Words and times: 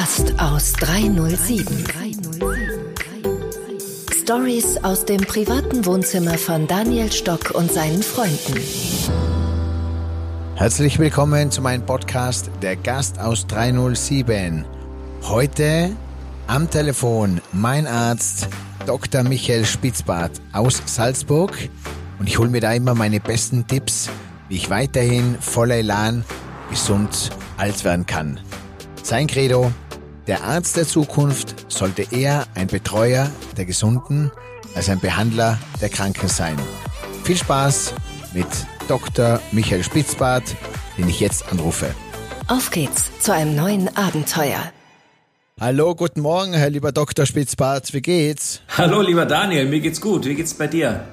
Gast 0.00 0.32
aus 0.38 0.72
307. 0.72 1.84
Stories 4.22 4.82
aus 4.82 5.04
dem 5.04 5.20
privaten 5.20 5.84
Wohnzimmer 5.84 6.38
von 6.38 6.66
Daniel 6.66 7.12
Stock 7.12 7.50
und 7.50 7.70
seinen 7.70 8.02
Freunden. 8.02 8.58
Herzlich 10.54 10.98
willkommen 10.98 11.50
zu 11.50 11.60
meinem 11.60 11.84
Podcast 11.84 12.50
Der 12.62 12.76
Gast 12.76 13.18
aus 13.18 13.46
307. 13.48 14.64
Heute 15.24 15.90
am 16.46 16.70
Telefon 16.70 17.42
mein 17.52 17.86
Arzt 17.86 18.48
Dr. 18.86 19.22
Michael 19.22 19.66
Spitzbart 19.66 20.32
aus 20.54 20.82
Salzburg 20.86 21.52
und 22.18 22.26
ich 22.26 22.38
hole 22.38 22.48
mir 22.48 22.62
da 22.62 22.72
immer 22.72 22.94
meine 22.94 23.20
besten 23.20 23.66
Tipps, 23.66 24.08
wie 24.48 24.56
ich 24.56 24.70
weiterhin 24.70 25.36
voller 25.38 25.74
Elan 25.74 26.24
gesund 26.70 27.28
alt 27.58 27.84
werden 27.84 28.06
kann. 28.06 28.40
Sein 29.02 29.26
Credo, 29.26 29.70
der 30.30 30.44
Arzt 30.44 30.76
der 30.76 30.86
Zukunft 30.86 31.66
sollte 31.66 32.06
eher 32.12 32.46
ein 32.54 32.68
Betreuer 32.68 33.32
der 33.56 33.64
Gesunden 33.64 34.30
als 34.76 34.88
ein 34.88 35.00
Behandler 35.00 35.58
der 35.80 35.88
Kranken 35.88 36.28
sein. 36.28 36.56
Viel 37.24 37.36
Spaß 37.36 37.94
mit 38.32 38.46
Dr. 38.86 39.40
Michael 39.50 39.82
Spitzbart, 39.82 40.44
den 40.96 41.08
ich 41.08 41.18
jetzt 41.18 41.50
anrufe. 41.50 41.92
Auf 42.46 42.70
geht's 42.70 43.10
zu 43.18 43.34
einem 43.34 43.56
neuen 43.56 43.96
Abenteuer. 43.96 44.70
Hallo, 45.60 45.96
guten 45.96 46.20
Morgen, 46.20 46.52
Herr 46.52 46.70
lieber 46.70 46.92
Dr. 46.92 47.26
Spitzbart, 47.26 47.92
wie 47.92 48.00
geht's? 48.00 48.60
Hallo, 48.78 49.02
lieber 49.02 49.26
Daniel, 49.26 49.66
mir 49.66 49.80
geht's 49.80 50.00
gut. 50.00 50.26
Wie 50.26 50.36
geht's 50.36 50.54
bei 50.54 50.68
dir? 50.68 51.08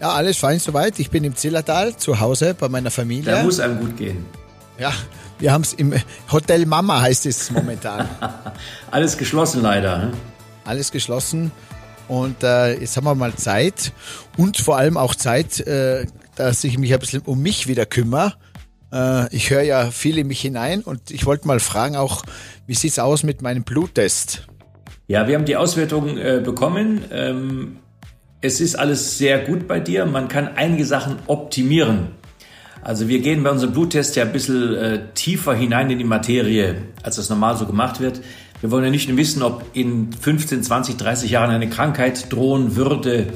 Ja, 0.00 0.10
alles 0.10 0.38
fein 0.38 0.58
soweit. 0.58 0.98
Ich 0.98 1.10
bin 1.10 1.22
im 1.22 1.36
Zillertal 1.36 1.96
zu 1.96 2.18
Hause 2.18 2.56
bei 2.58 2.68
meiner 2.68 2.90
Familie. 2.90 3.30
Da 3.30 3.44
muss 3.44 3.60
einem 3.60 3.78
gut 3.78 3.96
gehen. 3.96 4.26
Ja, 4.80 4.94
wir 5.38 5.52
haben 5.52 5.60
es 5.60 5.74
im 5.74 5.92
Hotel 6.32 6.64
Mama 6.64 7.02
heißt 7.02 7.26
es 7.26 7.50
momentan. 7.50 8.08
Alles 8.90 9.18
geschlossen 9.18 9.60
leider. 9.60 9.98
Ne? 9.98 10.12
Alles 10.64 10.90
geschlossen. 10.90 11.52
Und 12.08 12.42
äh, 12.42 12.80
jetzt 12.80 12.96
haben 12.96 13.04
wir 13.04 13.14
mal 13.14 13.34
Zeit 13.34 13.92
und 14.38 14.56
vor 14.56 14.78
allem 14.78 14.96
auch 14.96 15.14
Zeit, 15.14 15.60
äh, 15.60 16.06
dass 16.34 16.64
ich 16.64 16.78
mich 16.78 16.94
ein 16.94 16.98
bisschen 16.98 17.20
um 17.26 17.42
mich 17.42 17.68
wieder 17.68 17.84
kümmere. 17.84 18.32
Äh, 18.90 19.36
ich 19.36 19.50
höre 19.50 19.60
ja 19.60 19.90
viel 19.90 20.16
in 20.16 20.28
mich 20.28 20.40
hinein 20.40 20.80
und 20.80 21.10
ich 21.10 21.26
wollte 21.26 21.46
mal 21.46 21.60
fragen 21.60 21.96
auch, 21.96 22.22
wie 22.66 22.74
sieht's 22.74 22.98
aus 22.98 23.22
mit 23.22 23.42
meinem 23.42 23.64
Bluttest? 23.64 24.46
Ja, 25.08 25.28
wir 25.28 25.34
haben 25.34 25.44
die 25.44 25.56
Auswertung 25.56 26.16
äh, 26.16 26.40
bekommen. 26.42 27.04
Ähm, 27.12 27.76
es 28.40 28.62
ist 28.62 28.76
alles 28.76 29.18
sehr 29.18 29.40
gut 29.40 29.68
bei 29.68 29.78
dir. 29.78 30.06
Man 30.06 30.28
kann 30.28 30.48
einige 30.56 30.86
Sachen 30.86 31.18
optimieren. 31.26 32.12
Also 32.82 33.08
wir 33.08 33.20
gehen 33.20 33.42
bei 33.42 33.50
unserem 33.50 33.72
Bluttest 33.72 34.16
ja 34.16 34.24
ein 34.24 34.32
bisschen 34.32 34.74
äh, 34.74 35.00
tiefer 35.14 35.54
hinein 35.54 35.90
in 35.90 35.98
die 35.98 36.04
Materie, 36.04 36.76
als 37.02 37.16
das 37.16 37.28
normal 37.28 37.56
so 37.56 37.66
gemacht 37.66 38.00
wird. 38.00 38.20
Wir 38.60 38.70
wollen 38.70 38.84
ja 38.84 38.90
nicht 38.90 39.08
nur 39.08 39.18
wissen, 39.18 39.42
ob 39.42 39.64
in 39.74 40.12
15, 40.12 40.62
20, 40.62 40.96
30 40.96 41.30
Jahren 41.30 41.50
eine 41.50 41.68
Krankheit 41.68 42.32
drohen 42.32 42.76
würde, 42.76 43.28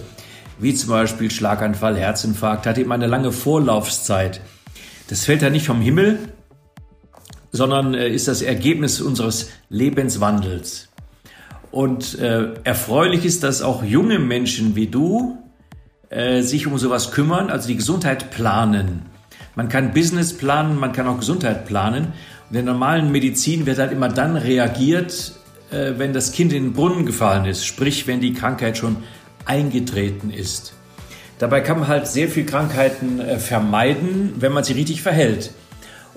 wie 0.58 0.74
zum 0.74 0.90
Beispiel 0.90 1.30
Schlaganfall, 1.30 1.96
Herzinfarkt, 1.96 2.66
hat 2.66 2.78
eben 2.78 2.92
eine 2.92 3.06
lange 3.06 3.32
Vorlaufzeit. 3.32 4.40
Das 5.08 5.24
fällt 5.24 5.42
ja 5.42 5.50
nicht 5.50 5.66
vom 5.66 5.80
Himmel, 5.80 6.18
sondern 7.52 7.94
äh, 7.94 8.08
ist 8.08 8.28
das 8.28 8.42
Ergebnis 8.42 9.00
unseres 9.00 9.50
Lebenswandels. 9.68 10.88
Und 11.70 12.18
äh, 12.18 12.54
erfreulich 12.64 13.24
ist, 13.24 13.42
dass 13.42 13.60
auch 13.60 13.82
junge 13.82 14.18
Menschen 14.18 14.76
wie 14.76 14.86
du 14.86 15.38
äh, 16.08 16.42
sich 16.42 16.66
um 16.66 16.78
sowas 16.78 17.10
kümmern, 17.10 17.50
also 17.50 17.68
die 17.68 17.76
Gesundheit 17.76 18.30
planen. 18.30 19.13
Man 19.56 19.68
kann 19.68 19.92
Business 19.92 20.36
planen, 20.36 20.78
man 20.78 20.92
kann 20.92 21.06
auch 21.06 21.18
Gesundheit 21.18 21.66
planen. 21.66 22.12
In 22.50 22.54
der 22.54 22.62
normalen 22.62 23.12
Medizin 23.12 23.66
wird 23.66 23.78
halt 23.78 23.92
immer 23.92 24.08
dann 24.08 24.36
reagiert, 24.36 25.32
äh, 25.70 25.92
wenn 25.96 26.12
das 26.12 26.32
Kind 26.32 26.52
in 26.52 26.64
den 26.64 26.72
Brunnen 26.72 27.06
gefallen 27.06 27.44
ist, 27.44 27.64
sprich 27.64 28.06
wenn 28.06 28.20
die 28.20 28.34
Krankheit 28.34 28.76
schon 28.76 28.96
eingetreten 29.44 30.30
ist. 30.30 30.74
Dabei 31.38 31.60
kann 31.60 31.80
man 31.80 31.88
halt 31.88 32.06
sehr 32.06 32.28
viel 32.28 32.46
Krankheiten 32.46 33.20
äh, 33.20 33.38
vermeiden, 33.38 34.34
wenn 34.38 34.52
man 34.52 34.64
sie 34.64 34.72
richtig 34.72 35.02
verhält. 35.02 35.50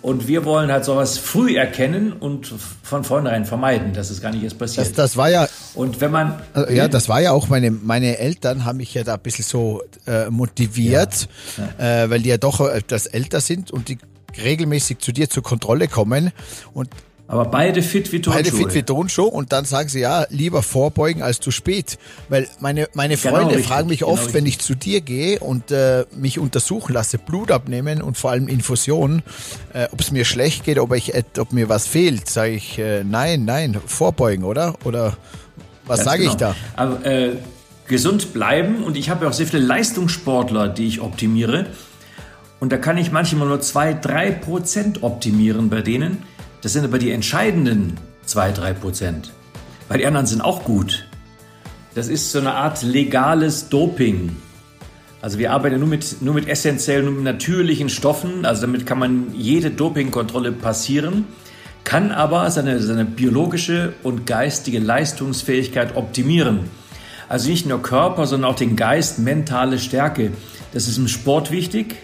Und 0.01 0.27
wir 0.27 0.45
wollen 0.45 0.71
halt 0.71 0.85
sowas 0.85 1.17
früh 1.17 1.57
erkennen 1.57 2.13
und 2.13 2.53
von 2.83 3.03
vornherein 3.03 3.45
vermeiden, 3.45 3.93
dass 3.93 4.09
es 4.09 4.21
gar 4.21 4.31
nicht 4.31 4.43
erst 4.43 4.59
passiert. 4.59 4.87
Das, 4.87 4.93
das 4.93 5.17
war 5.17 5.29
ja. 5.29 5.47
Und 5.73 6.01
wenn 6.01 6.11
man. 6.11 6.41
Also, 6.53 6.71
ja, 6.71 6.87
das 6.87 7.09
war 7.09 7.21
ja 7.21 7.31
auch 7.31 7.49
meine, 7.49 7.71
meine 7.71 8.17
Eltern 8.17 8.65
haben 8.65 8.77
mich 8.77 8.93
ja 8.93 9.03
da 9.03 9.15
ein 9.15 9.21
bisschen 9.21 9.45
so 9.45 9.81
äh, 10.05 10.29
motiviert, 10.29 11.27
ja, 11.57 11.69
ja. 11.79 12.03
Äh, 12.03 12.09
weil 12.09 12.21
die 12.21 12.29
ja 12.29 12.37
doch 12.37 12.59
etwas 12.61 13.07
älter 13.07 13.41
sind 13.41 13.71
und 13.71 13.89
die 13.89 13.97
regelmäßig 14.41 14.99
zu 14.99 15.11
dir 15.11 15.29
zur 15.29 15.43
Kontrolle 15.43 15.87
kommen. 15.87 16.31
Und 16.73 16.89
aber 17.29 17.45
beide 17.45 17.81
fit 17.81 18.11
wie 18.13 18.21
Tonschuhe. 18.21 18.43
Beide 18.43 18.55
fit 18.55 18.73
wie 18.73 18.83
Tonschuhe 18.83 19.27
und 19.27 19.51
dann 19.51 19.65
sagen 19.65 19.89
sie, 19.89 19.99
ja, 19.99 20.25
lieber 20.29 20.63
vorbeugen 20.63 21.21
als 21.21 21.41
zu 21.41 21.51
spät. 21.51 21.97
Weil 22.29 22.47
meine, 22.59 22.87
meine 22.93 23.17
genau 23.17 23.35
Freunde 23.35 23.55
genau 23.55 23.67
fragen 23.67 23.89
mich 23.89 23.99
genau 23.99 24.11
oft, 24.11 24.27
richtig. 24.27 24.35
wenn 24.35 24.45
ich 24.45 24.59
zu 24.59 24.75
dir 24.75 25.01
gehe 25.01 25.39
und 25.39 25.71
äh, 25.71 26.05
mich 26.15 26.39
untersuchen 26.39 26.93
lasse, 26.93 27.17
Blut 27.17 27.51
abnehmen 27.51 28.01
und 28.01 28.17
vor 28.17 28.31
allem 28.31 28.47
Infusionen, 28.47 29.23
äh, 29.73 29.87
ob 29.91 29.99
es 29.99 30.11
mir 30.11 30.23
schlecht 30.23 30.63
geht, 30.63 30.79
ob, 30.79 30.93
ich, 30.95 31.13
ob 31.37 31.51
mir 31.51 31.67
was 31.67 31.85
fehlt, 31.85 32.29
sage 32.29 32.53
ich, 32.53 32.79
äh, 32.79 33.03
nein, 33.03 33.43
nein, 33.43 33.77
vorbeugen, 33.85 34.45
oder? 34.45 34.75
Oder 34.85 35.17
was 35.85 36.05
sage 36.05 36.19
genau. 36.19 36.31
ich 36.31 36.37
da? 36.37 36.55
Aber, 36.77 37.05
äh, 37.05 37.33
gesund 37.87 38.33
bleiben 38.33 38.83
und 38.83 38.95
ich 38.97 39.09
habe 39.09 39.25
ja 39.25 39.29
auch 39.29 39.33
sehr 39.33 39.47
viele 39.47 39.63
Leistungssportler, 39.63 40.69
die 40.69 40.87
ich 40.87 41.01
optimiere. 41.01 41.67
Und 42.59 42.71
da 42.71 42.77
kann 42.77 42.97
ich 42.97 43.11
manchmal 43.11 43.47
nur 43.47 43.61
zwei, 43.61 43.93
drei 43.93 44.31
Prozent 44.31 45.03
optimieren 45.03 45.69
bei 45.69 45.81
denen. 45.81 46.23
Das 46.61 46.73
sind 46.73 46.85
aber 46.85 46.99
die 46.99 47.11
entscheidenden 47.11 47.97
2-3 48.27 48.73
Prozent. 48.73 49.31
Weil 49.87 49.99
die 49.99 50.05
anderen 50.05 50.25
sind 50.25 50.41
auch 50.41 50.63
gut. 50.63 51.07
Das 51.95 52.07
ist 52.07 52.31
so 52.31 52.39
eine 52.39 52.53
Art 52.53 52.83
legales 52.83 53.69
Doping. 53.69 54.35
Also 55.21 55.39
wir 55.39 55.51
arbeiten 55.51 55.79
nur 55.79 55.87
mit, 55.87 56.21
nur 56.21 56.33
mit 56.33 56.47
essentiellen, 56.47 57.05
nur 57.05 57.13
mit 57.15 57.23
natürlichen 57.23 57.89
Stoffen. 57.89 58.45
Also 58.45 58.61
damit 58.61 58.85
kann 58.85 58.99
man 58.99 59.33
jede 59.35 59.71
Dopingkontrolle 59.71 60.51
passieren, 60.51 61.25
kann 61.83 62.11
aber 62.11 62.49
seine, 62.51 62.81
seine 62.81 63.05
biologische 63.05 63.93
und 64.03 64.25
geistige 64.25 64.79
Leistungsfähigkeit 64.79 65.95
optimieren. 65.95 66.69
Also 67.29 67.49
nicht 67.49 67.65
nur 67.65 67.81
Körper, 67.81 68.25
sondern 68.25 68.51
auch 68.51 68.55
den 68.55 68.75
Geist, 68.75 69.19
mentale 69.19 69.79
Stärke. 69.79 70.31
Das 70.73 70.87
ist 70.87 70.97
im 70.97 71.07
Sport 71.07 71.51
wichtig 71.51 71.95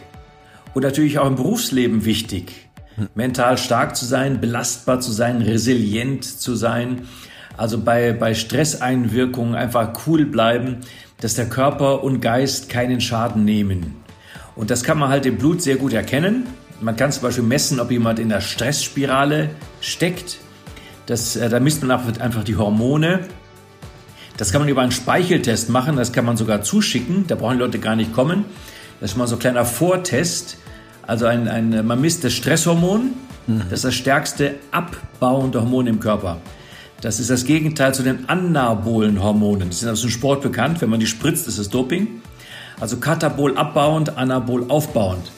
und 0.74 0.84
natürlich 0.84 1.20
auch 1.20 1.28
im 1.28 1.36
Berufsleben 1.36 2.06
wichtig 2.06 2.70
mental 3.16 3.58
stark 3.58 3.96
zu 3.96 4.06
sein, 4.06 4.40
belastbar 4.40 5.00
zu 5.00 5.12
sein, 5.12 5.42
resilient 5.42 6.24
zu 6.24 6.56
sein. 6.56 7.08
Also 7.58 7.80
bei, 7.80 8.14
bei 8.14 8.34
Stresseinwirkungen 8.34 9.56
einfach 9.56 9.94
cool 10.08 10.26
bleiben, 10.26 10.78
dass 11.20 11.36
der 11.36 11.48
Körper 11.48 12.04
und 12.04 12.20
Geist 12.20 12.70
keinen 12.70 13.00
Schaden 13.00 13.46
nehmen. 13.46 13.96
Und 14.56 14.70
das 14.70 14.84
kann 14.84 14.98
man 14.98 15.10
halt 15.10 15.26
im 15.26 15.38
Blut 15.38 15.62
sehr 15.62 15.78
gut 15.78 15.94
erkennen. 15.94 16.46
Man 16.82 16.96
kann 16.96 17.12
zum 17.12 17.24
Beispiel 17.24 17.44
messen, 17.44 17.80
ob 17.80 17.92
jemand 17.92 18.20
in 18.20 18.30
der 18.30 18.42
Stressspirale 18.42 19.50
steckt. 19.82 20.40
Das, 21.06 21.36
äh, 21.36 21.50
da 21.50 21.60
misst 21.60 21.84
man 21.84 21.92
einfach 21.92 22.44
die 22.44 22.56
Hormone. 22.56 23.22
Das 24.38 24.52
kann 24.52 24.62
man 24.62 24.70
über 24.70 24.82
einen 24.82 24.92
Speicheltest 24.92 25.70
machen, 25.70 25.96
das 25.96 26.12
kann 26.12 26.26
man 26.26 26.38
sogar 26.38 26.64
zuschicken, 26.64 27.26
da 27.28 27.36
brauchen 27.36 27.58
die 27.58 27.64
Leute 27.64 27.78
gar 27.78 27.96
nicht 27.96 28.14
kommen. 28.14 28.46
Das 29.00 29.12
ist 29.12 29.18
mal 29.18 29.28
so 29.28 29.36
ein 29.36 29.40
kleiner 29.40 29.64
Vortest. 29.64 30.58
Also 31.06 31.26
ein, 31.26 31.48
ein, 31.48 31.86
man 31.86 32.00
misst 32.02 32.24
das 32.24 32.34
Stresshormon, 32.34 33.12
mhm. 33.48 33.62
das 33.70 33.80
ist 33.80 33.86
das 33.86 33.96
stärkste 33.96 34.56
abbauende 34.72 35.62
Hormon 35.62 35.88
im 35.88 36.00
Körper. 36.00 36.38
Das 37.02 37.20
ist 37.20 37.30
das 37.30 37.44
Gegenteil 37.44 37.94
zu 37.94 38.02
den 38.02 38.30
anabolen 38.30 39.22
Hormonen. 39.22 39.70
Die 39.70 39.76
sind 39.76 39.90
aus 39.90 40.00
dem 40.00 40.10
Sport 40.10 40.42
bekannt. 40.42 40.80
Wenn 40.80 40.90
man 40.90 41.02
die 41.02 41.06
spritzt, 41.06 41.50
ist 41.50 41.58
es 41.58 41.70
Doping. 41.70 42.08
Also 42.80 42.96
Katabol 42.96 43.58
abbauend, 43.58 44.18
Anabol 44.18 44.66
aufbauend. 44.70 45.30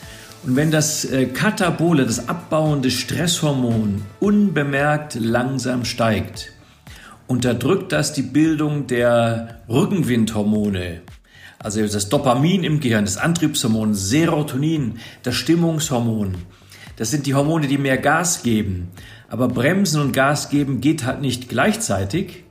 Und 0.45 0.55
wenn 0.55 0.69
das 0.69 1.05
äh, 1.05 1.25
Katabole, 1.25 2.05
das 2.05 2.29
abbauende 2.29 2.91
Stresshormon 2.91 4.03
unbemerkt 4.19 5.15
langsam 5.15 5.85
steigt, 5.85 6.51
unterdrückt 7.25 7.91
das 7.91 8.13
die 8.13 8.21
Bildung 8.21 8.85
der 8.85 9.61
Rückenwindhormone, 9.67 11.01
also 11.65 11.81
das 11.81 12.09
Dopamin 12.09 12.63
im 12.63 12.79
Gehirn, 12.79 13.05
das 13.05 13.17
Antriebshormon, 13.17 13.95
Serotonin, 13.95 14.99
das 15.23 15.33
Stimmungshormon. 15.33 16.35
Das 16.95 17.09
sind 17.09 17.25
die 17.25 17.33
Hormone, 17.33 17.65
die 17.65 17.79
mehr 17.79 17.97
Gas 17.97 18.43
geben. 18.43 18.91
Aber 19.29 19.47
Bremsen 19.47 19.99
und 19.99 20.11
Gas 20.11 20.49
geben 20.49 20.79
geht 20.79 21.05
halt 21.05 21.21
nicht 21.21 21.49
gleichzeitig. 21.49 22.43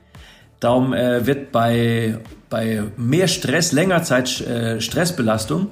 Darum 0.58 0.92
äh, 0.92 1.28
wird 1.28 1.52
bei, 1.52 2.18
bei 2.50 2.82
mehr 2.96 3.28
Stress, 3.28 3.70
länger 3.70 4.02
Zeit 4.02 4.40
äh, 4.40 4.80
Stressbelastung, 4.80 5.68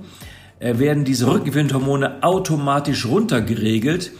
äh, 0.61 0.79
werden 0.79 1.05
diese 1.05 1.27
Rückgewindhormone 1.27 2.23
automatisch 2.23 3.07
runtergeregelt. 3.07 4.13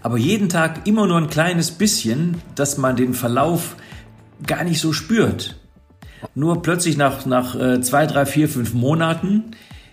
Aber 0.00 0.16
jeden 0.16 0.48
Tag 0.48 0.86
immer 0.86 1.08
nur 1.08 1.18
ein 1.18 1.28
kleines 1.28 1.72
bisschen, 1.72 2.40
dass 2.54 2.78
man 2.78 2.94
den 2.94 3.14
Verlauf 3.14 3.74
gar 4.46 4.62
nicht 4.62 4.80
so 4.80 4.92
spürt. 4.92 5.59
Nur 6.34 6.62
plötzlich 6.62 6.96
nach, 6.96 7.26
nach 7.26 7.54
äh, 7.54 7.80
zwei, 7.80 8.06
drei, 8.06 8.26
vier, 8.26 8.48
fünf 8.48 8.74
Monaten 8.74 9.52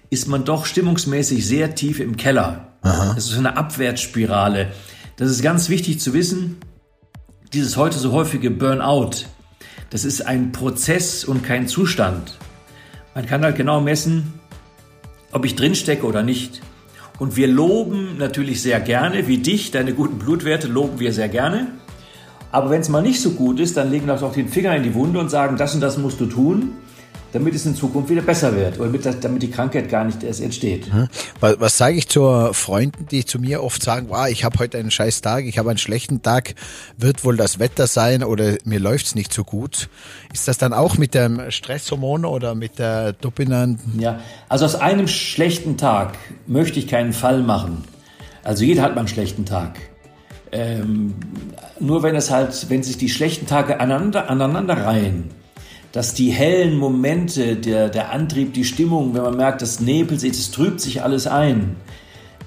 ist 0.09 0.27
man 0.27 0.45
doch 0.45 0.65
stimmungsmäßig 0.65 1.45
sehr 1.45 1.75
tief 1.75 1.99
im 1.99 2.17
Keller. 2.17 2.73
Aha. 2.81 3.13
Das 3.15 3.29
ist 3.29 3.37
eine 3.37 3.57
Abwärtsspirale. 3.57 4.71
Das 5.17 5.29
ist 5.29 5.41
ganz 5.41 5.69
wichtig 5.69 5.99
zu 5.99 6.13
wissen. 6.13 6.57
dieses 7.53 7.77
heute 7.77 7.97
so 7.97 8.11
häufige 8.11 8.51
Burnout, 8.51 9.25
das 9.89 10.05
ist 10.05 10.21
ein 10.21 10.51
Prozess 10.51 11.23
und 11.23 11.43
kein 11.43 11.67
Zustand. 11.67 12.37
Man 13.15 13.25
kann 13.25 13.43
halt 13.43 13.55
genau 13.55 13.81
messen, 13.81 14.33
ob 15.31 15.45
ich 15.45 15.55
drinstecke 15.55 16.05
oder 16.05 16.23
nicht. 16.23 16.61
Und 17.19 17.35
wir 17.35 17.47
loben 17.47 18.17
natürlich 18.17 18.61
sehr 18.61 18.79
gerne, 18.79 19.27
wie 19.27 19.39
dich, 19.39 19.71
deine 19.71 19.93
guten 19.93 20.19
Blutwerte 20.19 20.67
loben 20.67 20.99
wir 20.99 21.13
sehr 21.13 21.29
gerne. 21.29 21.67
Aber 22.51 22.69
wenn 22.69 22.81
es 22.81 22.89
mal 22.89 23.01
nicht 23.01 23.21
so 23.21 23.31
gut 23.31 23.59
ist, 23.59 23.77
dann 23.77 23.91
legen 23.91 24.07
wir 24.07 24.21
auch 24.21 24.33
den 24.33 24.47
Finger 24.47 24.75
in 24.75 24.83
die 24.83 24.93
Wunde 24.93 25.19
und 25.19 25.29
sagen, 25.29 25.57
das 25.57 25.75
und 25.75 25.81
das 25.81 25.97
musst 25.97 26.19
du 26.19 26.25
tun 26.25 26.73
damit 27.31 27.53
es 27.53 27.65
in 27.65 27.75
Zukunft 27.75 28.09
wieder 28.09 28.21
besser 28.21 28.55
wird 28.55 28.79
oder 28.79 28.89
damit, 28.89 29.23
damit 29.23 29.43
die 29.43 29.51
Krankheit 29.51 29.89
gar 29.89 30.03
nicht 30.03 30.23
erst 30.23 30.41
entsteht. 30.41 30.89
Was, 31.39 31.59
was 31.59 31.77
sage 31.77 31.97
ich 31.97 32.07
zu 32.07 32.49
Freunden, 32.53 33.07
die 33.07 33.25
zu 33.25 33.39
mir 33.39 33.63
oft 33.63 33.83
sagen, 33.83 34.07
wow, 34.09 34.27
ich 34.27 34.43
habe 34.43 34.59
heute 34.59 34.77
einen 34.77 34.91
scheiß 34.91 35.21
Tag, 35.21 35.45
ich 35.45 35.57
habe 35.57 35.69
einen 35.69 35.77
schlechten 35.77 36.21
Tag, 36.21 36.55
wird 36.97 37.23
wohl 37.23 37.37
das 37.37 37.59
Wetter 37.59 37.87
sein 37.87 38.23
oder 38.23 38.55
mir 38.63 38.79
läuft's 38.79 39.15
nicht 39.15 39.33
so 39.33 39.43
gut. 39.43 39.89
Ist 40.33 40.47
das 40.47 40.57
dann 40.57 40.73
auch 40.73 40.97
mit 40.97 41.13
dem 41.13 41.51
Stresshormon 41.51 42.25
oder 42.25 42.55
mit 42.55 42.79
der 42.79 43.13
dominanten? 43.13 43.99
Ja, 43.99 44.19
also 44.49 44.65
aus 44.65 44.75
einem 44.75 45.07
schlechten 45.07 45.77
Tag 45.77 46.17
möchte 46.45 46.79
ich 46.79 46.87
keinen 46.87 47.13
Fall 47.13 47.43
machen. 47.43 47.83
Also 48.43 48.63
jeder 48.63 48.83
hat 48.83 48.95
mal 48.95 48.99
einen 48.99 49.07
schlechten 49.09 49.45
Tag. 49.45 49.77
Ähm, 50.51 51.13
nur 51.79 52.03
wenn 52.03 52.15
es 52.15 52.31
halt, 52.31 52.69
wenn 52.69 52.83
sich 52.83 52.97
die 52.97 53.09
schlechten 53.09 53.47
Tage 53.47 53.79
aneinander, 53.79 54.29
aneinander 54.29 54.85
reihen, 54.85 55.25
dass 55.91 56.13
die 56.13 56.29
hellen 56.29 56.77
Momente, 56.77 57.55
der, 57.55 57.89
der 57.89 58.11
Antrieb, 58.11 58.53
die 58.53 58.65
Stimmung, 58.65 59.13
wenn 59.13 59.23
man 59.23 59.37
merkt, 59.37 59.61
das 59.61 59.79
nebelt 59.79 60.19
sich, 60.19 60.31
es 60.31 60.51
trübt 60.51 60.79
sich 60.79 61.01
alles 61.03 61.27
ein, 61.27 61.75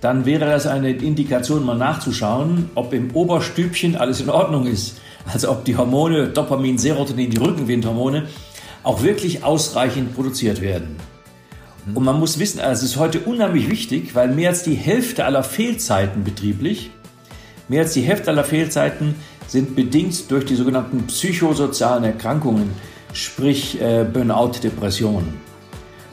dann 0.01 0.25
wäre 0.25 0.47
das 0.47 0.67
eine 0.67 0.91
Indikation, 0.91 1.65
mal 1.65 1.77
nachzuschauen, 1.77 2.71
ob 2.75 2.93
im 2.93 3.15
Oberstübchen 3.15 3.97
alles 3.97 4.21
in 4.21 4.31
Ordnung 4.31 4.67
ist. 4.67 4.99
Also 5.31 5.51
ob 5.51 5.65
die 5.65 5.77
Hormone 5.77 6.29
Dopamin, 6.29 6.79
Serotonin, 6.79 7.31
die 7.31 7.37
Rückenwindhormone 7.37 8.27
auch 8.83 9.03
wirklich 9.03 9.45
ausreichend 9.45 10.15
produziert 10.15 10.63
werden. 10.63 10.97
Und 11.95 12.05
man 12.05 12.19
muss 12.19 12.39
wissen, 12.39 12.61
also 12.61 12.85
es 12.85 12.93
ist 12.93 12.99
heute 12.99 13.21
unheimlich 13.21 13.71
wichtig, 13.71 14.15
weil 14.15 14.29
mehr 14.29 14.51
als 14.51 14.63
die 14.63 14.75
Hälfte 14.75 15.25
aller 15.25 15.43
Fehlzeiten 15.43 16.25
betrieblich, 16.25 16.91
mehr 17.71 17.83
als 17.83 17.95
die 17.95 18.03
Hälfte 18.03 18.31
aller 18.31 18.45
Fehlzeiten 18.45 19.15
sind 19.47 19.77
bedingt 19.77 20.31
durch 20.31 20.45
die 20.45 20.57
sogenannten 20.57 21.07
psychosozialen 21.07 22.05
Erkrankungen 22.05 22.73
sprich 23.13 23.81
äh, 23.81 24.05
Burnout, 24.05 24.53
Depression. 24.63 25.35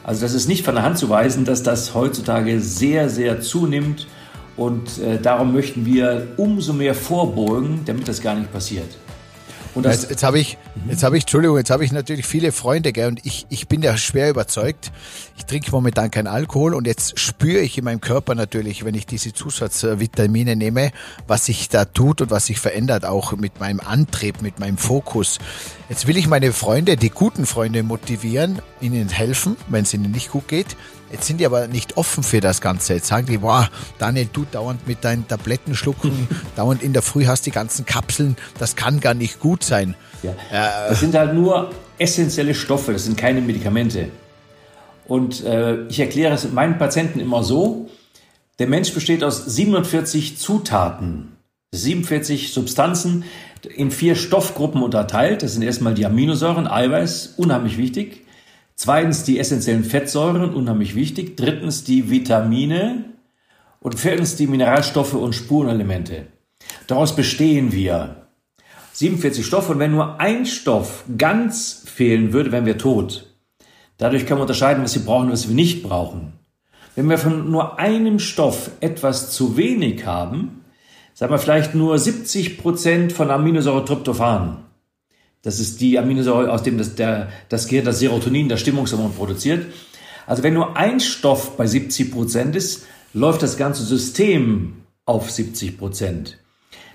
Also 0.04 0.22
das 0.22 0.34
ist 0.34 0.48
nicht 0.48 0.64
von 0.64 0.74
der 0.74 0.84
Hand 0.84 0.98
zu 0.98 1.10
weisen, 1.10 1.44
dass 1.44 1.62
das 1.62 1.94
heutzutage 1.94 2.60
sehr, 2.60 3.08
sehr 3.08 3.40
zunimmt 3.40 4.06
und 4.56 4.98
äh, 4.98 5.20
darum 5.20 5.52
möchten 5.52 5.84
wir 5.84 6.28
umso 6.36 6.72
mehr 6.72 6.94
vorbeugen, 6.94 7.80
damit 7.84 8.08
das 8.08 8.20
gar 8.20 8.34
nicht 8.34 8.52
passiert. 8.52 8.96
Und 9.74 9.84
das 9.84 10.02
jetzt, 10.02 10.10
jetzt 10.10 10.22
habe 10.22 10.38
ich, 10.38 10.58
jetzt 10.88 11.02
habe 11.02 11.16
ich, 11.16 11.24
Entschuldigung, 11.24 11.56
jetzt 11.56 11.70
habe 11.70 11.84
ich 11.84 11.92
natürlich 11.92 12.26
viele 12.26 12.52
Freunde, 12.52 12.92
gell, 12.92 13.08
und 13.08 13.24
ich, 13.24 13.46
ich 13.48 13.68
bin 13.68 13.82
ja 13.82 13.96
schwer 13.96 14.30
überzeugt. 14.30 14.90
Ich 15.36 15.44
trinke 15.44 15.70
momentan 15.70 16.10
keinen 16.10 16.26
Alkohol 16.26 16.74
und 16.74 16.86
jetzt 16.86 17.18
spüre 17.18 17.60
ich 17.60 17.78
in 17.78 17.84
meinem 17.84 18.00
Körper 18.00 18.34
natürlich, 18.34 18.84
wenn 18.84 18.94
ich 18.94 19.06
diese 19.06 19.32
Zusatzvitamine 19.32 20.56
nehme, 20.56 20.90
was 21.26 21.46
sich 21.46 21.68
da 21.68 21.84
tut 21.84 22.20
und 22.22 22.30
was 22.30 22.46
sich 22.46 22.58
verändert, 22.58 23.04
auch 23.04 23.32
mit 23.32 23.60
meinem 23.60 23.80
Antrieb, 23.80 24.42
mit 24.42 24.58
meinem 24.58 24.78
Fokus. 24.78 25.38
Jetzt 25.88 26.06
will 26.06 26.18
ich 26.18 26.28
meine 26.28 26.52
Freunde, 26.52 26.98
die 26.98 27.08
guten 27.08 27.46
Freunde 27.46 27.82
motivieren, 27.82 28.60
ihnen 28.82 29.08
helfen, 29.08 29.56
wenn 29.68 29.84
es 29.84 29.94
ihnen 29.94 30.10
nicht 30.10 30.30
gut 30.30 30.46
geht. 30.46 30.76
Jetzt 31.10 31.26
sind 31.26 31.40
die 31.40 31.46
aber 31.46 31.66
nicht 31.66 31.96
offen 31.96 32.22
für 32.22 32.40
das 32.40 32.60
Ganze. 32.60 32.92
Jetzt 32.92 33.06
sagen 33.06 33.26
die, 33.26 33.38
boah, 33.38 33.70
Daniel, 33.98 34.28
du 34.30 34.44
dauernd 34.52 34.86
mit 34.86 35.02
deinen 35.02 35.26
Tabletten 35.26 35.74
schlucken, 35.74 36.28
dauernd 36.56 36.82
in 36.82 36.92
der 36.92 37.00
Früh 37.00 37.24
hast 37.24 37.46
die 37.46 37.52
ganzen 37.52 37.86
Kapseln, 37.86 38.36
das 38.58 38.76
kann 38.76 39.00
gar 39.00 39.14
nicht 39.14 39.40
gut 39.40 39.64
sein. 39.64 39.94
Ja. 40.22 40.32
Äh, 40.32 40.90
das 40.90 41.00
sind 41.00 41.14
halt 41.14 41.32
nur 41.32 41.70
essentielle 41.96 42.54
Stoffe, 42.54 42.92
das 42.92 43.04
sind 43.04 43.16
keine 43.16 43.40
Medikamente. 43.40 44.10
Und 45.06 45.42
äh, 45.42 45.86
ich 45.86 46.00
erkläre 46.00 46.34
es 46.34 46.52
meinen 46.52 46.76
Patienten 46.76 47.18
immer 47.18 47.42
so, 47.42 47.88
der 48.58 48.66
Mensch 48.66 48.92
besteht 48.92 49.24
aus 49.24 49.42
47 49.42 50.36
Zutaten, 50.36 51.38
47 51.72 52.52
Substanzen 52.52 53.24
in 53.66 53.90
vier 53.90 54.14
Stoffgruppen 54.14 54.82
unterteilt. 54.82 55.42
Das 55.42 55.54
sind 55.54 55.62
erstmal 55.62 55.94
die 55.94 56.06
Aminosäuren, 56.06 56.66
Eiweiß, 56.66 57.34
unheimlich 57.36 57.78
wichtig. 57.78 58.24
Zweitens 58.74 59.24
die 59.24 59.38
essentiellen 59.38 59.84
Fettsäuren, 59.84 60.54
unheimlich 60.54 60.94
wichtig. 60.94 61.36
Drittens 61.36 61.84
die 61.84 62.10
Vitamine. 62.10 63.04
Und 63.80 63.98
viertens 63.98 64.36
die 64.36 64.46
Mineralstoffe 64.46 65.14
und 65.14 65.34
Spurenelemente. 65.34 66.26
Daraus 66.86 67.14
bestehen 67.14 67.72
wir. 67.72 68.26
47 68.92 69.46
Stoffe 69.46 69.72
und 69.72 69.78
wenn 69.78 69.92
nur 69.92 70.18
ein 70.20 70.44
Stoff 70.44 71.04
ganz 71.16 71.84
fehlen 71.86 72.32
würde, 72.32 72.50
wären 72.50 72.66
wir 72.66 72.78
tot. 72.78 73.32
Dadurch 73.96 74.26
können 74.26 74.38
wir 74.38 74.42
unterscheiden, 74.42 74.82
was 74.82 74.96
wir 74.96 75.04
brauchen 75.04 75.26
und 75.26 75.32
was 75.32 75.48
wir 75.48 75.54
nicht 75.54 75.84
brauchen. 75.84 76.32
Wenn 76.96 77.08
wir 77.08 77.18
von 77.18 77.48
nur 77.48 77.78
einem 77.78 78.18
Stoff 78.18 78.72
etwas 78.80 79.30
zu 79.30 79.56
wenig 79.56 80.04
haben, 80.04 80.57
sagen 81.18 81.32
wir 81.32 81.40
vielleicht 81.40 81.74
nur 81.74 81.98
70 81.98 82.58
Prozent 82.58 83.12
von 83.12 83.28
Aminosäure 83.32 83.84
Tryptophan, 83.84 84.58
das 85.42 85.58
ist 85.58 85.80
die 85.80 85.98
Aminosäure, 85.98 86.52
aus 86.52 86.62
dem 86.62 86.78
das, 86.78 86.94
der, 86.94 87.28
das 87.48 87.66
Gehirn 87.66 87.84
das 87.84 87.98
Serotonin, 87.98 88.48
das 88.48 88.60
Stimmungshormon 88.60 89.12
produziert. 89.14 89.66
Also 90.28 90.44
wenn 90.44 90.54
nur 90.54 90.76
ein 90.76 91.00
Stoff 91.00 91.56
bei 91.56 91.66
70 91.66 92.12
Prozent 92.12 92.54
ist, 92.54 92.86
läuft 93.14 93.42
das 93.42 93.56
ganze 93.56 93.82
System 93.82 94.84
auf 95.06 95.28
70 95.28 95.76
Prozent. 95.76 96.38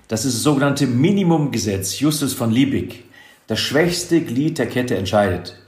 Das 0.08 0.24
ist 0.24 0.36
das 0.36 0.42
sogenannte 0.42 0.86
Minimumgesetz, 0.86 2.00
Justus 2.00 2.32
von 2.32 2.50
Liebig. 2.50 3.04
Das 3.46 3.60
schwächste 3.60 4.22
Glied 4.22 4.56
der 4.56 4.68
Kette 4.68 4.96
entscheidet. 4.96 5.58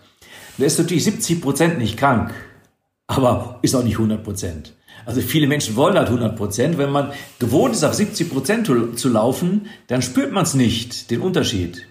Der 0.57 0.67
ist 0.67 0.79
natürlich 0.79 1.05
70 1.05 1.43
Prozent 1.43 1.79
nicht 1.79 1.99
krank, 1.99 2.33
aber 3.07 3.59
ist 3.61 3.75
auch 3.75 3.85
nicht 3.85 3.97
100 3.97 4.25
Prozent. 4.25 4.76
Also 5.07 5.21
viele 5.21 5.47
Menschen 5.47 5.77
wollen 5.77 5.97
halt 5.97 6.09
100 6.09 6.37
Prozent. 6.37 6.79
Wenn 6.79 6.91
man 6.91 7.13
gewohnt 7.39 7.75
ist, 7.75 7.85
auf 7.85 7.95
70 7.95 8.29
Prozent 8.29 8.67
zu 8.67 9.09
laufen, 9.09 9.69
dann 9.87 10.03
spürt 10.03 10.33
man 10.33 10.43
es 10.43 10.55
nicht, 10.55 11.11
den 11.11 11.21
Unterschied. 11.21 11.87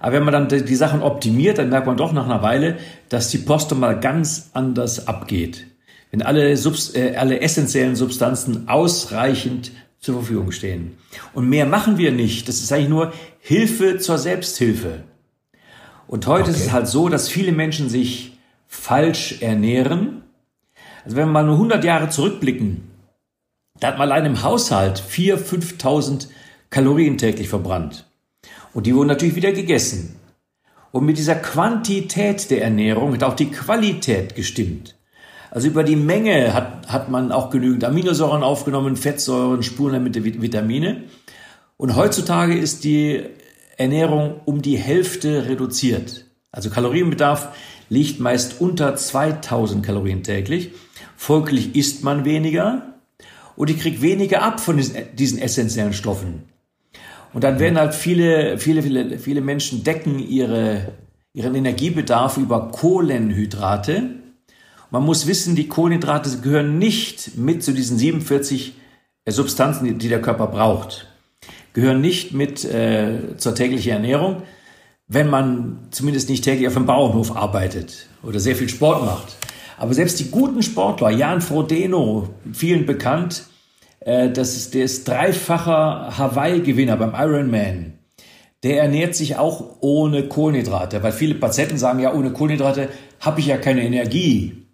Aber 0.00 0.14
wenn 0.14 0.24
man 0.24 0.32
dann 0.32 0.48
die 0.48 0.74
Sachen 0.74 1.02
optimiert, 1.02 1.58
dann 1.58 1.68
merkt 1.68 1.86
man 1.86 1.96
doch 1.96 2.12
nach 2.12 2.24
einer 2.24 2.42
Weile, 2.42 2.78
dass 3.08 3.28
die 3.28 3.38
Post 3.38 3.74
mal 3.74 4.00
ganz 4.00 4.50
anders 4.54 5.06
abgeht. 5.06 5.66
Wenn 6.10 6.22
alle, 6.22 6.56
Subs 6.56 6.94
äh, 6.94 7.16
alle 7.16 7.40
essentiellen 7.40 7.96
Substanzen 7.96 8.68
ausreichend 8.68 9.72
zur 10.00 10.14
Verfügung 10.14 10.52
stehen. 10.52 10.96
Und 11.34 11.48
mehr 11.48 11.66
machen 11.66 11.98
wir 11.98 12.12
nicht. 12.12 12.48
Das 12.48 12.60
ist 12.60 12.72
eigentlich 12.72 12.88
nur 12.88 13.12
Hilfe 13.40 13.98
zur 13.98 14.16
Selbsthilfe. 14.16 15.04
Und 16.06 16.26
heute 16.26 16.44
okay. 16.44 16.52
ist 16.52 16.66
es 16.66 16.72
halt 16.72 16.86
so, 16.86 17.08
dass 17.08 17.28
viele 17.28 17.52
Menschen 17.52 17.90
sich 17.90 18.38
falsch 18.68 19.42
ernähren. 19.42 20.22
Also 21.08 21.16
wenn 21.16 21.28
wir 21.28 21.32
mal 21.32 21.44
nur 21.44 21.54
100 21.54 21.84
Jahre 21.84 22.10
zurückblicken, 22.10 22.82
da 23.80 23.88
hat 23.88 23.96
man 23.96 24.12
allein 24.12 24.26
im 24.26 24.42
Haushalt 24.42 25.02
4.000, 25.02 25.78
5.000 25.80 26.26
Kalorien 26.68 27.16
täglich 27.16 27.48
verbrannt. 27.48 28.04
Und 28.74 28.84
die 28.84 28.94
wurden 28.94 29.08
natürlich 29.08 29.34
wieder 29.34 29.52
gegessen. 29.52 30.16
Und 30.92 31.06
mit 31.06 31.16
dieser 31.16 31.36
Quantität 31.36 32.50
der 32.50 32.62
Ernährung 32.62 33.14
hat 33.14 33.22
auch 33.22 33.36
die 33.36 33.50
Qualität 33.50 34.34
gestimmt. 34.34 34.96
Also 35.50 35.68
über 35.68 35.82
die 35.82 35.96
Menge 35.96 36.52
hat, 36.52 36.88
hat 36.88 37.08
man 37.08 37.32
auch 37.32 37.48
genügend 37.48 37.84
Aminosäuren 37.84 38.42
aufgenommen, 38.42 38.94
Fettsäuren, 38.96 39.62
Spurenelemente, 39.62 40.22
Vitamine. 40.22 41.04
Und 41.78 41.96
heutzutage 41.96 42.54
ist 42.54 42.84
die 42.84 43.22
Ernährung 43.78 44.42
um 44.44 44.60
die 44.60 44.76
Hälfte 44.76 45.48
reduziert. 45.48 46.26
Also 46.52 46.68
Kalorienbedarf 46.68 47.48
liegt 47.88 48.20
meist 48.20 48.60
unter 48.60 48.94
2000 48.94 49.86
Kalorien 49.86 50.22
täglich. 50.22 50.72
Folglich 51.20 51.74
isst 51.74 52.04
man 52.04 52.24
weniger 52.24 52.94
und 53.56 53.68
ich 53.68 53.80
kriege 53.80 54.00
weniger 54.02 54.40
ab 54.40 54.60
von 54.60 54.80
diesen 55.14 55.38
essentiellen 55.40 55.92
Stoffen. 55.92 56.44
Und 57.34 57.42
dann 57.42 57.58
werden 57.58 57.76
halt 57.76 57.92
viele, 57.92 58.56
viele, 58.56 58.84
viele, 58.84 59.18
viele 59.18 59.40
Menschen 59.40 59.82
decken 59.82 60.20
ihre, 60.20 60.92
ihren 61.34 61.56
Energiebedarf 61.56 62.36
über 62.36 62.70
Kohlenhydrate. 62.70 64.10
Man 64.92 65.02
muss 65.02 65.26
wissen, 65.26 65.56
die 65.56 65.66
Kohlenhydrate 65.66 66.38
gehören 66.38 66.78
nicht 66.78 67.36
mit 67.36 67.64
zu 67.64 67.72
diesen 67.72 67.98
47 67.98 68.74
äh, 69.24 69.32
Substanzen, 69.32 69.98
die 69.98 70.08
der 70.08 70.22
Körper 70.22 70.46
braucht. 70.46 71.08
Gehören 71.72 72.00
nicht 72.00 72.32
mit 72.32 72.64
äh, 72.64 73.36
zur 73.38 73.56
täglichen 73.56 73.90
Ernährung, 73.90 74.44
wenn 75.08 75.28
man 75.28 75.80
zumindest 75.90 76.30
nicht 76.30 76.44
täglich 76.44 76.68
auf 76.68 76.74
dem 76.74 76.86
Bauernhof 76.86 77.36
arbeitet 77.36 78.06
oder 78.22 78.38
sehr 78.38 78.54
viel 78.54 78.68
Sport 78.68 79.04
macht. 79.04 79.36
Aber 79.78 79.94
selbst 79.94 80.18
die 80.18 80.30
guten 80.30 80.62
Sportler, 80.62 81.10
Jan 81.10 81.40
Frodeno, 81.40 82.28
vielen 82.52 82.84
bekannt, 82.84 83.44
äh, 84.00 84.30
das 84.30 84.56
ist, 84.56 84.74
der 84.74 84.84
ist 84.84 85.06
dreifacher 85.06 86.18
Hawaii-Gewinner 86.18 86.96
beim 86.96 87.14
Ironman. 87.14 87.94
Der 88.64 88.82
ernährt 88.82 89.14
sich 89.14 89.36
auch 89.36 89.76
ohne 89.80 90.24
Kohlenhydrate, 90.24 91.02
weil 91.02 91.12
viele 91.12 91.36
Patienten 91.36 91.78
sagen, 91.78 92.00
ja, 92.00 92.12
ohne 92.12 92.32
Kohlenhydrate 92.32 92.88
habe 93.20 93.38
ich 93.38 93.46
ja 93.46 93.56
keine 93.56 93.84
Energie. 93.84 94.66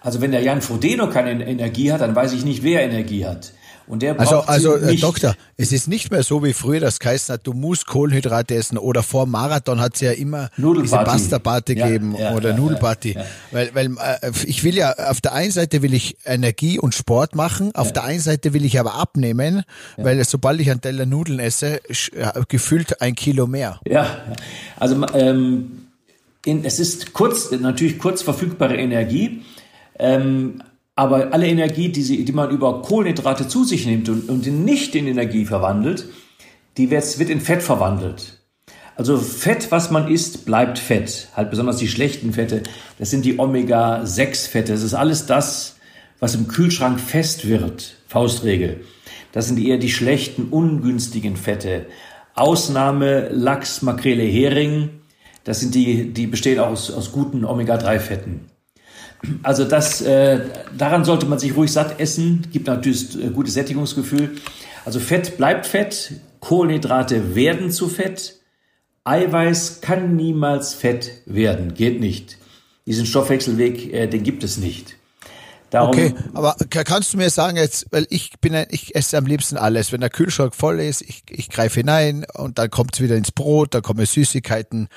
Also 0.00 0.20
wenn 0.20 0.30
der 0.30 0.42
Jan 0.42 0.62
Frodeno 0.62 1.10
keine 1.10 1.44
Energie 1.44 1.90
hat, 1.90 2.00
dann 2.00 2.14
weiß 2.14 2.32
ich 2.32 2.44
nicht, 2.44 2.62
wer 2.62 2.82
Energie 2.82 3.26
hat. 3.26 3.52
Und 3.88 4.02
der 4.02 4.20
also, 4.20 4.40
also 4.40 4.76
äh, 4.76 4.96
Doktor, 4.96 5.34
es 5.56 5.72
ist 5.72 5.88
nicht 5.88 6.10
mehr 6.10 6.22
so 6.22 6.44
wie 6.44 6.52
früher, 6.52 6.80
das 6.80 6.98
heißt, 7.02 7.32
du 7.42 7.54
musst 7.54 7.86
Kohlenhydrate 7.86 8.54
essen 8.54 8.76
oder 8.76 9.02
vor 9.02 9.26
Marathon 9.26 9.80
hat 9.80 9.94
es 9.94 10.02
ja 10.02 10.12
immer 10.12 10.50
diese 10.58 10.96
Pasta-Party 10.96 11.78
ja, 11.78 11.86
gegeben 11.86 12.14
ja, 12.18 12.34
oder 12.34 12.50
ja, 12.50 12.56
Nudelparty. 12.56 13.16
Weil, 13.50 13.74
weil 13.74 13.86
äh, 13.86 14.30
ich 14.44 14.62
will 14.62 14.76
ja, 14.76 14.92
auf 14.92 15.20
der 15.20 15.32
einen 15.32 15.52
Seite 15.52 15.82
will 15.82 15.94
ich 15.94 16.18
Energie 16.26 16.78
und 16.78 16.94
Sport 16.94 17.34
machen, 17.34 17.74
auf 17.74 17.92
der 17.92 18.04
einen 18.04 18.20
Seite 18.20 18.52
will 18.52 18.64
ich 18.64 18.78
aber 18.78 18.94
abnehmen, 18.94 19.62
weil 19.96 20.22
sobald 20.24 20.60
ich 20.60 20.70
einen 20.70 20.82
Teller 20.82 21.06
Nudeln 21.06 21.38
esse, 21.38 21.80
gefühlt 22.48 23.00
ein 23.00 23.14
Kilo 23.14 23.46
mehr. 23.46 23.80
Ja, 23.86 24.18
also 24.76 25.02
ähm, 25.14 25.86
in, 26.44 26.64
es 26.64 26.78
ist 26.78 27.14
kurz, 27.14 27.50
natürlich 27.50 27.98
kurz 27.98 28.22
verfügbare 28.22 28.76
Energie, 28.76 29.42
ähm, 29.98 30.62
aber 30.98 31.32
alle 31.32 31.46
Energie, 31.46 31.90
die, 31.90 32.02
sie, 32.02 32.24
die 32.24 32.32
man 32.32 32.50
über 32.50 32.82
Kohlenhydrate 32.82 33.46
zu 33.46 33.62
sich 33.62 33.86
nimmt 33.86 34.08
und, 34.08 34.28
und 34.28 34.44
nicht 34.48 34.96
in 34.96 35.06
Energie 35.06 35.44
verwandelt, 35.44 36.06
die 36.76 36.90
wird, 36.90 37.20
wird 37.20 37.30
in 37.30 37.40
Fett 37.40 37.62
verwandelt. 37.62 38.40
Also 38.96 39.16
Fett, 39.16 39.70
was 39.70 39.92
man 39.92 40.08
isst, 40.08 40.44
bleibt 40.44 40.76
Fett. 40.80 41.28
Halt 41.36 41.50
besonders 41.50 41.76
die 41.76 41.86
schlechten 41.86 42.32
Fette. 42.32 42.64
Das 42.98 43.10
sind 43.10 43.24
die 43.24 43.38
Omega-6-Fette. 43.38 44.72
Das 44.72 44.82
ist 44.82 44.94
alles 44.94 45.26
das, 45.26 45.76
was 46.18 46.34
im 46.34 46.48
Kühlschrank 46.48 46.98
fest 46.98 47.46
wird. 47.46 47.94
Faustregel. 48.08 48.80
Das 49.30 49.46
sind 49.46 49.60
eher 49.60 49.78
die 49.78 49.90
schlechten, 49.90 50.48
ungünstigen 50.50 51.36
Fette. 51.36 51.86
Ausnahme 52.34 53.28
Lachs, 53.28 53.82
Makrele, 53.82 54.24
Hering. 54.24 54.90
Das 55.44 55.60
sind 55.60 55.76
die, 55.76 56.12
die 56.12 56.26
bestehen 56.26 56.58
aus, 56.58 56.90
aus 56.90 57.12
guten 57.12 57.44
Omega-3-Fetten. 57.44 58.57
Also 59.42 59.64
das, 59.64 60.00
äh, 60.00 60.40
daran 60.76 61.04
sollte 61.04 61.26
man 61.26 61.38
sich 61.38 61.56
ruhig 61.56 61.72
satt 61.72 61.98
essen, 62.00 62.46
gibt 62.52 62.66
natürlich 62.66 63.14
ein 63.14 63.32
gutes 63.32 63.54
Sättigungsgefühl. 63.54 64.36
Also 64.84 65.00
Fett 65.00 65.36
bleibt 65.36 65.66
Fett, 65.66 66.12
Kohlenhydrate 66.40 67.34
werden 67.34 67.70
zu 67.70 67.88
Fett, 67.88 68.36
Eiweiß 69.04 69.80
kann 69.80 70.16
niemals 70.16 70.74
Fett 70.74 71.10
werden, 71.26 71.74
geht 71.74 72.00
nicht. 72.00 72.38
Diesen 72.86 73.06
Stoffwechselweg, 73.06 73.92
äh, 73.92 74.06
den 74.06 74.22
gibt 74.22 74.44
es 74.44 74.58
nicht. 74.58 74.96
Darum 75.70 75.90
okay, 75.90 76.14
aber 76.32 76.56
kannst 76.70 77.12
du 77.12 77.18
mir 77.18 77.28
sagen 77.28 77.58
jetzt, 77.58 77.86
weil 77.90 78.06
ich 78.08 78.32
bin 78.40 78.54
ein, 78.54 78.66
ich 78.70 78.94
esse 78.94 79.18
am 79.18 79.26
liebsten 79.26 79.58
alles. 79.58 79.92
Wenn 79.92 80.00
der 80.00 80.08
Kühlschrank 80.08 80.54
voll 80.54 80.80
ist, 80.80 81.02
ich, 81.02 81.22
ich 81.28 81.50
greife 81.50 81.80
hinein 81.80 82.24
und 82.34 82.58
dann 82.58 82.70
kommt 82.70 82.94
es 82.94 83.02
wieder 83.02 83.16
ins 83.16 83.32
Brot, 83.32 83.74
da 83.74 83.82
kommen 83.82 84.04
Süßigkeiten. 84.04 84.88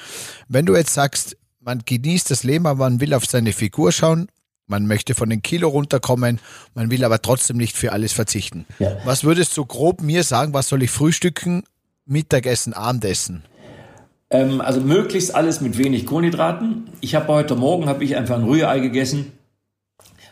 Wenn 0.47 0.65
du 0.65 0.75
jetzt 0.75 0.93
sagst, 0.93 1.35
man 1.61 1.81
genießt 1.85 2.31
das 2.31 2.43
Leben, 2.43 2.65
aber 2.65 2.89
man 2.89 2.99
will 2.99 3.13
auf 3.13 3.25
seine 3.25 3.53
Figur 3.53 3.91
schauen. 3.91 4.27
Man 4.67 4.87
möchte 4.87 5.15
von 5.15 5.29
den 5.29 5.41
Kilo 5.41 5.67
runterkommen, 5.67 6.39
man 6.75 6.91
will 6.91 7.03
aber 7.03 7.21
trotzdem 7.21 7.57
nicht 7.57 7.75
für 7.75 7.91
alles 7.91 8.13
verzichten. 8.13 8.65
Ja. 8.79 8.97
Was 9.03 9.23
würdest 9.23 9.57
du 9.57 9.65
grob 9.65 10.01
mir 10.01 10.23
sagen, 10.23 10.53
was 10.53 10.69
soll 10.69 10.81
ich 10.83 10.91
frühstücken, 10.91 11.63
Mittagessen, 12.05 12.73
Abendessen? 12.73 13.43
Ähm, 14.29 14.61
also 14.61 14.79
möglichst 14.79 15.35
alles 15.35 15.59
mit 15.59 15.77
wenig 15.77 16.05
Kohlenhydraten. 16.05 16.89
Ich 17.01 17.15
habe 17.15 17.27
heute 17.27 17.55
Morgen 17.55 17.87
habe 17.87 18.03
ich 18.03 18.15
einfach 18.15 18.35
ein 18.35 18.45
Rührei 18.45 18.79
gegessen. 18.79 19.33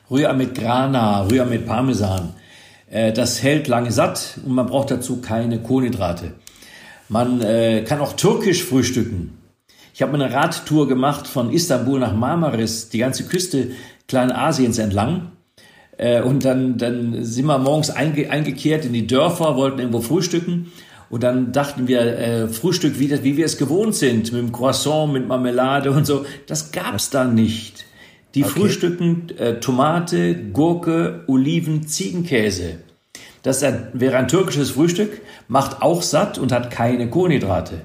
Rührei 0.10 0.34
mit 0.34 0.56
Grana, 0.56 1.24
Rührei 1.24 1.46
mit 1.46 1.66
Parmesan. 1.66 2.34
Äh, 2.90 3.12
das 3.12 3.44
hält 3.44 3.68
lange 3.68 3.92
satt 3.92 4.40
und 4.46 4.54
man 4.54 4.68
braucht 4.68 4.92
dazu 4.92 5.20
keine 5.20 5.60
Kohlenhydrate. 5.60 6.34
Man 7.10 7.42
äh, 7.42 7.84
kann 7.84 8.00
auch 8.00 8.14
türkisch 8.14 8.64
frühstücken. 8.64 9.39
Ich 10.00 10.02
habe 10.02 10.14
eine 10.14 10.34
Radtour 10.34 10.88
gemacht 10.88 11.28
von 11.28 11.52
Istanbul 11.52 12.00
nach 12.00 12.16
Marmaris, 12.16 12.88
die 12.88 13.00
ganze 13.00 13.26
Küste 13.26 13.72
Kleinasiens 14.08 14.78
entlang. 14.78 15.34
Äh, 15.98 16.22
und 16.22 16.46
dann, 16.46 16.78
dann 16.78 17.26
sind 17.26 17.48
wir 17.48 17.58
morgens 17.58 17.90
einge, 17.90 18.32
eingekehrt 18.32 18.86
in 18.86 18.94
die 18.94 19.08
Dörfer, 19.08 19.58
wollten 19.58 19.80
irgendwo 19.80 20.00
frühstücken. 20.00 20.72
Und 21.10 21.24
dann 21.24 21.52
dachten 21.52 21.90
wir, 21.90 22.00
äh, 22.18 22.48
Frühstück, 22.48 22.98
wie, 22.98 23.10
das, 23.10 23.24
wie 23.24 23.36
wir 23.36 23.44
es 23.44 23.58
gewohnt 23.58 23.94
sind, 23.94 24.32
mit 24.32 24.42
dem 24.42 24.54
Croissant, 24.54 25.12
mit 25.12 25.28
Marmelade 25.28 25.92
und 25.92 26.08
so. 26.08 26.26
Das 26.48 26.72
gab's 26.72 27.10
da 27.10 27.26
nicht. 27.26 27.86
Die 28.36 28.46
okay. 28.46 28.54
frühstücken 28.54 29.38
äh, 29.38 29.60
Tomate, 29.60 30.34
Gurke, 30.54 31.26
Oliven, 31.28 31.88
Ziegenkäse. 31.88 32.78
Das 33.44 33.62
wäre 33.62 34.16
ein 34.16 34.30
türkisches 34.30 34.72
Frühstück, 34.72 35.20
macht 35.50 35.82
auch 35.82 36.04
satt 36.04 36.38
und 36.38 36.54
hat 36.54 36.72
keine 36.72 37.10
Kohlenhydrate. 37.10 37.82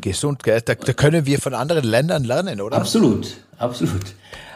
Gesund, 0.00 0.42
gell? 0.42 0.60
Da, 0.60 0.74
da 0.74 0.92
können 0.92 1.26
wir 1.26 1.38
von 1.38 1.54
anderen 1.54 1.84
Ländern 1.84 2.24
lernen, 2.24 2.60
oder? 2.60 2.76
Absolut, 2.76 3.28
absolut. 3.58 4.02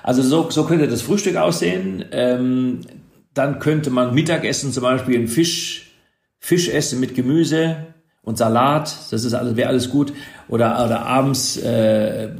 Also 0.03 0.23
so, 0.23 0.51
so 0.51 0.65
könnte 0.65 0.89
das 0.89 1.03
Frühstück 1.03 1.37
aussehen. 1.37 2.05
Ähm, 2.13 2.81
dann 3.35 3.59
könnte 3.59 3.91
man 3.91 4.15
Mittagessen 4.15 4.73
zum 4.73 4.83
Beispiel 4.83 5.17
einen 5.17 5.29
Fisch, 5.29 5.93
Fisch 6.39 6.69
essen 6.69 6.99
mit 7.01 7.15
Gemüse 7.15 7.77
und 8.23 8.39
Salat. 8.39 8.95
Das 9.11 9.25
ist 9.25 9.35
alles, 9.35 9.57
wäre 9.57 9.69
alles 9.69 9.91
gut. 9.91 10.13
Oder, 10.49 10.85
oder 10.85 11.07
abends 11.07 11.57
äh, 11.59 12.31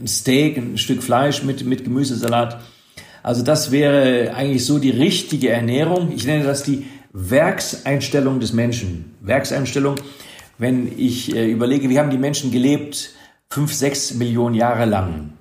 ein 0.00 0.06
Steak, 0.06 0.56
ein 0.56 0.78
Stück 0.78 1.02
Fleisch 1.02 1.42
mit, 1.42 1.64
mit 1.64 1.84
Gemüsesalat. 1.84 2.60
Also 3.22 3.42
das 3.42 3.70
wäre 3.70 4.34
eigentlich 4.34 4.64
so 4.64 4.78
die 4.78 4.90
richtige 4.90 5.50
Ernährung. 5.50 6.12
Ich 6.12 6.26
nenne 6.26 6.44
das 6.44 6.62
die 6.62 6.86
Werkseinstellung 7.12 8.40
des 8.40 8.52
Menschen. 8.52 9.16
Werkseinstellung 9.20 9.96
wenn 10.60 10.98
ich 10.98 11.34
äh, 11.34 11.50
überlege, 11.50 11.88
wie 11.88 11.98
haben 11.98 12.10
die 12.10 12.18
Menschen 12.18 12.50
gelebt, 12.50 13.14
fünf, 13.48 13.72
sechs 13.72 14.14
Millionen 14.14 14.54
Jahre 14.54 14.84
lang. 14.84 15.32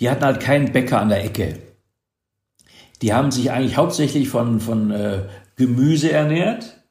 Die 0.00 0.10
hatten 0.10 0.24
halt 0.24 0.40
keinen 0.40 0.72
Bäcker 0.72 1.00
an 1.00 1.08
der 1.08 1.24
Ecke. 1.24 1.58
Die 3.00 3.14
haben 3.14 3.30
sich 3.30 3.52
eigentlich 3.52 3.76
hauptsächlich 3.76 4.28
von, 4.28 4.60
von 4.60 4.90
äh, 4.90 5.22
Gemüse 5.56 6.10
ernährt, 6.10 6.82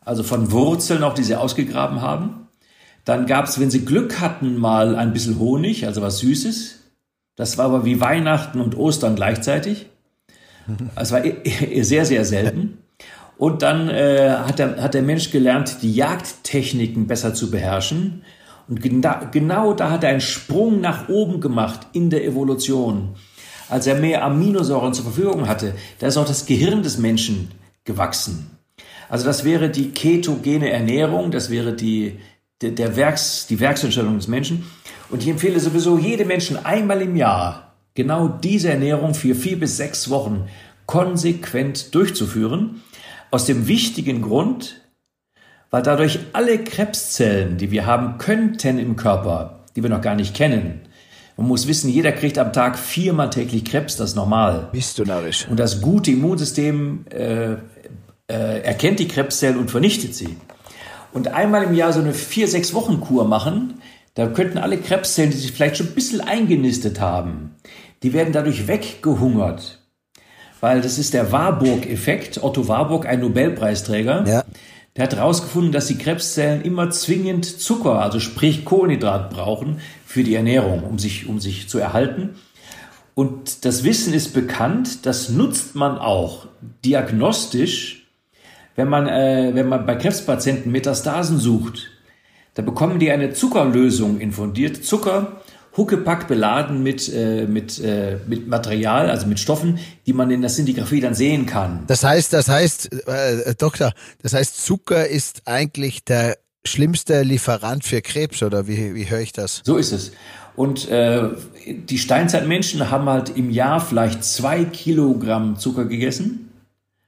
also 0.00 0.22
von 0.22 0.50
Wurzeln 0.50 1.02
auch, 1.02 1.14
die 1.14 1.24
sie 1.24 1.36
ausgegraben 1.36 2.00
haben. 2.00 2.48
Dann 3.04 3.26
gab 3.26 3.46
es, 3.46 3.60
wenn 3.60 3.70
sie 3.70 3.84
Glück 3.84 4.20
hatten, 4.20 4.56
mal 4.56 4.96
ein 4.96 5.12
bisschen 5.12 5.38
Honig, 5.38 5.86
also 5.86 6.00
was 6.00 6.20
Süßes. 6.20 6.80
Das 7.36 7.58
war 7.58 7.66
aber 7.66 7.84
wie 7.84 8.00
Weihnachten 8.00 8.60
und 8.60 8.78
Ostern 8.78 9.14
gleichzeitig. 9.14 9.86
Es 10.96 11.12
war 11.12 11.22
sehr, 11.82 12.06
sehr 12.06 12.24
selten. 12.24 12.73
Und 13.36 13.62
dann 13.62 13.88
äh, 13.88 14.30
hat, 14.30 14.58
der, 14.58 14.82
hat 14.82 14.94
der 14.94 15.02
Mensch 15.02 15.30
gelernt, 15.30 15.78
die 15.82 15.94
Jagdtechniken 15.94 17.06
besser 17.06 17.34
zu 17.34 17.50
beherrschen. 17.50 18.22
Und 18.68 18.80
genau, 18.80 19.16
genau 19.32 19.72
da 19.72 19.90
hat 19.90 20.04
er 20.04 20.10
einen 20.10 20.20
Sprung 20.20 20.80
nach 20.80 21.08
oben 21.08 21.40
gemacht 21.40 21.86
in 21.92 22.10
der 22.10 22.24
Evolution. 22.24 23.16
Als 23.68 23.86
er 23.86 23.96
mehr 23.96 24.24
Aminosäuren 24.24 24.94
zur 24.94 25.04
Verfügung 25.04 25.48
hatte, 25.48 25.74
da 25.98 26.06
ist 26.06 26.16
auch 26.16 26.26
das 26.26 26.46
Gehirn 26.46 26.82
des 26.82 26.98
Menschen 26.98 27.50
gewachsen. 27.84 28.50
Also 29.08 29.26
das 29.26 29.44
wäre 29.44 29.70
die 29.70 29.90
ketogene 29.90 30.70
Ernährung, 30.70 31.30
das 31.30 31.50
wäre 31.50 31.74
die, 31.74 32.18
der, 32.62 32.70
der 32.70 32.96
Werks, 32.96 33.46
die 33.48 33.60
Werksentstellung 33.60 34.16
des 34.16 34.28
Menschen. 34.28 34.64
Und 35.10 35.22
ich 35.22 35.28
empfehle 35.28 35.60
sowieso 35.60 35.98
jedem 35.98 36.28
Menschen 36.28 36.64
einmal 36.64 37.02
im 37.02 37.16
Jahr 37.16 37.74
genau 37.94 38.28
diese 38.28 38.70
Ernährung 38.70 39.14
für 39.14 39.34
vier 39.34 39.58
bis 39.58 39.76
sechs 39.76 40.10
Wochen 40.10 40.48
konsequent 40.86 41.94
durchzuführen. 41.94 42.82
Aus 43.34 43.46
dem 43.46 43.66
wichtigen 43.66 44.22
Grund, 44.22 44.80
weil 45.72 45.82
dadurch 45.82 46.20
alle 46.34 46.56
Krebszellen, 46.62 47.58
die 47.58 47.72
wir 47.72 47.84
haben 47.84 48.18
könnten 48.18 48.78
im 48.78 48.94
Körper, 48.94 49.64
die 49.74 49.82
wir 49.82 49.90
noch 49.90 50.02
gar 50.02 50.14
nicht 50.14 50.36
kennen, 50.36 50.82
man 51.36 51.48
muss 51.48 51.66
wissen, 51.66 51.90
jeder 51.90 52.12
kriegt 52.12 52.38
am 52.38 52.52
Tag 52.52 52.78
viermal 52.78 53.30
täglich 53.30 53.64
Krebs, 53.64 53.96
das 53.96 54.10
ist 54.10 54.14
normal. 54.14 54.68
Bist 54.70 55.00
du 55.00 55.04
narrisch. 55.04 55.48
Und 55.48 55.58
das 55.58 55.80
gute 55.80 56.12
Immunsystem 56.12 57.06
äh, 57.10 57.54
äh, 58.28 58.60
erkennt 58.62 59.00
die 59.00 59.08
Krebszellen 59.08 59.58
und 59.58 59.68
vernichtet 59.68 60.14
sie. 60.14 60.36
Und 61.12 61.26
einmal 61.26 61.64
im 61.64 61.74
Jahr 61.74 61.92
so 61.92 61.98
eine 61.98 62.14
vier, 62.14 62.46
sechs 62.46 62.72
Wochen 62.72 63.00
Kur 63.00 63.24
machen, 63.24 63.80
da 64.14 64.28
könnten 64.28 64.58
alle 64.58 64.78
Krebszellen, 64.78 65.32
die 65.32 65.38
sich 65.38 65.50
vielleicht 65.50 65.78
schon 65.78 65.88
ein 65.88 65.94
bisschen 65.96 66.20
eingenistet 66.20 67.00
haben, 67.00 67.56
die 68.04 68.12
werden 68.12 68.32
dadurch 68.32 68.68
weggehungert 68.68 69.83
weil 70.64 70.80
das 70.80 70.96
ist 70.96 71.12
der 71.12 71.30
Warburg-Effekt. 71.30 72.42
Otto 72.42 72.68
Warburg, 72.68 73.04
ein 73.04 73.20
Nobelpreisträger, 73.20 74.24
ja. 74.26 74.44
der 74.96 75.04
hat 75.04 75.14
herausgefunden, 75.14 75.72
dass 75.72 75.88
die 75.88 75.98
Krebszellen 75.98 76.62
immer 76.62 76.88
zwingend 76.88 77.44
Zucker, 77.44 78.00
also 78.00 78.18
sprich 78.18 78.64
Kohlenhydrat 78.64 79.28
brauchen 79.28 79.80
für 80.06 80.24
die 80.24 80.34
Ernährung, 80.34 80.82
um 80.84 80.98
sich, 80.98 81.28
um 81.28 81.38
sich 81.38 81.68
zu 81.68 81.78
erhalten. 81.78 82.36
Und 83.14 83.66
das 83.66 83.84
Wissen 83.84 84.14
ist 84.14 84.32
bekannt, 84.32 85.04
das 85.04 85.28
nutzt 85.28 85.74
man 85.74 85.98
auch 85.98 86.46
diagnostisch, 86.82 88.06
wenn 88.74 88.88
man, 88.88 89.06
äh, 89.06 89.50
wenn 89.52 89.68
man 89.68 89.84
bei 89.84 89.96
Krebspatienten 89.96 90.72
Metastasen 90.72 91.38
sucht. 91.38 91.90
Da 92.54 92.62
bekommen 92.62 92.98
die 93.00 93.10
eine 93.10 93.34
Zuckerlösung 93.34 94.18
infundiert. 94.18 94.82
Zucker 94.82 95.42
huckepack 95.76 96.28
beladen 96.28 96.82
mit, 96.82 97.12
äh, 97.12 97.46
mit, 97.46 97.80
äh, 97.80 98.18
mit 98.26 98.46
Material, 98.48 99.10
also 99.10 99.26
mit 99.26 99.40
Stoffen, 99.40 99.78
die 100.06 100.12
man 100.12 100.30
in 100.30 100.40
der 100.40 100.50
Sintigraphie 100.50 101.00
dann 101.00 101.14
sehen 101.14 101.46
kann. 101.46 101.84
Das 101.86 102.04
heißt, 102.04 102.32
das 102.32 102.48
heißt, 102.48 102.92
äh, 103.08 103.54
Doktor, 103.56 103.92
das 104.22 104.34
heißt, 104.34 104.64
Zucker 104.64 105.08
ist 105.08 105.42
eigentlich 105.46 106.04
der 106.04 106.38
schlimmste 106.64 107.22
Lieferant 107.22 107.84
für 107.84 108.00
Krebs, 108.00 108.42
oder 108.42 108.66
wie, 108.66 108.94
wie 108.94 109.10
höre 109.10 109.20
ich 109.20 109.32
das? 109.32 109.62
So 109.64 109.76
ist 109.76 109.92
es. 109.92 110.12
Und 110.56 110.88
äh, 110.88 111.30
die 111.66 111.98
Steinzeitmenschen 111.98 112.90
haben 112.90 113.08
halt 113.08 113.36
im 113.36 113.50
Jahr 113.50 113.80
vielleicht 113.80 114.24
zwei 114.24 114.64
Kilogramm 114.64 115.58
Zucker 115.58 115.84
gegessen. 115.84 116.52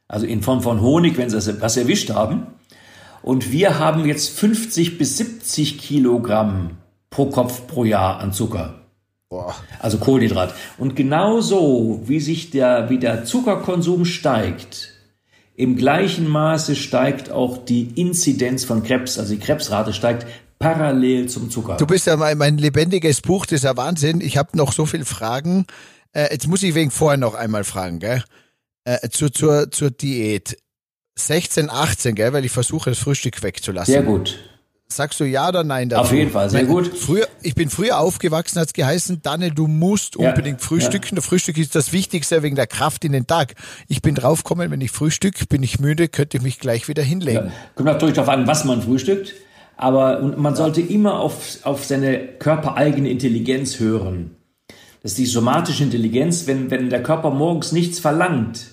Also 0.09 0.27
in 0.27 0.43
Form 0.43 0.63
von 0.63 0.81
Honig, 0.81 1.17
wenn 1.17 1.31
sie 1.31 1.61
was 1.61 1.77
erwischt 1.77 2.11
haben. 2.11 2.49
Und 3.23 3.51
wir 3.51 3.79
haben 3.79 4.05
jetzt 4.05 4.39
50 4.39 4.99
bis 4.99 5.17
70 5.17 5.79
Kilogramm 5.79 6.73
pro 7.11 7.27
Kopf 7.27 7.67
pro 7.67 7.85
Jahr 7.85 8.21
an 8.21 8.33
Zucker. 8.33 8.87
Boah. 9.29 9.55
Also 9.81 9.99
Kohlenhydrat. 9.99 10.55
Und 10.79 10.95
genauso 10.95 12.03
wie 12.07 12.21
sich 12.21 12.51
der, 12.51 12.91
wie 12.91 12.99
der 12.99 13.25
Zuckerkonsum 13.25 14.05
steigt, 14.05 14.93
im 15.57 15.77
gleichen 15.77 16.29
Maße 16.29 16.77
steigt 16.77 17.31
auch 17.31 17.65
die 17.65 17.91
Inzidenz 18.01 18.65
von 18.65 18.83
Krebs, 18.83 19.19
also 19.19 19.35
die 19.35 19.41
Krebsrate 19.41 19.93
steigt 19.93 20.27
parallel 20.59 21.29
zum 21.29 21.51
Zucker. 21.51 21.77
Du 21.77 21.87
bist 21.87 22.07
ja 22.07 22.17
mein, 22.17 22.39
mein 22.39 22.59
lebendiges 22.59 23.21
Buch, 23.21 23.47
das 23.47 23.57
ist 23.57 23.65
ja 23.65 23.77
Wahnsinn. 23.77 24.21
Ich 24.21 24.37
habe 24.37 24.57
noch 24.57 24.73
so 24.73 24.87
viele 24.87 25.05
Fragen. 25.05 25.67
Äh, 26.13 26.29
jetzt 26.33 26.47
muss 26.47 26.63
ich 26.63 26.75
wegen 26.75 26.91
vorher 26.91 27.19
noch 27.19 27.35
einmal 27.35 27.65
fragen, 27.65 27.99
gell? 27.99 28.23
Äh, 28.85 29.09
zur, 29.09 29.33
zur, 29.33 29.71
zur 29.71 29.91
Diät. 29.91 30.57
16, 31.19 31.71
18, 31.71 32.15
gell? 32.15 32.33
Weil 32.33 32.45
ich 32.45 32.53
versuche, 32.53 32.91
das 32.91 32.99
Frühstück 32.99 33.43
wegzulassen. 33.43 33.93
Sehr 33.93 34.03
gut. 34.03 34.39
Sagst 34.89 35.19
du 35.19 35.25
ja 35.25 35.49
oder 35.49 35.65
nein 35.65 35.89
dazu? 35.89 36.03
Auf 36.03 36.13
jeden 36.13 36.31
Fall, 36.31 36.49
sehr 36.49 36.65
gut. 36.65 36.97
Früher, 36.97 37.27
ich 37.43 37.57
bin 37.57 37.71
früher 37.71 37.99
aufgewachsen, 37.99 38.61
hat 38.61 38.69
es 38.69 38.73
geheißen, 38.73 39.21
Daniel, 39.21 39.51
du 39.51 39.67
musst 39.67 40.17
unbedingt 40.17 40.61
ja, 40.61 40.67
frühstücken. 40.67 41.17
Ja. 41.17 41.23
Frühstück 41.23 41.59
ist 41.59 41.75
das 41.75 41.93
Wichtigste 41.93 42.45
wegen 42.45 42.55
der 42.55 42.69
Kraft 42.69 43.05
in 43.05 43.11
den 43.11 43.27
Tag. 43.27 43.55
Ich 43.89 44.01
bin 44.01 44.15
draufgekommen, 44.15 44.71
wenn 44.71 44.81
ich 44.81 44.93
frühstück, 44.93 45.49
bin 45.49 45.65
ich 45.65 45.81
müde, 45.81 46.07
könnte 46.07 46.37
ich 46.37 46.43
mich 46.45 46.61
gleich 46.61 46.87
wieder 46.87 47.03
hinlegen. 47.03 47.47
Ja. 47.47 47.53
Kommt 47.75 47.89
natürlich 47.89 48.15
darauf 48.15 48.29
an, 48.29 48.47
was 48.47 48.65
man 48.65 48.81
frühstückt. 48.81 49.35
Aber 49.77 50.23
man 50.23 50.55
sollte 50.55 50.81
immer 50.81 51.21
auf, 51.21 51.59
auf 51.63 51.85
seine 51.85 52.19
körpereigene 52.19 53.11
Intelligenz 53.11 53.81
hören. 53.81 54.37
Das 55.03 55.13
ist 55.13 55.19
die 55.19 55.27
somatische 55.27 55.83
Intelligenz. 55.83 56.47
Wenn, 56.47 56.71
wenn 56.71 56.91
der 56.91 57.03
Körper 57.03 57.31
morgens 57.31 57.73
nichts 57.73 57.99
verlangt, 57.99 58.69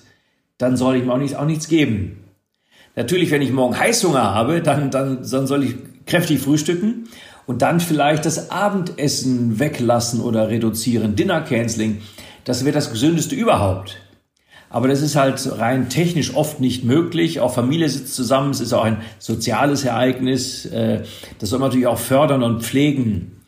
dann 0.58 0.76
soll 0.76 0.96
ich 0.96 1.02
ihm 1.02 1.10
auch, 1.10 1.18
nicht, 1.18 1.36
auch 1.36 1.44
nichts 1.44 1.68
geben. 1.68 2.24
Natürlich, 2.96 3.32
wenn 3.32 3.42
ich 3.42 3.52
morgen 3.52 3.78
Heißhunger 3.78 4.34
habe, 4.34 4.62
dann, 4.62 4.90
dann, 4.90 5.28
dann 5.28 5.46
soll 5.46 5.64
ich 5.64 5.74
kräftig 6.06 6.40
frühstücken 6.40 7.08
und 7.46 7.62
dann 7.62 7.80
vielleicht 7.80 8.24
das 8.24 8.50
Abendessen 8.50 9.58
weglassen 9.58 10.20
oder 10.20 10.48
reduzieren, 10.48 11.16
Dinner 11.16 11.40
Canceling. 11.40 12.00
Das 12.44 12.64
wäre 12.64 12.74
das 12.74 12.90
gesündeste 12.90 13.34
überhaupt. 13.34 13.96
Aber 14.70 14.88
das 14.88 15.02
ist 15.02 15.14
halt 15.14 15.40
rein 15.60 15.88
technisch 15.88 16.34
oft 16.34 16.58
nicht 16.58 16.82
möglich. 16.82 17.38
Auch 17.38 17.54
Familie 17.54 17.88
sitzt 17.88 18.16
zusammen. 18.16 18.50
Es 18.50 18.60
ist 18.60 18.72
auch 18.72 18.82
ein 18.82 19.02
soziales 19.20 19.84
Ereignis. 19.84 20.66
Äh, 20.66 21.02
das 21.38 21.50
soll 21.50 21.60
man 21.60 21.68
natürlich 21.68 21.86
auch 21.86 21.98
fördern 21.98 22.42
und 22.42 22.64
pflegen. 22.64 23.40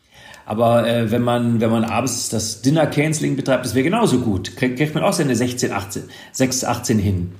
Aber 0.45 0.87
äh, 0.87 1.11
wenn 1.11 1.21
man 1.21 1.59
wenn 1.59 1.69
man 1.69 1.83
abends 1.83 2.29
das 2.29 2.61
Dinner 2.61 2.87
Canceling 2.87 3.35
betreibt, 3.35 3.65
das 3.65 3.75
wäre 3.75 3.83
genauso 3.83 4.21
gut. 4.21 4.55
Kriegt 4.55 4.95
man 4.95 5.03
auch 5.03 5.11
seine 5.11 5.35
16, 5.35 5.73
18, 5.73 6.03
6, 6.31 6.63
18 6.63 6.97
hin. 6.97 7.31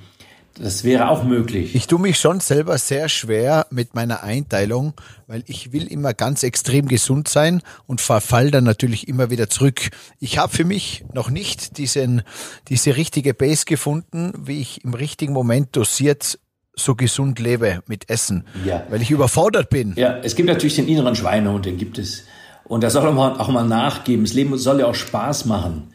Das 0.60 0.84
wäre 0.84 1.10
auch 1.10 1.24
möglich. 1.24 1.76
Ich 1.76 1.88
tue 1.88 2.00
mich 2.00 2.18
schon 2.20 2.40
selber 2.40 2.78
sehr 2.78 3.10
schwer 3.10 3.68
mit 3.70 3.94
meiner 3.94 4.24
Einteilung, 4.24 4.94
weil 5.28 5.44
ich 5.48 5.72
will 5.72 5.88
immer 5.88 6.14
ganz 6.14 6.44
extrem 6.44 6.88
gesund 6.88 7.28
sein 7.28 7.62
und 7.86 8.02
verfall 8.02 8.52
dann 8.52 8.64
natürlich 8.64 9.08
immer 9.08 9.30
wieder 9.30 9.50
zurück. 9.50 9.90
Ich 10.20 10.38
habe 10.38 10.54
für 10.54 10.66
mich 10.66 11.06
noch 11.14 11.30
nicht 11.30 11.78
diesen, 11.78 12.24
diese 12.70 12.96
richtige 12.96 13.34
Base 13.34 13.66
gefunden, 13.66 14.34
wie 14.38 14.62
ich 14.62 14.84
im 14.84 14.94
richtigen 14.94 15.34
Moment 15.34 15.76
dosiert 15.76 16.40
so 16.76 16.96
gesund 16.96 17.40
lebe 17.40 17.82
mit 17.88 18.10
Essen, 18.10 18.46
ja. 18.66 18.84
weil 18.90 19.02
ich 19.02 19.12
überfordert 19.12 19.70
bin. 19.70 19.94
Ja, 19.96 20.18
es 20.24 20.36
gibt 20.36 20.48
natürlich 20.48 20.76
den 20.76 20.88
inneren 20.88 21.16
Schweinehund, 21.16 21.66
den 21.66 21.78
gibt 21.78 21.98
es. 21.98 22.24
Und 22.66 22.84
da 22.84 22.90
soll 22.90 23.12
man 23.14 23.38
auch 23.38 23.48
mal 23.48 23.66
nachgeben. 23.66 24.26
Das 24.26 24.34
Leben 24.34 24.58
soll 24.58 24.82
ja 24.82 24.88
auch 24.88 24.96
Spaß 24.96 25.46
machen. 25.46 25.94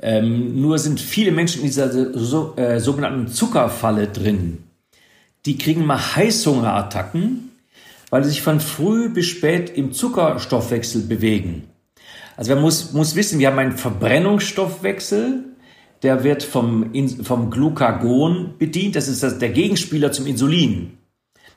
Ähm, 0.00 0.60
nur 0.60 0.78
sind 0.78 1.00
viele 1.00 1.32
Menschen 1.32 1.60
in 1.60 1.66
dieser 1.66 2.18
so, 2.18 2.54
äh, 2.56 2.80
sogenannten 2.80 3.28
Zuckerfalle 3.28 4.08
drin. 4.08 4.64
Die 5.46 5.58
kriegen 5.58 5.86
mal 5.86 6.16
Heißhungerattacken, 6.16 7.50
weil 8.10 8.24
sie 8.24 8.30
sich 8.30 8.42
von 8.42 8.60
früh 8.60 9.08
bis 9.08 9.26
spät 9.26 9.70
im 9.76 9.92
Zuckerstoffwechsel 9.92 11.02
bewegen. 11.02 11.64
Also 12.36 12.52
man 12.54 12.62
muss, 12.62 12.92
muss 12.92 13.14
wissen, 13.14 13.38
wir 13.38 13.48
haben 13.48 13.58
einen 13.58 13.76
Verbrennungsstoffwechsel, 13.76 15.44
der 16.02 16.24
wird 16.24 16.42
vom, 16.42 16.92
vom 17.22 17.50
Glucagon 17.50 18.54
bedient. 18.58 18.96
Das 18.96 19.08
ist 19.08 19.22
das, 19.22 19.38
der 19.38 19.50
Gegenspieler 19.50 20.12
zum 20.12 20.26
Insulin. 20.26 20.98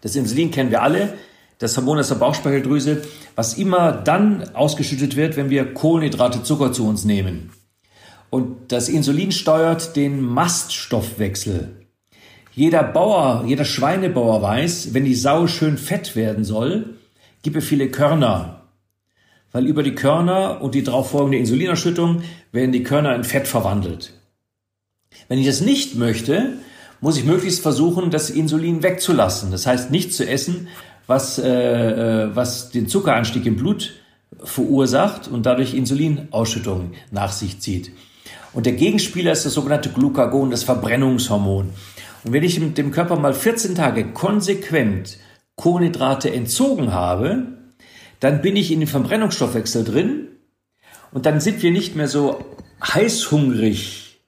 Das 0.01 0.15
Insulin 0.15 0.51
kennen 0.51 0.71
wir 0.71 0.83
alle, 0.83 1.13
das 1.59 1.75
Hormon 1.75 1.99
aus 1.99 2.09
der 2.09 2.15
Bauchspeicheldrüse, 2.15 3.01
was 3.35 3.57
immer 3.57 3.91
dann 3.91 4.49
ausgeschüttet 4.53 5.15
wird, 5.15 5.37
wenn 5.37 5.49
wir 5.49 5.73
Kohlenhydrate, 5.73 6.43
Zucker 6.43 6.71
zu 6.71 6.87
uns 6.87 7.03
nehmen. 7.03 7.51
Und 8.29 8.71
das 8.71 8.89
Insulin 8.89 9.31
steuert 9.31 9.95
den 9.95 10.21
Maststoffwechsel. 10.21 11.77
Jeder 12.53 12.83
Bauer, 12.83 13.45
jeder 13.45 13.65
Schweinebauer 13.65 14.41
weiß, 14.41 14.93
wenn 14.93 15.05
die 15.05 15.15
Sau 15.15 15.47
schön 15.47 15.77
fett 15.77 16.15
werden 16.15 16.43
soll, 16.43 16.95
gib 17.43 17.55
ihr 17.55 17.61
viele 17.61 17.89
Körner. 17.89 18.63
Weil 19.51 19.65
über 19.65 19.83
die 19.83 19.95
Körner 19.95 20.61
und 20.61 20.75
die 20.75 20.83
darauf 20.83 21.11
folgende 21.11 21.37
Insulinausschüttung 21.37 22.23
werden 22.51 22.71
die 22.71 22.83
Körner 22.83 23.15
in 23.15 23.23
Fett 23.23 23.47
verwandelt. 23.47 24.13
Wenn 25.29 25.39
ich 25.39 25.45
das 25.45 25.61
nicht 25.61 25.95
möchte, 25.95 26.57
muss 26.99 27.17
ich 27.17 27.25
möglichst 27.25 27.61
versuchen, 27.61 28.11
das 28.11 28.29
Insulin 28.29 28.83
wegzulassen. 28.83 29.51
Das 29.51 29.65
heißt, 29.65 29.91
nicht 29.91 30.13
zu 30.13 30.27
essen, 30.27 30.67
was, 31.05 31.39
äh, 31.39 31.47
äh 31.47 32.35
was 32.35 32.71
den 32.71 32.87
Zuckeranstieg 32.87 33.45
im 33.45 33.55
Blut 33.55 33.93
verursacht 34.43 35.27
und 35.27 35.45
dadurch 35.45 35.73
Insulinausschüttung 35.73 36.91
nach 37.11 37.31
sich 37.31 37.59
zieht. 37.59 37.91
Und 38.57 38.65
der 38.65 38.73
Gegenspieler 38.73 39.33
ist 39.33 39.45
das 39.45 39.53
sogenannte 39.53 39.89
Glucagon, 39.89 40.49
das 40.49 40.63
Verbrennungshormon. 40.63 41.69
Und 42.23 42.33
wenn 42.33 42.41
ich 42.41 42.59
dem 42.73 42.89
Körper 42.89 43.15
mal 43.15 43.35
14 43.35 43.75
Tage 43.75 44.13
konsequent 44.13 45.19
Kohlenhydrate 45.57 46.33
entzogen 46.33 46.91
habe, 46.91 47.49
dann 48.19 48.41
bin 48.41 48.55
ich 48.55 48.71
in 48.71 48.79
dem 48.79 48.89
Verbrennungsstoffwechsel 48.89 49.83
drin 49.83 50.29
und 51.11 51.27
dann 51.27 51.39
sind 51.39 51.61
wir 51.61 51.69
nicht 51.69 51.95
mehr 51.95 52.07
so 52.07 52.43
heißhungrig 52.83 54.21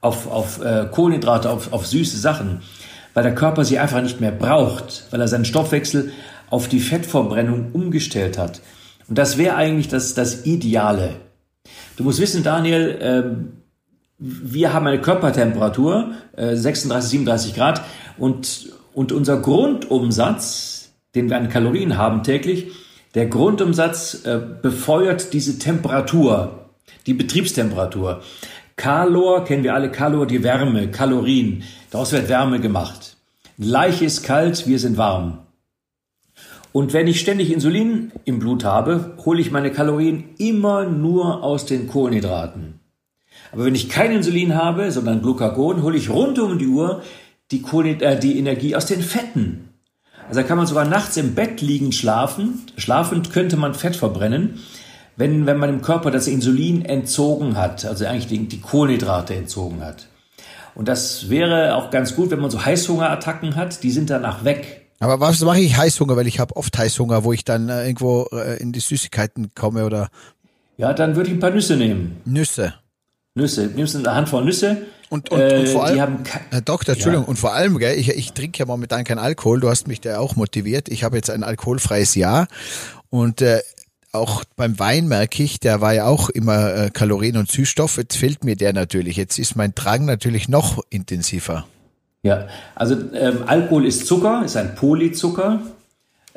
auf, 0.00 0.28
auf 0.32 0.60
äh, 0.60 0.88
Kohlenhydrate, 0.90 1.48
auf, 1.48 1.72
auf 1.72 1.86
süße 1.86 2.18
Sachen, 2.18 2.62
weil 3.14 3.22
der 3.22 3.36
Körper 3.36 3.64
sie 3.64 3.78
einfach 3.78 4.02
nicht 4.02 4.20
mehr 4.20 4.32
braucht, 4.32 5.06
weil 5.12 5.20
er 5.20 5.28
seinen 5.28 5.44
Stoffwechsel 5.44 6.10
auf 6.50 6.66
die 6.66 6.80
Fettverbrennung 6.80 7.70
umgestellt 7.70 8.36
hat. 8.36 8.62
Und 9.06 9.16
das 9.16 9.38
wäre 9.38 9.54
eigentlich 9.54 9.86
das, 9.86 10.14
das 10.14 10.44
Ideale. 10.44 11.20
Du 11.96 12.02
musst 12.02 12.20
wissen, 12.20 12.42
Daniel, 12.42 12.98
ähm, 13.00 13.52
wir 14.18 14.72
haben 14.72 14.86
eine 14.86 15.00
Körpertemperatur, 15.00 16.12
äh, 16.36 16.56
36, 16.56 17.10
37 17.10 17.54
Grad 17.54 17.82
und, 18.16 18.72
und 18.94 19.12
unser 19.12 19.38
Grundumsatz, 19.38 20.92
den 21.14 21.28
wir 21.28 21.36
an 21.36 21.48
Kalorien 21.48 21.98
haben 21.98 22.22
täglich, 22.22 22.72
der 23.14 23.26
Grundumsatz 23.26 24.24
äh, 24.24 24.40
befeuert 24.62 25.32
diese 25.32 25.58
Temperatur, 25.58 26.70
die 27.06 27.14
Betriebstemperatur. 27.14 28.22
Kalor 28.76 29.44
kennen 29.44 29.64
wir 29.64 29.74
alle, 29.74 29.90
Kalor, 29.90 30.26
die 30.26 30.42
Wärme, 30.42 30.90
Kalorien. 30.90 31.62
Daraus 31.90 32.12
wird 32.12 32.28
Wärme 32.28 32.60
gemacht. 32.60 33.16
Leiche 33.56 34.04
ist 34.04 34.22
kalt, 34.22 34.66
wir 34.66 34.78
sind 34.78 34.98
warm. 34.98 35.38
Und 36.72 36.92
wenn 36.92 37.06
ich 37.06 37.20
ständig 37.20 37.50
Insulin 37.50 38.12
im 38.26 38.38
Blut 38.38 38.64
habe, 38.64 39.16
hole 39.24 39.40
ich 39.40 39.50
meine 39.50 39.72
Kalorien 39.72 40.24
immer 40.36 40.84
nur 40.84 41.42
aus 41.42 41.64
den 41.64 41.88
Kohlenhydraten. 41.88 42.80
Aber 43.52 43.64
wenn 43.64 43.74
ich 43.74 43.88
kein 43.88 44.12
Insulin 44.12 44.54
habe, 44.54 44.90
sondern 44.90 45.22
Glucagon, 45.22 45.82
hole 45.82 45.96
ich 45.96 46.10
rund 46.10 46.38
um 46.38 46.58
die 46.58 46.66
Uhr 46.66 47.02
die, 47.50 47.62
Kohlen, 47.62 48.00
äh, 48.00 48.18
die 48.18 48.38
Energie 48.38 48.74
aus 48.74 48.86
den 48.86 49.02
Fetten. 49.02 49.68
Also 50.28 50.40
da 50.40 50.46
kann 50.46 50.58
man 50.58 50.66
sogar 50.66 50.84
nachts 50.84 51.16
im 51.16 51.34
Bett 51.34 51.60
liegen 51.60 51.92
schlafen. 51.92 52.62
Schlafend 52.76 53.32
könnte 53.32 53.56
man 53.56 53.74
Fett 53.74 53.96
verbrennen, 53.96 54.60
wenn, 55.16 55.46
wenn 55.46 55.58
man 55.58 55.70
im 55.70 55.82
Körper 55.82 56.10
das 56.10 56.26
Insulin 56.26 56.84
entzogen 56.84 57.56
hat, 57.56 57.84
also 57.84 58.04
eigentlich 58.06 58.26
die, 58.26 58.48
die 58.48 58.60
Kohlenhydrate 58.60 59.34
entzogen 59.34 59.84
hat. 59.84 60.08
Und 60.74 60.88
das 60.88 61.30
wäre 61.30 61.74
auch 61.76 61.90
ganz 61.90 62.16
gut, 62.16 62.30
wenn 62.30 62.40
man 62.40 62.50
so 62.50 62.64
Heißhungerattacken 62.64 63.56
hat, 63.56 63.82
die 63.82 63.90
sind 63.90 64.10
danach 64.10 64.44
weg. 64.44 64.82
Aber 64.98 65.20
was 65.20 65.40
mache 65.40 65.60
ich 65.60 65.76
Heißhunger? 65.76 66.16
Weil 66.16 66.26
ich 66.26 66.38
habe 66.38 66.56
oft 66.56 66.76
Heißhunger, 66.76 67.24
wo 67.24 67.32
ich 67.32 67.44
dann 67.44 67.68
äh, 67.68 67.86
irgendwo 67.86 68.28
äh, 68.32 68.60
in 68.60 68.72
die 68.72 68.80
Süßigkeiten 68.80 69.54
komme 69.54 69.84
oder. 69.84 70.08
Ja, 70.76 70.92
dann 70.92 71.16
würde 71.16 71.30
ich 71.30 71.36
ein 71.36 71.40
paar 71.40 71.50
Nüsse 71.50 71.76
nehmen. 71.76 72.20
Nüsse. 72.24 72.74
Nüsse. 73.36 73.70
Nimmst 73.74 73.94
eine 73.94 74.14
Handvoll 74.14 74.44
Nüsse. 74.44 74.78
Und, 75.08 75.30
und, 75.30 75.40
äh, 75.40 75.58
und 75.58 75.68
vor 75.68 75.84
allem, 75.84 76.18
Herr 76.50 76.60
Doktor, 76.62 76.94
Entschuldigung, 76.94 77.26
ja. 77.26 77.30
und 77.30 77.36
vor 77.36 77.54
allem, 77.54 77.78
gell, 77.78 77.96
ich, 77.96 78.08
ich 78.08 78.32
trinke 78.32 78.58
ja 78.58 78.66
momentan 78.66 79.04
keinen 79.04 79.20
Alkohol, 79.20 79.60
du 79.60 79.68
hast 79.68 79.86
mich 79.86 80.00
da 80.00 80.18
auch 80.18 80.34
motiviert. 80.34 80.88
Ich 80.88 81.04
habe 81.04 81.16
jetzt 81.16 81.30
ein 81.30 81.44
alkoholfreies 81.44 82.16
Jahr 82.16 82.48
und 83.08 83.40
äh, 83.40 83.60
auch 84.10 84.42
beim 84.56 84.78
Wein 84.78 85.06
merke 85.06 85.42
ich, 85.42 85.60
der 85.60 85.80
war 85.80 85.92
ja 85.94 86.06
auch 86.06 86.28
immer 86.30 86.74
äh, 86.74 86.90
Kalorien 86.90 87.36
und 87.36 87.50
Süßstoff. 87.50 87.98
Jetzt 87.98 88.16
fehlt 88.16 88.42
mir 88.42 88.56
der 88.56 88.72
natürlich. 88.72 89.16
Jetzt 89.16 89.38
ist 89.38 89.54
mein 89.54 89.74
Drang 89.74 90.06
natürlich 90.06 90.48
noch 90.48 90.82
intensiver. 90.90 91.66
Ja, 92.22 92.48
also 92.74 92.96
ähm, 93.14 93.44
Alkohol 93.46 93.86
ist 93.86 94.06
Zucker, 94.06 94.42
ist 94.44 94.56
ein 94.56 94.74
Polyzucker. 94.74 95.60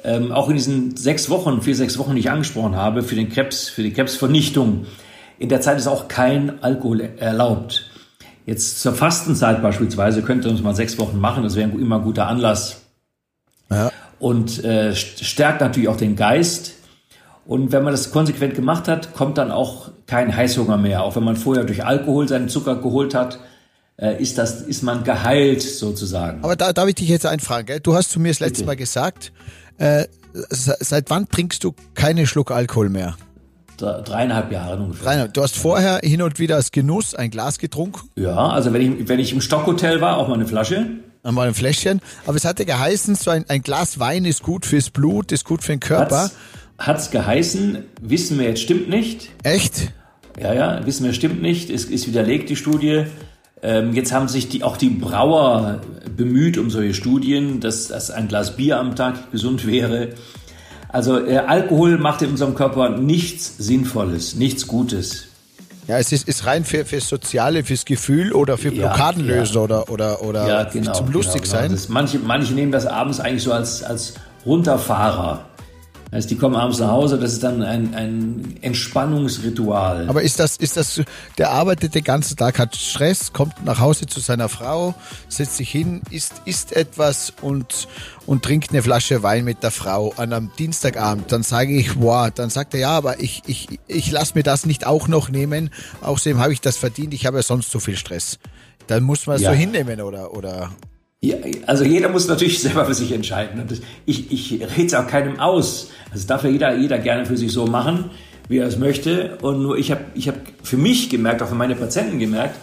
Ähm, 0.04 0.32
auch 0.32 0.50
in 0.50 0.56
diesen 0.56 0.96
sechs 0.96 1.30
Wochen, 1.30 1.62
vier, 1.62 1.76
sechs 1.76 1.98
Wochen, 1.98 2.14
die 2.14 2.20
ich 2.20 2.30
angesprochen 2.30 2.76
habe, 2.76 3.02
für 3.02 3.16
den 3.16 3.30
Krebs, 3.30 3.70
für 3.70 3.82
die 3.82 3.92
Krebsvernichtung 3.92 4.86
in 5.40 5.50
der 5.50 5.62
Zeit 5.62 5.78
ist 5.78 5.88
auch 5.88 6.08
kein 6.08 6.62
Alkohol 6.62 7.02
erlaubt. 7.18 7.90
Jetzt 8.46 8.82
zur 8.82 8.94
Fastenzeit 8.94 9.62
beispielsweise 9.62 10.22
könnte 10.22 10.50
uns 10.50 10.62
mal 10.62 10.76
sechs 10.76 10.98
Wochen 10.98 11.20
machen, 11.20 11.44
das 11.44 11.56
wäre 11.56 11.70
immer 11.70 11.98
ein 11.98 12.04
guter 12.04 12.28
Anlass. 12.28 12.82
Ja. 13.72 13.92
Und 14.20 14.64
äh, 14.64 14.96
stärkt 14.96 15.62
natürlich 15.62 15.88
auch 15.88 15.98
den 15.98 16.16
Geist. 16.16 16.74
Und 17.46 17.72
wenn 17.72 17.84
man 17.84 17.94
das 17.94 18.12
konsequent 18.12 18.54
gemacht 18.54 18.88
hat, 18.88 19.14
kommt 19.14 19.38
dann 19.38 19.50
auch 19.50 19.92
kein 20.08 20.36
Heißhunger 20.36 20.78
mehr. 20.78 21.04
Auch 21.04 21.16
wenn 21.16 21.24
man 21.24 21.36
vorher 21.36 21.64
durch 21.64 21.86
Alkohol 21.86 22.28
seinen 22.28 22.50
Zucker 22.50 22.76
geholt 22.76 23.16
hat, 23.16 23.40
äh, 23.98 24.22
ist 24.22 24.38
das, 24.38 24.62
ist 24.62 24.84
man 24.84 25.04
geheilt 25.04 25.62
sozusagen. 25.62 26.44
Aber 26.44 26.56
da 26.56 26.74
darf 26.74 26.88
ich 26.90 26.96
dich 26.96 27.10
jetzt 27.10 27.26
einfragen. 27.26 27.66
Gell? 27.66 27.80
Du 27.80 27.96
hast 27.96 28.12
zu 28.12 28.20
mir 28.20 28.30
das 28.30 28.40
letzte 28.40 28.62
Bitte. 28.62 28.66
Mal 28.66 28.76
gesagt, 28.76 29.32
äh, 29.78 30.06
seit 30.34 31.10
wann 31.10 31.30
trinkst 31.30 31.64
du 31.64 31.74
keinen 31.94 32.28
Schluck 32.28 32.52
Alkohol 32.52 32.90
mehr? 32.90 33.16
Dreieinhalb 33.82 34.52
Jahre 34.52 34.82
ungefähr. 34.82 35.06
Dreieinhalb. 35.06 35.34
Du 35.34 35.42
hast 35.42 35.58
vorher 35.58 36.00
hin 36.04 36.22
und 36.22 36.40
wieder 36.40 36.56
als 36.56 36.72
Genuss 36.72 37.16
ein 37.16 37.32
Glas 37.32 37.58
getrunken? 37.60 38.10
Ja, 38.16 38.50
also 38.50 38.74
wenn 38.74 38.82
ich, 38.82 39.10
wenn 39.10 39.20
ich 39.20 39.34
im 39.34 39.42
Stockhotel 39.42 40.02
war, 40.02 40.18
auch 40.18 40.28
mal 40.28 40.36
eine 40.36 40.48
Flasche. 40.48 40.88
Mal 41.24 41.50
ein 41.50 41.54
Fläschchen. 41.54 42.02
Aber 42.26 42.38
es 42.38 42.46
hatte 42.46 42.66
geheißen, 42.66 43.16
so 43.16 43.30
ein, 43.30 43.46
ein 43.50 43.62
Glas 43.62 44.00
Wein 44.00 44.26
ist 44.26 44.42
gut 44.42 44.66
fürs 44.66 44.90
Blut, 44.90 45.32
ist 45.32 45.44
gut 45.44 45.64
für 45.64 45.74
den 45.74 45.82
Körper. 45.82 46.32
Hat 46.78 46.98
es 46.98 47.12
geheißen, 47.12 47.80
wissen 48.02 48.40
wir 48.40 48.48
jetzt 48.48 48.62
stimmt 48.62 48.90
nicht. 48.90 49.30
Echt? 49.44 49.92
Ja, 50.42 50.54
ja, 50.54 50.86
wissen 50.86 51.06
wir 51.06 51.14
stimmt 51.14 51.42
nicht. 51.42 51.70
Es 51.70 51.86
ist 51.86 52.08
widerlegt, 52.08 52.50
die 52.50 52.56
Studie. 52.56 53.04
Ähm, 53.62 53.94
jetzt 53.94 54.14
haben 54.14 54.30
sich 54.30 54.48
die, 54.48 54.64
auch 54.64 54.78
die 54.78 54.90
Brauer 54.90 55.82
bemüht 56.16 56.58
um 56.58 56.70
solche 56.70 56.94
Studien, 56.94 57.60
dass, 57.60 57.90
dass 57.90 58.10
ein 58.12 58.30
Glas 58.30 58.56
Bier 58.56 58.80
am 58.80 58.96
Tag 58.96 59.32
gesund 59.32 59.68
wäre. 59.68 60.10
Also 60.90 61.24
äh, 61.26 61.38
Alkohol 61.38 61.98
macht 61.98 62.22
in 62.24 62.32
unserem 62.32 62.56
Körper 62.56 62.90
nichts 62.90 63.56
Sinnvolles, 63.58 64.36
nichts 64.36 64.68
Gutes. 64.68 65.26
Ja, 65.88 65.98
es 65.98 66.12
ist, 66.12 66.28
ist 66.28 66.46
rein 66.46 66.66
für, 66.66 66.86
fürs 66.86 67.10
Soziale, 67.10 67.64
fürs 67.64 67.86
Gefühl 67.86 68.32
oder 68.34 68.58
für 68.60 68.72
Blockadenlösen 68.72 69.56
ja, 69.56 69.62
oder, 69.62 69.90
oder, 69.90 70.22
oder 70.22 70.48
ja, 70.48 70.64
genau, 70.64 70.94
zum 70.94 71.12
lustig 71.12 71.44
genau, 71.44 71.62
genau. 71.62 71.76
sein. 71.76 71.86
manche, 71.90 72.20
manche 72.20 72.54
nehmen 72.54 72.72
das 72.72 72.86
abends 72.86 73.20
eigentlich 73.20 73.44
so 73.44 73.54
als, 73.54 73.84
als 73.84 74.14
Runterfahrer. 74.46 75.46
Also 76.12 76.28
die 76.28 76.38
kommen 76.38 76.56
abends 76.56 76.80
nach 76.80 76.90
Hause, 76.90 77.20
das 77.20 77.34
ist 77.34 77.44
dann 77.44 77.62
ein, 77.62 77.94
ein 77.94 78.58
Entspannungsritual. 78.62 80.10
Aber 80.10 80.24
ist 80.24 80.40
das, 80.40 80.58
ist 80.58 80.76
das, 80.76 81.02
der 81.38 81.52
arbeitet 81.52 81.94
den 81.94 82.04
ganzen 82.04 82.36
Tag, 82.36 82.58
hat 82.58 82.76
Stress, 82.76 83.32
kommt 83.32 83.64
nach 83.64 83.80
Hause 83.80 84.08
zu 84.08 84.20
seiner 84.20 84.50
Frau, 84.50 84.96
setzt 85.28 85.58
sich 85.58 85.70
hin, 85.70 86.02
isst, 86.10 86.42
isst 86.46 86.76
etwas 86.76 87.32
und, 87.42 87.88
und 88.26 88.44
trinkt 88.44 88.72
eine 88.72 88.82
Flasche 88.82 89.22
Wein 89.22 89.46
mit 89.46 89.62
der 89.62 89.70
Frau 89.70 90.12
an 90.18 90.34
einem 90.34 90.52
Dienstagabend. 90.58 91.32
Dann 91.32 91.44
sage 91.44 91.78
ich, 91.78 92.02
wow, 92.02 92.32
dann 92.34 92.50
sagt 92.50 92.74
er, 92.74 92.80
ja, 92.80 92.98
aber 92.98 93.20
ich, 93.20 93.44
ich, 93.46 93.80
ich 93.86 94.10
lasse 94.10 94.34
mir 94.34 94.44
das 94.44 94.66
nicht 94.66 94.88
auch 94.88 95.08
noch 95.08 95.30
nehmen. 95.30 95.70
Außerdem 96.02 96.40
habe 96.40 96.54
ich 96.54 96.62
das 96.62 96.78
verdient, 96.78 97.14
ich 97.14 97.28
habe 97.28 97.38
ja 97.38 97.44
sonst 97.44 97.70
so 97.70 97.80
viel 97.80 97.98
Stress. 97.98 98.40
Dann 98.88 99.04
muss 99.04 99.28
man 99.28 99.36
es 99.36 99.44
ja. 99.44 99.52
so 99.52 99.56
hinnehmen 99.56 100.02
oder, 100.02 100.34
oder, 100.34 100.72
ja, 101.22 101.36
also 101.66 101.84
jeder 101.84 102.10
muss 102.10 102.28
natürlich 102.28 102.60
selber 102.62 102.86
für 102.86 102.94
sich 102.94 103.12
entscheiden. 103.12 103.62
Und 103.62 103.82
ich, 104.06 104.32
ich 104.32 104.62
rede 104.62 104.86
es 104.86 104.94
auch 104.94 105.08
keinem 105.08 105.40
aus. 105.40 105.92
Also 106.12 106.28
darf 106.28 106.44
ja 106.44 106.50
jeder, 106.50 106.76
jeder 106.78 106.98
gerne 106.98 107.26
für 107.26 107.38
sich 107.38 107.52
so 107.52 107.68
machen, 107.68 108.10
wie 108.48 108.58
er 108.58 108.68
es 108.68 108.78
möchte. 108.78 109.38
Und 109.42 109.62
nur 109.62 109.78
ich 109.78 109.92
habe 109.92 110.02
ich 110.16 110.28
hab 110.28 110.36
für 110.64 110.78
mich 110.78 111.10
gemerkt, 111.10 111.42
auch 111.42 111.50
für 111.50 111.56
meine 111.56 111.76
Patienten 111.76 112.20
gemerkt, 112.20 112.56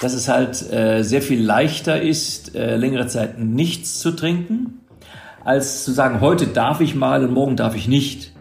dass 0.00 0.12
es 0.12 0.28
halt 0.28 0.70
äh, 0.70 1.02
sehr 1.02 1.22
viel 1.22 1.42
leichter 1.42 2.00
ist, 2.00 2.54
äh, 2.54 2.76
längere 2.76 3.08
Zeit 3.08 3.38
nichts 3.38 3.98
zu 3.98 4.12
trinken, 4.12 4.80
als 5.44 5.84
zu 5.84 5.92
sagen, 5.92 6.20
heute 6.20 6.46
darf 6.46 6.80
ich 6.80 6.94
mal 6.94 7.24
und 7.24 7.32
morgen 7.32 7.56
darf 7.56 7.74
ich 7.74 7.88
nicht. 7.88 8.32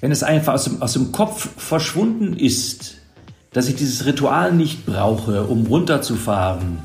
Wenn 0.00 0.10
es 0.12 0.22
einfach 0.22 0.54
aus 0.54 0.64
dem, 0.64 0.82
aus 0.82 0.94
dem 0.94 1.12
Kopf 1.12 1.50
verschwunden 1.56 2.36
ist, 2.36 2.96
dass 3.52 3.68
ich 3.68 3.76
dieses 3.76 4.06
Ritual 4.06 4.52
nicht 4.52 4.86
brauche, 4.86 5.44
um 5.44 5.66
runterzufahren, 5.66 6.78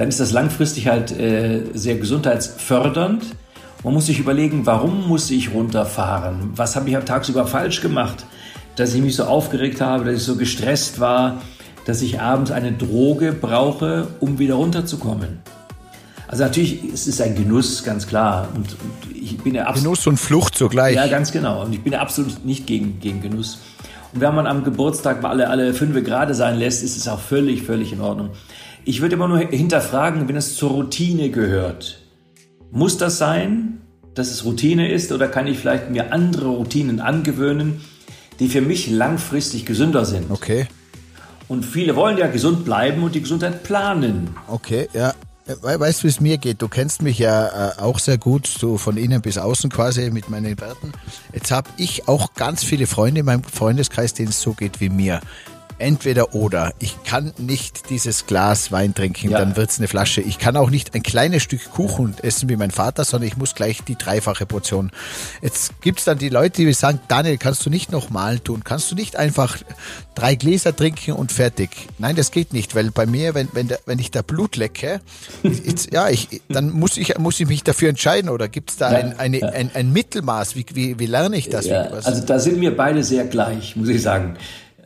dann 0.00 0.08
ist 0.08 0.18
das 0.18 0.32
langfristig 0.32 0.86
halt 0.88 1.12
äh, 1.12 1.60
sehr 1.74 1.96
gesundheitsfördernd. 1.96 3.22
Man 3.84 3.92
muss 3.92 4.06
sich 4.06 4.18
überlegen, 4.18 4.64
warum 4.64 5.06
muss 5.06 5.30
ich 5.30 5.52
runterfahren? 5.52 6.52
Was 6.56 6.74
habe 6.74 6.88
ich 6.88 6.96
am 6.96 7.04
tagsüber 7.04 7.46
falsch 7.46 7.82
gemacht, 7.82 8.24
dass 8.76 8.94
ich 8.94 9.02
mich 9.02 9.14
so 9.14 9.24
aufgeregt 9.24 9.82
habe, 9.82 10.06
dass 10.06 10.14
ich 10.14 10.22
so 10.22 10.36
gestresst 10.36 11.00
war, 11.00 11.42
dass 11.84 12.00
ich 12.00 12.18
abends 12.18 12.50
eine 12.50 12.72
Droge 12.72 13.34
brauche, 13.34 14.06
um 14.20 14.38
wieder 14.38 14.54
runterzukommen? 14.54 15.40
Also 16.28 16.44
natürlich 16.44 16.82
ist 16.82 17.06
es 17.06 17.20
ein 17.20 17.34
Genuss, 17.34 17.84
ganz 17.84 18.06
klar. 18.06 18.48
Und, 18.54 18.68
und 18.72 19.14
ich 19.14 19.36
bin 19.36 19.54
ja 19.54 19.70
Genuss 19.70 20.06
und 20.06 20.16
Flucht 20.16 20.56
zugleich. 20.56 20.96
Ja, 20.96 21.08
ganz 21.08 21.30
genau. 21.30 21.62
Und 21.62 21.74
ich 21.74 21.82
bin 21.82 21.92
ja 21.92 22.00
absolut 22.00 22.42
nicht 22.42 22.66
gegen, 22.66 23.00
gegen 23.00 23.20
Genuss. 23.20 23.58
Und 24.14 24.22
wenn 24.22 24.34
man 24.34 24.46
am 24.46 24.64
Geburtstag 24.64 25.20
mal 25.20 25.28
alle, 25.28 25.50
alle 25.50 25.74
fünf 25.74 26.02
Grade 26.02 26.32
sein 26.32 26.58
lässt, 26.58 26.82
ist 26.82 26.96
es 26.96 27.06
auch 27.06 27.20
völlig, 27.20 27.64
völlig 27.64 27.92
in 27.92 28.00
Ordnung. 28.00 28.30
Ich 28.84 29.00
würde 29.00 29.16
immer 29.16 29.28
nur 29.28 29.38
hinterfragen, 29.38 30.28
wenn 30.28 30.36
es 30.36 30.56
zur 30.56 30.70
Routine 30.70 31.30
gehört. 31.30 32.00
Muss 32.70 32.96
das 32.96 33.18
sein, 33.18 33.80
dass 34.14 34.30
es 34.30 34.44
Routine 34.44 34.90
ist 34.90 35.12
oder 35.12 35.28
kann 35.28 35.46
ich 35.46 35.58
vielleicht 35.58 35.90
mir 35.90 36.12
andere 36.12 36.48
Routinen 36.48 37.00
angewöhnen, 37.00 37.80
die 38.38 38.48
für 38.48 38.60
mich 38.60 38.90
langfristig 38.90 39.66
gesünder 39.66 40.04
sind? 40.04 40.30
Okay. 40.30 40.66
Und 41.48 41.64
viele 41.64 41.96
wollen 41.96 42.16
ja 42.16 42.28
gesund 42.28 42.64
bleiben 42.64 43.02
und 43.02 43.14
die 43.14 43.20
Gesundheit 43.20 43.64
planen. 43.64 44.30
Okay, 44.46 44.88
ja. 44.92 45.14
Weißt 45.62 46.00
du, 46.00 46.04
wie 46.04 46.08
es 46.08 46.20
mir 46.20 46.38
geht? 46.38 46.62
Du 46.62 46.68
kennst 46.68 47.02
mich 47.02 47.18
ja 47.18 47.70
äh, 47.70 47.80
auch 47.80 47.98
sehr 47.98 48.18
gut, 48.18 48.46
so 48.46 48.78
von 48.78 48.96
innen 48.96 49.20
bis 49.20 49.36
außen 49.36 49.68
quasi 49.68 50.08
mit 50.10 50.30
meinen 50.30 50.60
Werten. 50.60 50.92
Jetzt 51.32 51.50
habe 51.50 51.68
ich 51.76 52.06
auch 52.06 52.34
ganz 52.34 52.62
viele 52.62 52.86
Freunde 52.86 53.20
in 53.20 53.26
meinem 53.26 53.42
Freundeskreis, 53.42 54.14
denen 54.14 54.28
es 54.28 54.40
so 54.40 54.52
geht 54.52 54.80
wie 54.80 54.90
mir 54.90 55.20
entweder 55.80 56.34
oder. 56.34 56.72
Ich 56.78 57.02
kann 57.04 57.32
nicht 57.38 57.90
dieses 57.90 58.26
Glas 58.26 58.70
Wein 58.72 58.94
trinken, 58.94 59.30
ja. 59.30 59.38
dann 59.38 59.56
wird's 59.56 59.78
eine 59.78 59.88
Flasche. 59.88 60.20
Ich 60.20 60.38
kann 60.38 60.56
auch 60.56 60.70
nicht 60.70 60.94
ein 60.94 61.02
kleines 61.02 61.42
Stück 61.42 61.70
Kuchen 61.70 62.14
essen 62.22 62.48
wie 62.48 62.56
mein 62.56 62.70
Vater, 62.70 63.04
sondern 63.04 63.28
ich 63.28 63.36
muss 63.36 63.54
gleich 63.54 63.82
die 63.82 63.96
dreifache 63.96 64.46
Portion. 64.46 64.90
Jetzt 65.42 65.80
gibt's 65.80 66.04
dann 66.04 66.18
die 66.18 66.28
Leute, 66.28 66.64
die 66.64 66.72
sagen, 66.72 67.00
Daniel, 67.08 67.38
kannst 67.38 67.64
du 67.66 67.70
nicht 67.70 67.90
nochmal 67.90 68.38
tun? 68.38 68.62
Kannst 68.64 68.90
du 68.90 68.94
nicht 68.94 69.16
einfach 69.16 69.56
drei 70.14 70.34
Gläser 70.34 70.74
trinken 70.74 71.12
und 71.12 71.32
fertig? 71.32 71.70
Nein, 71.98 72.16
das 72.16 72.30
geht 72.30 72.52
nicht, 72.52 72.74
weil 72.74 72.90
bei 72.90 73.06
mir, 73.06 73.34
wenn, 73.34 73.48
wenn, 73.52 73.70
wenn 73.86 73.98
ich 73.98 74.10
da 74.10 74.22
Blut 74.22 74.56
lecke, 74.56 75.00
jetzt, 75.42 75.92
ja, 75.92 76.08
ich, 76.08 76.42
dann 76.48 76.70
muss 76.70 76.96
ich, 76.96 77.18
muss 77.18 77.40
ich 77.40 77.48
mich 77.48 77.64
dafür 77.64 77.88
entscheiden 77.88 78.30
oder 78.30 78.48
gibt's 78.48 78.76
da 78.76 78.92
ja, 78.92 78.98
ein, 78.98 79.18
eine, 79.18 79.38
ja. 79.40 79.48
ein, 79.48 79.70
ein 79.74 79.92
Mittelmaß? 79.92 80.56
Wie, 80.56 80.66
wie, 80.74 80.98
wie 80.98 81.06
lerne 81.06 81.36
ich 81.36 81.48
das? 81.48 81.66
Ja, 81.66 81.82
also 81.82 82.24
da 82.24 82.38
sind 82.38 82.60
wir 82.60 82.76
beide 82.76 83.02
sehr 83.02 83.24
gleich, 83.24 83.76
muss 83.76 83.88
ich 83.88 84.02
sagen. 84.02 84.36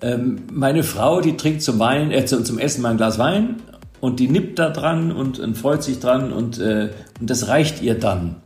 Ähm, 0.04 0.42
meine 0.52 0.82
Frau, 0.82 1.22
die 1.22 1.38
trinkt 1.38 1.62
zum, 1.62 1.78
Wein, 1.78 2.10
äh, 2.10 2.26
zum 2.26 2.58
Essen 2.58 2.82
mal 2.82 2.90
ein 2.90 2.98
Glas 2.98 3.18
Wein 3.18 3.56
und 4.00 4.20
die 4.20 4.28
nippt 4.28 4.58
da 4.58 4.68
dran 4.68 5.10
und, 5.10 5.38
und 5.38 5.56
freut 5.56 5.82
sich 5.82 5.98
dran 5.98 6.30
und, 6.30 6.58
äh, 6.58 6.90
und 7.18 7.30
das 7.30 7.48
reicht 7.48 7.80
ihr 7.80 7.98
dann. 7.98 8.36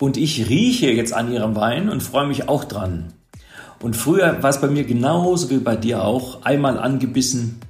Und 0.00 0.16
ich 0.16 0.48
rieche 0.48 0.90
jetzt 0.90 1.14
an 1.14 1.32
ihrem 1.32 1.54
Wein 1.54 1.88
und 1.88 2.02
freue 2.02 2.26
mich 2.26 2.48
auch 2.48 2.64
dran. 2.64 3.12
Und 3.80 3.96
früher 3.96 4.42
war 4.42 4.50
es 4.50 4.60
bei 4.60 4.66
mir 4.66 4.82
genauso 4.82 5.50
wie 5.50 5.58
bei 5.58 5.76
dir 5.76 6.02
auch, 6.02 6.42
einmal 6.42 6.76
angebissen 6.80 7.60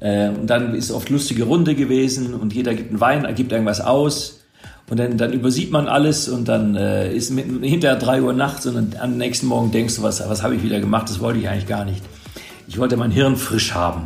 äh, 0.00 0.28
und 0.28 0.50
dann 0.50 0.74
ist 0.74 0.90
oft 0.90 1.08
lustige 1.08 1.44
Runde 1.44 1.74
gewesen 1.74 2.34
und 2.34 2.52
jeder 2.52 2.74
gibt 2.74 2.90
einen 2.90 3.00
Wein, 3.00 3.34
gibt 3.34 3.52
irgendwas 3.52 3.80
aus 3.80 4.42
und 4.90 5.00
dann, 5.00 5.16
dann 5.16 5.32
übersieht 5.32 5.70
man 5.70 5.88
alles 5.88 6.28
und 6.28 6.46
dann 6.46 6.76
äh, 6.76 7.10
ist 7.10 7.30
mit, 7.30 7.46
hinterher 7.62 7.96
drei 7.96 8.20
Uhr 8.20 8.34
nachts 8.34 8.66
und 8.66 9.00
am 9.00 9.16
nächsten 9.16 9.46
Morgen 9.46 9.70
denkst 9.70 9.96
du, 9.96 10.02
was, 10.02 10.20
was 10.28 10.42
habe 10.42 10.56
ich 10.56 10.62
wieder 10.62 10.78
gemacht, 10.78 11.08
das 11.08 11.20
wollte 11.20 11.38
ich 11.38 11.48
eigentlich 11.48 11.66
gar 11.66 11.86
nicht. 11.86 12.02
Ich 12.68 12.78
wollte 12.78 12.96
mein 12.96 13.10
Hirn 13.10 13.36
frisch 13.36 13.74
haben. 13.74 14.04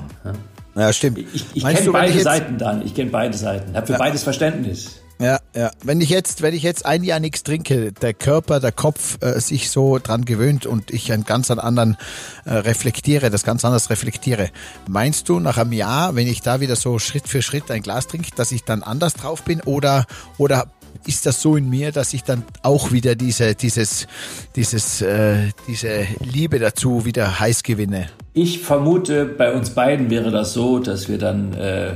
Ja, 0.74 0.92
stimmt. 0.92 1.18
Ich, 1.18 1.44
ich 1.54 1.64
kenne 1.64 1.90
beide 1.90 2.12
jetzt, 2.12 2.24
Seiten 2.24 2.58
dann. 2.58 2.84
Ich 2.84 2.94
kenne 2.94 3.10
beide 3.10 3.36
Seiten. 3.36 3.74
Habe 3.74 3.86
für 3.86 3.92
ja. 3.94 3.98
beides 3.98 4.22
Verständnis. 4.22 5.00
Ja, 5.20 5.38
ja. 5.54 5.70
Wenn 5.84 6.00
ich 6.00 6.08
jetzt, 6.08 6.40
wenn 6.40 6.54
ich 6.54 6.62
jetzt 6.62 6.86
ein 6.86 7.04
Jahr 7.04 7.20
nichts 7.20 7.42
trinke, 7.42 7.92
der 7.92 8.14
Körper, 8.14 8.58
der 8.58 8.72
Kopf 8.72 9.18
äh, 9.20 9.38
sich 9.38 9.68
so 9.68 9.98
dran 9.98 10.24
gewöhnt 10.24 10.64
und 10.64 10.90
ich 10.90 11.12
einen 11.12 11.24
ganz 11.24 11.50
anderen 11.50 11.98
äh, 12.46 12.54
reflektiere, 12.54 13.28
das 13.28 13.42
ganz 13.42 13.62
anders 13.64 13.90
reflektiere. 13.90 14.48
Meinst 14.88 15.28
du 15.28 15.38
nach 15.38 15.58
einem 15.58 15.72
Jahr, 15.72 16.16
wenn 16.16 16.26
ich 16.26 16.40
da 16.40 16.60
wieder 16.60 16.74
so 16.74 16.98
Schritt 16.98 17.28
für 17.28 17.42
Schritt 17.42 17.70
ein 17.70 17.82
Glas 17.82 18.06
trinke, 18.06 18.30
dass 18.34 18.50
ich 18.50 18.64
dann 18.64 18.82
anders 18.82 19.12
drauf 19.12 19.42
bin 19.42 19.60
oder 19.60 20.06
oder 20.38 20.68
ist 21.06 21.26
das 21.26 21.42
so 21.42 21.56
in 21.56 21.68
mir, 21.68 21.92
dass 21.92 22.14
ich 22.14 22.24
dann 22.24 22.42
auch 22.62 22.92
wieder 22.92 23.14
diese, 23.14 23.54
dieses, 23.54 24.06
dieses, 24.56 25.02
äh, 25.02 25.50
diese 25.66 26.06
Liebe 26.20 26.58
dazu 26.58 27.04
wieder 27.04 27.40
heiß 27.40 27.62
gewinne? 27.62 28.08
Ich 28.32 28.60
vermute, 28.60 29.24
bei 29.24 29.52
uns 29.52 29.70
beiden 29.70 30.08
wäre 30.08 30.30
das 30.30 30.52
so, 30.52 30.78
dass 30.78 31.08
wir 31.08 31.18
dann, 31.18 31.52
äh, 31.54 31.94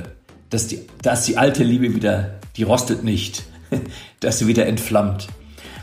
dass, 0.51 0.67
die, 0.67 0.81
dass 1.01 1.25
die 1.27 1.37
alte 1.37 1.63
Liebe 1.63 1.95
wieder, 1.95 2.31
die 2.57 2.65
rostet 2.65 3.05
nicht, 3.05 3.45
dass 4.21 4.41
sie 4.41 4.49
wieder 4.49 4.67
entflammt. 4.67 5.29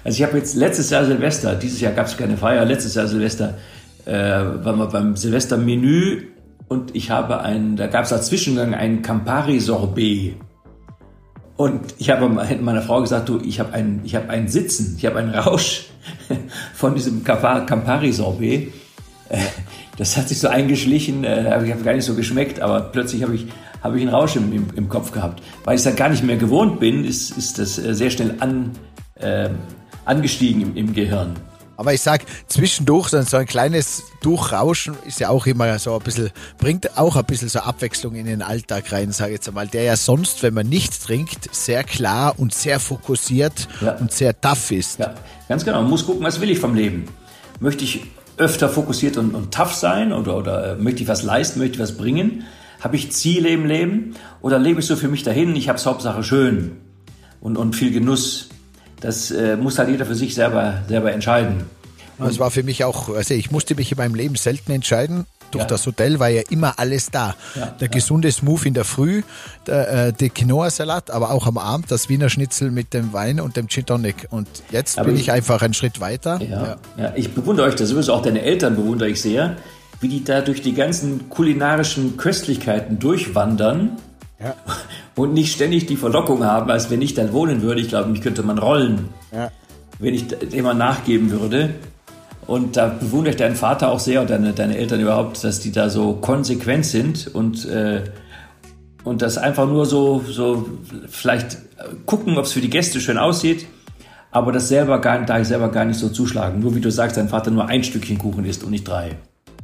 Also 0.03 0.17
ich 0.17 0.27
habe 0.27 0.37
jetzt 0.37 0.55
letztes 0.55 0.89
Jahr 0.89 1.05
Silvester, 1.05 1.55
dieses 1.55 1.79
Jahr 1.79 1.93
gab 1.93 2.07
es 2.07 2.17
keine 2.17 2.35
Feier, 2.35 2.65
letztes 2.65 2.95
Jahr 2.95 3.07
Silvester 3.07 3.57
äh, 4.05 4.11
waren 4.11 4.77
wir 4.77 4.87
beim 4.87 5.15
Silvestermenü 5.15 6.23
und 6.67 6.95
ich 6.95 7.11
habe 7.11 7.41
ein, 7.41 7.77
da 7.77 7.87
gab 7.87 8.05
es 8.05 8.11
als 8.11 8.27
Zwischengang 8.27 8.73
ein 8.73 9.01
Campari-Sorbet. 9.01 10.35
Und 11.55 11.81
ich 11.99 12.09
habe 12.09 12.27
meiner 12.27 12.81
Frau 12.81 13.01
gesagt, 13.01 13.29
du, 13.29 13.39
ich 13.39 13.59
habe 13.59 13.73
ein, 13.73 14.01
ich 14.03 14.15
habe 14.15 14.29
einen 14.29 14.47
Sitzen, 14.47 14.95
ich 14.97 15.05
habe 15.05 15.19
einen 15.19 15.35
Rausch 15.35 15.85
von 16.73 16.95
diesem 16.95 17.23
Campari-Sorbet. 17.23 18.73
Das 19.97 20.17
hat 20.17 20.29
sich 20.29 20.39
so 20.39 20.47
eingeschlichen, 20.47 21.23
äh, 21.23 21.63
ich 21.65 21.71
habe 21.71 21.83
gar 21.83 21.93
nicht 21.93 22.05
so 22.05 22.15
geschmeckt, 22.15 22.59
aber 22.59 22.81
plötzlich 22.81 23.23
habe 23.23 23.35
ich, 23.35 23.47
hab 23.81 23.95
ich 23.95 24.01
einen 24.01 24.09
Rausch 24.09 24.35
im, 24.35 24.51
im, 24.53 24.67
im, 24.75 24.89
Kopf 24.89 25.11
gehabt. 25.11 25.41
Weil 25.63 25.75
ich 25.75 25.79
es 25.79 25.83
dann 25.83 25.95
gar 25.95 26.09
nicht 26.09 26.23
mehr 26.23 26.37
gewohnt 26.37 26.79
bin, 26.79 27.03
ist, 27.05 27.37
ist 27.37 27.59
das 27.59 27.77
äh, 27.77 27.93
sehr 27.93 28.09
schnell 28.09 28.35
an, 28.39 28.71
äh, 29.15 29.49
angestiegen 30.05 30.61
im, 30.61 30.75
im 30.75 30.93
Gehirn. 30.93 31.35
Aber 31.81 31.95
ich 31.95 32.01
sag, 32.01 32.25
zwischendurch 32.47 33.09
so 33.09 33.37
ein 33.37 33.47
kleines 33.47 34.03
Durchrauschen 34.21 34.95
ist 35.07 35.19
ja 35.19 35.29
auch 35.29 35.47
immer 35.47 35.79
so 35.79 35.95
ein 35.95 36.01
bisschen, 36.01 36.29
bringt 36.59 36.95
auch 36.95 37.15
ein 37.15 37.25
bisschen 37.25 37.49
so 37.49 37.57
Abwechslung 37.57 38.13
in 38.13 38.27
den 38.27 38.43
Alltag 38.43 38.91
rein, 38.91 39.11
sage 39.11 39.31
ich 39.31 39.37
jetzt 39.37 39.47
einmal, 39.47 39.67
der 39.67 39.81
ja 39.81 39.95
sonst, 39.95 40.43
wenn 40.43 40.53
man 40.53 40.69
nichts 40.69 40.99
trinkt, 40.99 41.49
sehr 41.55 41.83
klar 41.83 42.35
und 42.37 42.53
sehr 42.53 42.79
fokussiert 42.79 43.67
ja. 43.81 43.93
und 43.93 44.11
sehr 44.11 44.39
tough 44.39 44.69
ist. 44.69 44.99
Ja, 44.99 45.15
ganz 45.49 45.65
genau. 45.65 45.81
Man 45.81 45.89
muss 45.89 46.05
gucken, 46.05 46.23
was 46.23 46.39
will 46.39 46.51
ich 46.51 46.59
vom 46.59 46.75
Leben? 46.75 47.05
Möchte 47.59 47.83
ich 47.83 48.01
öfter 48.41 48.67
fokussiert 48.67 49.17
und, 49.17 49.35
und 49.35 49.53
tough 49.53 49.73
sein 49.73 50.11
oder, 50.11 50.35
oder 50.35 50.73
äh, 50.73 50.75
möchte 50.75 51.03
ich 51.03 51.07
was 51.07 51.23
leisten, 51.23 51.59
möchte 51.59 51.75
ich 51.75 51.81
was 51.81 51.95
bringen? 51.95 52.43
Habe 52.79 52.95
ich 52.95 53.11
Ziele 53.11 53.49
im 53.49 53.65
Leben 53.65 54.15
oder 54.41 54.57
lebe 54.57 54.79
ich 54.79 54.87
so 54.87 54.95
für 54.95 55.07
mich 55.07 55.23
dahin? 55.23 55.55
Ich 55.55 55.69
habe 55.69 55.77
es 55.77 55.85
Hauptsache 55.85 56.23
schön 56.23 56.77
und, 57.39 57.55
und 57.55 57.75
viel 57.75 57.91
Genuss. 57.91 58.49
Das 58.99 59.29
äh, 59.31 59.55
muss 59.57 59.77
halt 59.77 59.89
jeder 59.89 60.05
für 60.05 60.15
sich 60.15 60.33
selber, 60.33 60.81
selber 60.87 61.11
entscheiden. 61.13 61.65
Das 62.17 62.39
war 62.39 62.51
für 62.51 62.63
mich 62.63 62.83
auch, 62.83 63.09
also 63.09 63.33
ich 63.33 63.51
musste 63.51 63.75
mich 63.75 63.91
in 63.91 63.97
meinem 63.97 64.15
Leben 64.15 64.35
selten 64.35 64.71
entscheiden. 64.71 65.25
Durch 65.51 65.63
ja. 65.63 65.67
das 65.67 65.85
Hotel 65.85 66.19
war 66.19 66.29
ja 66.29 66.41
immer 66.49 66.77
alles 66.77 67.09
da. 67.11 67.35
Ja, 67.55 67.67
der 67.67 67.89
gesunde 67.89 68.31
Smooth 68.31 68.65
in 68.65 68.73
der 68.73 68.85
Früh, 68.85 69.21
der, 69.67 70.07
äh, 70.07 70.13
der 70.13 70.29
Quinoa-Salat, 70.29 71.11
aber 71.11 71.31
auch 71.31 71.47
am 71.47 71.57
Abend 71.57 71.91
das 71.91 72.09
Wiener 72.09 72.29
Schnitzel 72.29 72.71
mit 72.71 72.93
dem 72.93 73.13
Wein 73.13 73.39
und 73.39 73.57
dem 73.57 73.67
Gin 73.67 73.85
Tonic. 73.85 74.27
Und 74.29 74.47
jetzt 74.71 74.97
aber 74.97 75.07
bin 75.07 75.15
ich, 75.15 75.23
ich, 75.23 75.31
einfach 75.31 75.61
einen 75.61 75.73
Schritt 75.73 75.99
weiter. 75.99 76.39
Ja, 76.41 76.77
ich 77.15 77.33
bewundere 77.33 77.67
euch 77.67 77.75
da 77.75 77.85
sowieso, 77.85 78.13
auch 78.13 78.21
deine 78.21 78.41
Eltern 78.41 78.75
bewundere 78.75 79.09
ich 79.09 79.21
sehr, 79.21 79.57
wie 79.99 80.07
die 80.07 80.23
da 80.23 80.41
durch 80.41 80.61
die 80.61 80.73
ganzen 80.73 81.29
kulinarischen 81.29 82.17
Köstlichkeiten 82.17 82.99
durchwandern. 82.99 83.97
Ja. 84.39 84.55
Und 85.15 85.33
nicht 85.33 85.53
ständig 85.53 85.85
die 85.85 85.97
Verlockung 85.97 86.43
haben, 86.43 86.71
als 86.71 86.89
wenn 86.89 87.01
ich 87.01 87.13
dann 87.13 87.31
wohnen 87.31 87.61
würde. 87.61 87.81
Ich 87.81 87.89
glaube, 87.89 88.09
mich 88.09 88.21
könnte 88.21 88.41
man 88.41 88.57
rollen, 88.57 89.09
ja. 89.31 89.51
wenn 89.99 90.15
ich 90.15 90.31
immer 90.53 90.73
nachgeben 90.73 91.29
würde. 91.29 91.75
Und 92.47 92.75
da 92.75 92.87
bewundere 92.87 93.31
ich 93.31 93.37
deinen 93.37 93.55
Vater 93.55 93.91
auch 93.91 93.99
sehr 93.99 94.21
und 94.21 94.29
deine, 94.29 94.53
deine 94.53 94.77
Eltern 94.77 94.99
überhaupt, 94.99 95.43
dass 95.43 95.59
die 95.59 95.71
da 95.71 95.89
so 95.89 96.13
konsequent 96.13 96.85
sind 96.85 97.27
und, 97.33 97.65
äh, 97.65 98.03
und 99.03 99.21
das 99.21 99.37
einfach 99.37 99.67
nur 99.67 99.85
so, 99.85 100.23
so 100.27 100.69
vielleicht 101.07 101.57
gucken, 102.05 102.37
ob 102.37 102.45
es 102.45 102.53
für 102.53 102.61
die 102.61 102.69
Gäste 102.69 102.99
schön 102.99 103.17
aussieht, 103.17 103.65
aber 104.31 104.51
das 104.51 104.67
selber 104.67 104.99
gar, 105.01 105.23
da 105.25 105.39
ich 105.39 105.47
selber 105.47 105.69
gar 105.69 105.85
nicht 105.85 105.99
so 105.99 106.09
zuschlagen. 106.09 106.59
Nur 106.59 106.75
wie 106.75 106.81
du 106.81 106.91
sagst, 106.91 107.17
dein 107.17 107.29
Vater 107.29 107.51
nur 107.51 107.67
ein 107.67 107.83
Stückchen 107.83 108.17
Kuchen 108.17 108.45
isst 108.45 108.63
und 108.63 108.71
nicht 108.71 108.87
drei. 108.87 109.17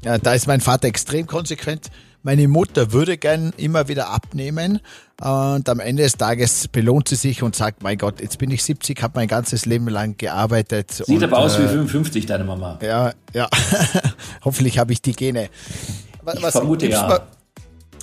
Ja, 0.03 0.17
da 0.17 0.33
ist 0.33 0.47
mein 0.47 0.61
Vater 0.61 0.87
extrem 0.87 1.25
konsequent. 1.25 1.89
Meine 2.27 2.49
Mutter 2.49 2.91
würde 2.91 3.17
gern 3.17 3.53
immer 3.55 3.87
wieder 3.87 4.09
abnehmen 4.09 4.81
und 5.21 5.69
am 5.69 5.79
Ende 5.79 6.03
des 6.03 6.17
Tages 6.17 6.67
belohnt 6.67 7.07
sie 7.07 7.15
sich 7.15 7.41
und 7.41 7.55
sagt, 7.55 7.83
mein 7.83 7.97
Gott, 7.97 8.19
jetzt 8.19 8.37
bin 8.37 8.51
ich 8.51 8.65
70, 8.65 9.01
habe 9.01 9.13
mein 9.15 9.29
ganzes 9.29 9.65
Leben 9.65 9.87
lang 9.87 10.17
gearbeitet. 10.17 10.91
Sieht 10.91 11.07
und, 11.07 11.23
aber 11.23 11.37
aus 11.37 11.57
wie 11.57 11.65
55, 11.65 12.25
äh, 12.25 12.27
deine 12.27 12.43
Mama. 12.43 12.79
Ja, 12.81 13.13
ja. 13.33 13.47
Hoffentlich 14.43 14.77
habe 14.77 14.91
ich 14.91 15.01
die 15.01 15.13
Gene. 15.13 15.47
Was, 16.21 16.35
ich 16.35 16.45
vermute 16.47 16.89
ja. 16.89 17.07
Mal, 17.07 17.21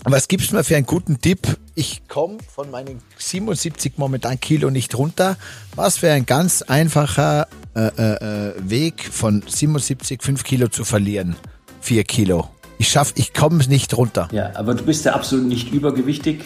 was 0.05 0.27
gibst 0.27 0.53
du 0.53 0.57
mir 0.57 0.65
für 0.65 0.77
einen 0.77 0.87
guten 0.87 1.21
Tipp? 1.21 1.59
Ich 1.75 2.09
komme 2.09 2.39
von 2.51 2.71
meinen 2.71 3.03
77 3.19 3.99
momentan 3.99 4.41
Kilo 4.41 4.71
nicht 4.71 4.97
runter. 4.97 5.37
Was 5.77 6.01
wäre 6.01 6.15
ein 6.15 6.25
ganz 6.25 6.63
einfacher 6.63 7.47
äh, 7.77 7.89
äh, 7.89 8.53
äh 8.53 8.55
Weg 8.71 9.05
von 9.05 9.43
77, 9.47 10.23
5 10.23 10.45
Kilo 10.45 10.69
zu 10.69 10.87
verlieren? 10.87 11.37
4 11.83 12.05
Kilo. 12.05 12.54
Ich 12.79 12.89
schaff, 12.89 13.13
ich 13.17 13.33
komme 13.33 13.65
nicht 13.67 13.97
runter. 13.97 14.29
Ja, 14.33 14.51
aber 14.55 14.75
du 14.75 14.85
bist 14.85 15.05
ja 15.05 15.15
absolut 15.15 15.47
nicht 15.47 15.73
übergewichtig. 15.73 16.45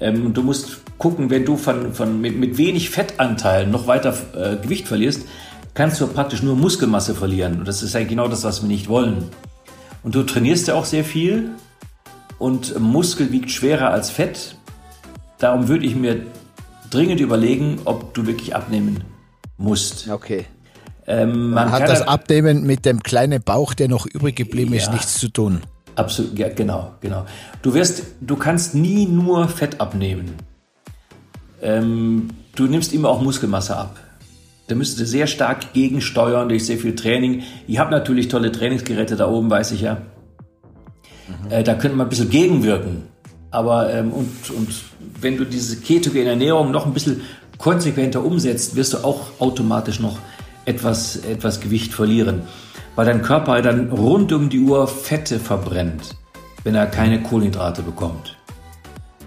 Ähm, 0.00 0.32
du 0.32 0.42
musst 0.42 0.80
gucken, 0.98 1.30
wenn 1.30 1.44
du 1.44 1.56
von, 1.56 1.92
von, 1.92 2.20
mit, 2.20 2.38
mit 2.38 2.56
wenig 2.58 2.90
Fettanteil 2.90 3.66
noch 3.66 3.86
weiter 3.86 4.14
äh, 4.34 4.56
Gewicht 4.56 4.88
verlierst, 4.88 5.22
kannst 5.74 6.00
du 6.00 6.06
praktisch 6.06 6.42
nur 6.42 6.56
Muskelmasse 6.56 7.14
verlieren. 7.14 7.60
Und 7.60 7.68
das 7.68 7.82
ist 7.82 7.94
ja 7.94 8.04
genau 8.04 8.28
das, 8.28 8.44
was 8.44 8.62
wir 8.62 8.68
nicht 8.68 8.88
wollen. 8.88 9.28
Und 10.02 10.14
du 10.14 10.22
trainierst 10.22 10.68
ja 10.68 10.74
auch 10.74 10.84
sehr 10.84 11.04
viel 11.04 11.50
und 12.38 12.78
Muskel 12.78 13.32
wiegt 13.32 13.50
schwerer 13.50 13.90
als 13.90 14.10
Fett. 14.10 14.56
Darum 15.38 15.68
würde 15.68 15.86
ich 15.86 15.94
mir 15.94 16.22
dringend 16.90 17.20
überlegen, 17.20 17.78
ob 17.84 18.14
du 18.14 18.26
wirklich 18.26 18.54
abnehmen 18.54 19.04
musst. 19.56 20.08
Okay. 20.08 20.46
Ähm, 21.10 21.50
man 21.50 21.72
hat 21.72 21.88
das 21.88 22.02
Abnehmen 22.02 22.64
mit 22.64 22.86
dem 22.86 23.02
kleinen 23.02 23.42
Bauch, 23.42 23.74
der 23.74 23.88
noch 23.88 24.06
übrig 24.06 24.36
geblieben 24.36 24.72
ja, 24.72 24.78
ist, 24.78 24.92
nichts 24.92 25.18
zu 25.18 25.28
tun. 25.28 25.60
Absolut, 25.96 26.38
ja, 26.38 26.48
genau, 26.48 26.92
genau. 27.00 27.26
Du 27.62 27.74
wirst, 27.74 28.04
du 28.20 28.36
kannst 28.36 28.76
nie 28.76 29.06
nur 29.06 29.48
Fett 29.48 29.80
abnehmen. 29.80 30.34
Ähm, 31.60 32.28
du 32.54 32.66
nimmst 32.66 32.92
immer 32.92 33.08
auch 33.08 33.20
Muskelmasse 33.20 33.76
ab. 33.76 33.98
Da 34.68 34.76
müsstest 34.76 35.00
du 35.00 35.06
sehr 35.06 35.26
stark 35.26 35.72
gegensteuern 35.72 36.48
durch 36.48 36.64
sehr 36.64 36.78
viel 36.78 36.94
Training. 36.94 37.42
Ich 37.66 37.78
habe 37.80 37.90
natürlich 37.90 38.28
tolle 38.28 38.52
Trainingsgeräte 38.52 39.16
da 39.16 39.28
oben, 39.28 39.50
weiß 39.50 39.72
ich 39.72 39.80
ja. 39.80 39.94
Mhm. 41.26 41.50
Äh, 41.50 41.64
da 41.64 41.74
könnte 41.74 41.96
man 41.96 42.06
ein 42.06 42.10
bisschen 42.10 42.30
gegenwirken. 42.30 43.02
Aber 43.50 43.92
ähm, 43.92 44.12
und, 44.12 44.50
und 44.50 44.68
wenn 45.20 45.36
du 45.36 45.44
diese 45.44 45.80
ketogene 45.80 46.30
Ernährung 46.30 46.70
noch 46.70 46.86
ein 46.86 46.94
bisschen 46.94 47.22
konsequenter 47.58 48.24
umsetzt, 48.24 48.76
wirst 48.76 48.92
du 48.92 48.98
auch 48.98 49.40
automatisch 49.40 49.98
noch 49.98 50.18
etwas, 50.70 51.16
etwas 51.16 51.60
Gewicht 51.60 51.92
verlieren, 51.92 52.42
weil 52.96 53.06
dein 53.06 53.22
Körper 53.22 53.60
dann 53.62 53.90
rund 53.90 54.32
um 54.32 54.48
die 54.48 54.60
Uhr 54.60 54.88
Fette 54.88 55.38
verbrennt, 55.38 56.16
wenn 56.64 56.74
er 56.74 56.86
keine 56.86 57.22
Kohlenhydrate 57.22 57.82
bekommt. 57.82 58.36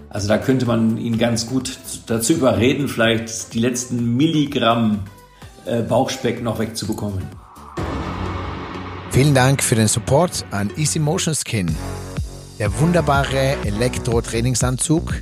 Also 0.08 0.28
da 0.28 0.38
könnte 0.38 0.64
man 0.64 0.96
ihn 0.96 1.18
ganz 1.18 1.48
gut 1.48 1.76
dazu 2.06 2.34
überreden, 2.34 2.88
vielleicht 2.88 3.52
die 3.52 3.58
letzten 3.58 4.16
Milligramm 4.16 5.00
äh, 5.66 5.82
Bauchspeck 5.82 6.42
noch 6.42 6.58
wegzubekommen. 6.58 7.22
Vielen 9.10 9.34
Dank 9.34 9.62
für 9.62 9.74
den 9.74 9.88
Support 9.88 10.44
an 10.50 10.70
Easy 10.76 10.98
Motion 10.98 11.34
Skin. 11.34 11.74
Der 12.58 12.78
wunderbare 12.80 13.56
Elektro-Trainingsanzug, 13.64 15.14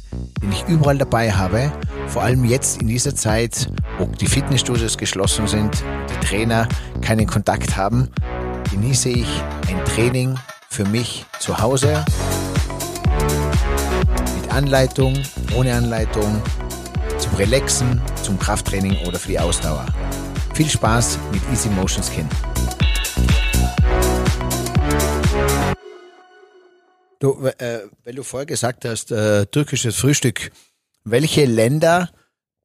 den 0.43 0.53
ich 0.53 0.65
überall 0.69 0.99
dabei 0.99 1.33
habe, 1.33 1.73
vor 2.07 2.23
allem 2.23 2.45
jetzt 2.45 2.83
in 2.83 2.89
dieser 2.89 3.15
Zeit, 3.15 3.73
wo 3.99 4.07
die 4.07 4.27
Fitnessstudios 4.27 4.99
geschlossen 4.99 5.47
sind, 5.47 5.83
die 6.11 6.27
Trainer 6.27 6.69
keinen 7.01 7.27
Kontakt 7.27 7.77
haben, 7.77 8.11
genieße 8.71 9.11
ich 9.11 9.29
ein 9.69 9.85
Training 9.85 10.39
für 10.69 10.85
mich 10.87 11.25
zu 11.39 11.59
Hause 11.59 12.05
mit 14.41 14.53
Anleitung, 14.53 15.19
ohne 15.55 15.75
Anleitung, 15.75 16.43
zum 17.19 17.35
Relaxen, 17.35 18.01
zum 18.23 18.39
Krafttraining 18.39 18.97
oder 19.07 19.19
für 19.19 19.29
die 19.29 19.39
Ausdauer. 19.39 19.87
Viel 20.55 20.69
Spaß 20.69 21.19
mit 21.33 21.43
Easy 21.53 21.69
Motion 21.69 22.03
Skin. 22.03 22.29
Du, 27.19 27.47
äh, 27.47 27.83
weil 28.05 28.15
du 28.15 28.25
vorher 28.25 28.47
gesagt 28.47 28.85
hast, 28.85 29.13
äh, 29.13 29.47
türkisches 29.47 29.95
Frühstück, 29.95 30.51
welche 31.05 31.45
Länder 31.45 32.11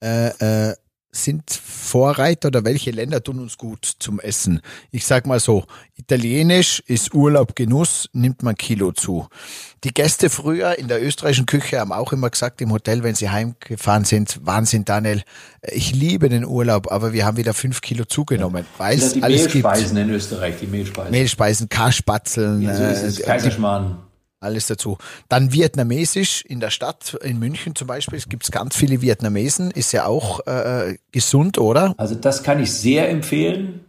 äh, 0.04 0.70
äh, 0.70 0.76
sind 1.24 1.50
Vorreiter 1.52 2.48
oder 2.48 2.66
welche 2.66 2.92
Länder 2.92 3.24
tun 3.24 3.40
uns 3.40 3.58
gut 3.58 3.86
zum 4.00 4.20
Essen? 4.20 4.62
Ich 4.92 5.06
sag 5.06 5.26
mal 5.26 5.40
so, 5.40 5.66
italienisch 5.96 6.82
ist 6.88 7.14
Urlaub 7.14 7.56
Genuss, 7.56 8.10
nimmt 8.14 8.44
man 8.44 8.56
Kilo 8.56 8.92
zu. 8.92 9.28
Die 9.84 9.94
Gäste 9.94 10.30
früher 10.30 10.78
in 10.78 10.88
der 10.88 11.04
österreichischen 11.04 11.46
Küche 11.46 11.80
haben 11.80 11.92
auch 11.92 12.14
immer 12.14 12.30
gesagt 12.30 12.62
im 12.62 12.72
Hotel, 12.72 13.04
wenn 13.04 13.16
sie 13.16 13.30
heimgefahren 13.30 14.06
sind, 14.06 14.40
Wahnsinn, 14.44 14.86
Daniel, 14.86 15.24
ich 15.62 15.94
liebe 15.94 16.30
den 16.30 16.46
Urlaub, 16.46 16.92
aber 16.92 17.14
wir 17.14 17.26
haben 17.26 17.38
wieder 17.38 17.54
fünf 17.54 17.82
Kilo 17.82 18.06
zugenommen, 18.06 18.64
ja. 18.64 18.80
weil 18.80 18.98
es 18.98 19.22
alles 19.22 19.44
gibt. 19.44 19.66
Mehlspeisen 19.66 19.98
in 19.98 20.10
Österreich, 20.10 20.56
die 20.62 20.68
Mehlspeisen. 20.68 21.12
Mehlspeisen, 21.12 21.70
Kaspatzeln. 21.70 22.62
Ja, 22.62 22.76
so 22.76 22.84
ist 22.84 23.04
es, 23.04 23.20
äh, 23.20 23.24
Kaiserschmarrn 23.24 24.07
alles 24.40 24.68
dazu. 24.68 24.98
Dann 25.30 25.52
Vietnamesisch 25.52 26.44
in 26.44 26.60
der 26.60 26.70
Stadt, 26.70 27.18
in 27.24 27.40
München 27.40 27.76
zum 27.76 27.88
Beispiel, 27.88 28.18
es 28.18 28.30
gibt 28.30 28.52
ganz 28.52 28.76
viele 28.76 29.02
Vietnamesen, 29.02 29.72
ist 29.72 29.92
ja 29.94 30.06
auch 30.06 30.46
äh, 30.46 30.98
gesund, 31.12 31.58
oder? 31.58 31.96
Also 31.98 32.16
das 32.16 32.44
kann 32.44 32.62
ich 32.62 32.72
sehr 32.72 33.10
empfehlen. 33.10 33.82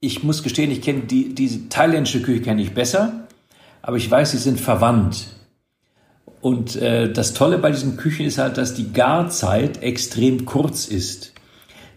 Ich 0.00 0.22
muss 0.22 0.42
gestehen, 0.42 0.70
ich 0.70 0.82
kenne 0.82 1.02
die, 1.02 1.34
diese 1.34 1.68
thailändische 1.68 2.22
Küche 2.22 2.42
kenne 2.42 2.62
ich 2.62 2.72
besser, 2.72 3.26
aber 3.82 3.96
ich 3.96 4.10
weiß, 4.10 4.32
sie 4.32 4.38
sind 4.38 4.60
verwandt. 4.60 5.28
Und 6.40 6.76
äh, 6.76 7.12
das 7.12 7.34
Tolle 7.34 7.58
bei 7.58 7.72
diesen 7.72 7.96
Küchen 7.96 8.24
ist 8.24 8.38
halt, 8.38 8.58
dass 8.58 8.74
die 8.74 8.92
Garzeit 8.92 9.82
extrem 9.82 10.44
kurz 10.44 10.86
ist. 10.86 11.32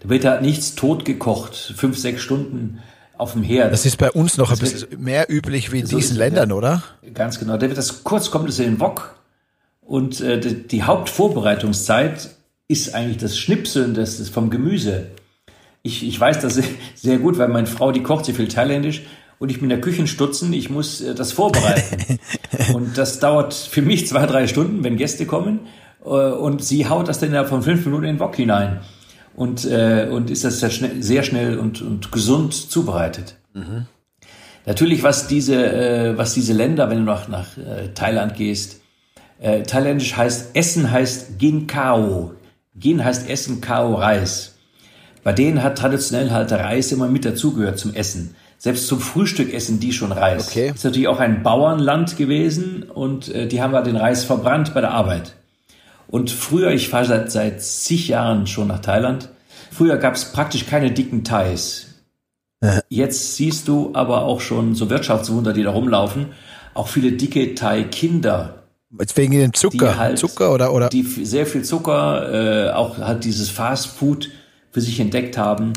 Da 0.02 0.10
wird 0.10 0.26
halt 0.26 0.42
nichts 0.42 0.74
totgekocht, 0.74 1.56
fünf, 1.56 1.98
sechs 1.98 2.22
Stunden 2.22 2.80
auf 3.22 3.34
dem 3.34 3.44
Herd. 3.44 3.72
Das 3.72 3.86
ist 3.86 3.98
bei 3.98 4.10
uns 4.10 4.38
noch 4.38 4.50
das 4.50 4.60
ein 4.60 4.64
bisschen 4.64 4.92
wird, 4.92 5.00
mehr 5.00 5.32
üblich 5.32 5.72
wie 5.72 5.82
in 5.82 5.86
so 5.86 5.96
diesen 5.96 6.18
Ländern, 6.18 6.50
ja, 6.50 6.56
oder? 6.56 6.84
Ganz 7.14 7.40
genau. 7.40 7.56
Da 7.56 7.62
wird 7.62 7.78
das 7.78 8.04
kurz 8.04 8.32
kommt 8.32 8.50
es 8.50 8.58
in 8.58 8.66
den 8.66 8.80
Wok 8.80 9.16
und 9.80 10.22
äh, 10.22 10.40
die, 10.40 10.68
die, 10.68 10.84
Hauptvorbereitungszeit 10.84 12.32
ist 12.68 12.96
eigentlich 12.96 13.18
das 13.18 13.38
Schnipseln 13.38 13.94
des, 13.94 14.18
des 14.18 14.30
vom 14.30 14.50
Gemüse. 14.50 15.08
Ich, 15.84 16.06
ich 16.06 16.20
weiß 16.20 16.42
das 16.42 16.60
sehr 16.96 17.20
gut, 17.20 17.38
weil 17.38 17.48
meine 17.48 17.68
Frau, 17.68 17.92
die 17.92 18.02
kocht 18.02 18.26
sehr 18.26 18.34
viel 18.34 18.48
thailändisch 18.48 19.04
und 19.38 19.52
ich 19.52 19.60
bin 19.60 19.70
der 19.70 19.82
Küchenstutzen, 19.82 20.52
ich 20.52 20.72
muss 20.72 21.02
äh, 21.02 21.14
das 21.14 21.32
vorbereiten. 21.32 22.20
und 22.74 22.98
das 22.98 23.20
dauert 23.20 23.54
für 23.54 23.84
mich 23.84 24.08
zwei, 24.08 24.26
drei 24.26 24.48
Stunden, 24.48 24.84
wenn 24.84 24.98
Gäste 24.98 25.28
kommen. 25.28 25.60
Äh, 26.04 26.08
und 26.08 26.64
sie 26.64 26.90
haut 26.90 27.08
das 27.08 27.20
dann 27.20 27.30
innerhalb 27.30 27.50
von 27.50 27.62
fünf 27.62 27.86
Minuten 27.86 28.06
in 28.06 28.16
den 28.16 28.20
Wok 28.20 28.36
hinein. 28.36 28.80
Und, 29.36 29.66
äh, 29.66 30.08
und 30.12 30.30
ist 30.30 30.44
das 30.44 30.60
sehr 30.60 30.70
schnell, 30.70 31.02
sehr 31.02 31.24
schnell 31.24 31.58
und, 31.58 31.82
und 31.82 32.12
gesund 32.12 32.54
zubereitet. 32.54 33.38
Mhm. 33.54 33.86
Natürlich, 34.66 35.04
was 35.04 35.28
diese, 35.28 35.66
äh, 35.66 36.18
was 36.18 36.34
diese 36.34 36.54
Länder, 36.54 36.90
wenn 36.90 37.00
du 37.00 37.04
nach, 37.04 37.28
nach 37.28 37.58
äh, 37.58 37.90
Thailand 37.94 38.36
gehst, 38.36 38.82
äh, 39.40 39.64
thailändisch 39.64 40.16
heißt, 40.16 40.56
Essen 40.56 40.92
heißt 40.92 41.40
Ginkao. 41.40 42.34
Gin 42.80 43.04
heißt 43.04 43.30
Essen, 43.30 43.60
Kao 43.60 43.96
Reis. 43.96 44.56
Bei 45.24 45.34
denen 45.34 45.64
hat 45.64 45.78
traditionell 45.78 46.32
halt 46.32 46.52
der 46.52 46.60
Reis 46.60 46.92
immer 46.92 47.08
mit 47.08 47.26
dazugehört 47.26 47.80
zum 47.80 47.94
Essen. 47.94 48.36
Selbst 48.58 48.88
zum 48.88 49.00
Frühstück 49.00 49.54
essen 49.54 49.80
die 49.80 49.92
schon 49.92 50.12
Reis. 50.12 50.50
Okay. 50.50 50.72
Ist 50.74 50.84
natürlich 50.84 51.08
auch 51.08 51.20
ein 51.20 51.42
Bauernland 51.42 52.18
gewesen 52.18 52.84
und 52.84 53.34
äh, 53.34 53.48
die 53.48 53.62
haben 53.62 53.74
halt 53.74 53.88
den 53.88 53.96
Reis 53.96 54.24
verbrannt 54.24 54.76
bei 54.76 54.82
der 54.82 54.92
Arbeit. 54.92 55.34
Und 56.12 56.30
früher, 56.30 56.72
ich 56.72 56.90
fahre 56.90 57.06
seit, 57.06 57.32
seit 57.32 57.64
zig 57.64 58.10
Jahren 58.10 58.46
schon 58.46 58.68
nach 58.68 58.80
Thailand, 58.80 59.30
früher 59.72 59.98
gab 59.98 60.16
es 60.16 60.26
praktisch 60.26 60.68
keine 60.68 60.92
dicken 60.92 61.24
Thais. 61.24 61.88
Jetzt 62.90 63.38
siehst 63.38 63.68
du 63.68 63.92
aber 63.94 64.24
auch 64.26 64.40
schon 64.40 64.76
so 64.76 64.90
Wirtschaftswunder, 64.90 65.54
die 65.54 65.64
da 65.64 65.72
rumlaufen, 65.72 66.28
auch 66.76 66.88
viele 66.88 67.14
dicke 67.14 67.56
Thai-Kinder. 67.56 68.64
Wegen 69.16 69.32
dem 69.32 69.54
Zucker, 69.54 69.98
halt, 69.98 70.20
Zucker 70.20 70.54
oder 70.54 70.74
oder? 70.74 70.90
Die 70.90 71.02
sehr 71.02 71.46
viel 71.46 71.64
Zucker, 71.64 72.68
äh, 72.68 72.72
auch 72.72 72.98
halt 72.98 73.24
dieses 73.24 73.50
Fast 73.50 73.88
Food 73.88 74.30
für 74.70 74.82
sich 74.82 75.00
entdeckt 75.00 75.38
haben. 75.38 75.74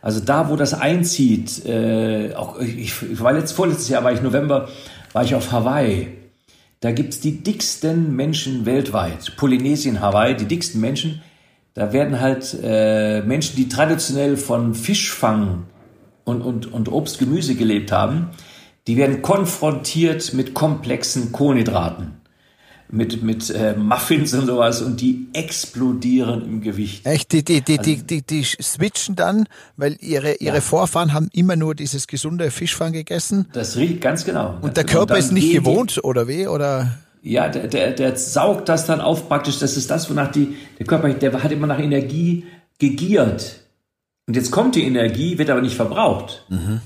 Also 0.00 0.20
da, 0.20 0.48
wo 0.48 0.56
das 0.56 0.72
einzieht, 0.72 1.66
äh, 1.66 2.34
auch 2.34 2.58
ich, 2.60 2.94
ich 3.02 3.20
war 3.20 3.32
letzt, 3.32 3.52
vorletztes 3.52 3.88
Jahr, 3.88 4.04
war 4.04 4.12
ich 4.12 4.22
November, 4.22 4.68
war 5.12 5.24
ich 5.24 5.34
auf 5.34 5.52
Hawaii. 5.52 6.21
Da 6.82 6.90
gibt's 6.90 7.20
die 7.20 7.44
dicksten 7.44 8.16
Menschen 8.16 8.66
weltweit. 8.66 9.36
Polynesien, 9.36 10.00
Hawaii, 10.00 10.34
die 10.34 10.46
dicksten 10.46 10.80
Menschen. 10.80 11.22
Da 11.74 11.92
werden 11.92 12.20
halt 12.20 12.58
äh, 12.60 13.22
Menschen, 13.22 13.54
die 13.54 13.68
traditionell 13.68 14.36
von 14.36 14.74
Fischfang 14.74 15.62
und, 16.24 16.42
und, 16.42 16.72
und 16.72 16.90
Obst, 16.90 17.20
Gemüse 17.20 17.54
gelebt 17.54 17.92
haben, 17.92 18.30
die 18.88 18.96
werden 18.96 19.22
konfrontiert 19.22 20.34
mit 20.34 20.54
komplexen 20.54 21.30
Kohlenhydraten 21.30 22.21
mit, 22.92 23.22
mit 23.22 23.48
äh, 23.48 23.74
Muffins 23.74 24.34
und 24.34 24.46
sowas 24.46 24.82
und 24.82 25.00
die 25.00 25.26
explodieren 25.32 26.44
im 26.44 26.60
Gewicht. 26.60 27.06
Echt? 27.06 27.32
Die, 27.32 27.42
die, 27.42 27.62
die, 27.62 27.78
also, 27.78 27.90
die, 27.90 28.02
die, 28.02 28.22
die 28.22 28.44
switchen 28.44 29.16
dann, 29.16 29.48
weil 29.78 29.96
ihre, 30.00 30.34
ihre 30.34 30.56
ja. 30.56 30.60
Vorfahren 30.60 31.14
haben 31.14 31.30
immer 31.32 31.56
nur 31.56 31.74
dieses 31.74 32.06
gesunde 32.06 32.50
Fischfang 32.50 32.92
gegessen. 32.92 33.46
Das 33.54 33.78
riecht 33.78 34.02
ganz 34.02 34.26
genau. 34.26 34.58
Und 34.60 34.76
der 34.76 34.84
Körper 34.84 35.14
und 35.14 35.20
ist 35.20 35.32
nicht 35.32 35.52
gewohnt, 35.52 35.96
die, 35.96 36.00
oder 36.02 36.28
wie? 36.28 36.46
Oder? 36.46 36.98
Ja, 37.22 37.48
der, 37.48 37.66
der, 37.66 37.92
der 37.92 38.16
saugt 38.16 38.68
das 38.68 38.84
dann 38.84 39.00
auf 39.00 39.26
praktisch. 39.26 39.58
Das 39.58 39.78
ist 39.78 39.90
das, 39.90 40.10
wonach 40.10 40.30
die, 40.30 40.54
der 40.78 40.84
Körper, 40.84 41.08
der 41.14 41.42
hat 41.42 41.50
immer 41.50 41.66
nach 41.66 41.78
Energie 41.78 42.44
gegiert. 42.78 43.60
Und 44.26 44.36
jetzt 44.36 44.50
kommt 44.50 44.74
die 44.74 44.84
Energie, 44.84 45.38
wird 45.38 45.48
aber 45.48 45.62
nicht 45.62 45.76
verbraucht. 45.76 46.44
Mhm. 46.50 46.80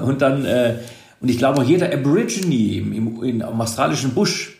Und 0.00 0.22
dann, 0.22 0.44
äh, 0.44 0.76
und 1.20 1.28
ich 1.28 1.38
glaube 1.38 1.60
auch 1.60 1.64
jeder 1.64 1.92
Aborigine 1.92 2.76
im, 2.76 2.92
im, 2.92 3.22
im 3.24 3.60
australischen 3.60 4.14
Busch, 4.14 4.57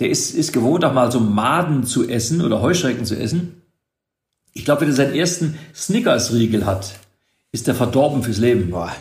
der 0.00 0.10
ist, 0.10 0.34
ist 0.34 0.52
gewohnt, 0.52 0.84
auch 0.84 0.94
mal 0.94 1.12
so 1.12 1.20
Maden 1.20 1.84
zu 1.84 2.08
essen 2.08 2.40
oder 2.40 2.60
Heuschrecken 2.62 3.04
zu 3.04 3.16
essen. 3.16 3.62
Ich 4.52 4.64
glaube, 4.64 4.82
wenn 4.82 4.88
er 4.88 4.94
seinen 4.94 5.14
ersten 5.14 5.58
Snickers-Riegel 5.74 6.66
hat, 6.66 6.94
ist 7.52 7.68
er 7.68 7.74
verdorben 7.74 8.22
fürs 8.22 8.38
Leben. 8.38 8.70
Boah. 8.70 8.92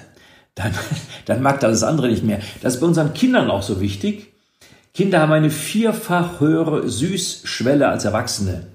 Dann, 0.55 0.73
dann 1.25 1.41
mag 1.41 1.63
er 1.63 1.69
das 1.69 1.83
andere 1.83 2.09
nicht 2.09 2.23
mehr. 2.23 2.39
Das 2.61 2.75
ist 2.75 2.81
bei 2.81 2.87
unseren 2.87 3.13
Kindern 3.13 3.49
auch 3.49 3.63
so 3.63 3.81
wichtig. 3.81 4.33
Kinder 4.93 5.21
haben 5.21 5.31
eine 5.31 5.49
vierfach 5.49 6.39
höhere 6.39 6.89
Süßschwelle 6.89 7.87
als 7.87 8.05
Erwachsene. 8.05 8.67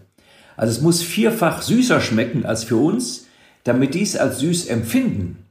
Also 0.57 0.73
es 0.73 0.81
muss 0.81 1.03
vierfach 1.03 1.63
süßer 1.63 2.01
schmecken 2.01 2.47
als 2.47 2.65
für 2.65 2.77
uns, 2.77 3.27
damit 3.65 3.95
dies 3.95 4.17
als 4.17 4.39
süß 4.39 4.67
empfinden. 4.67 5.45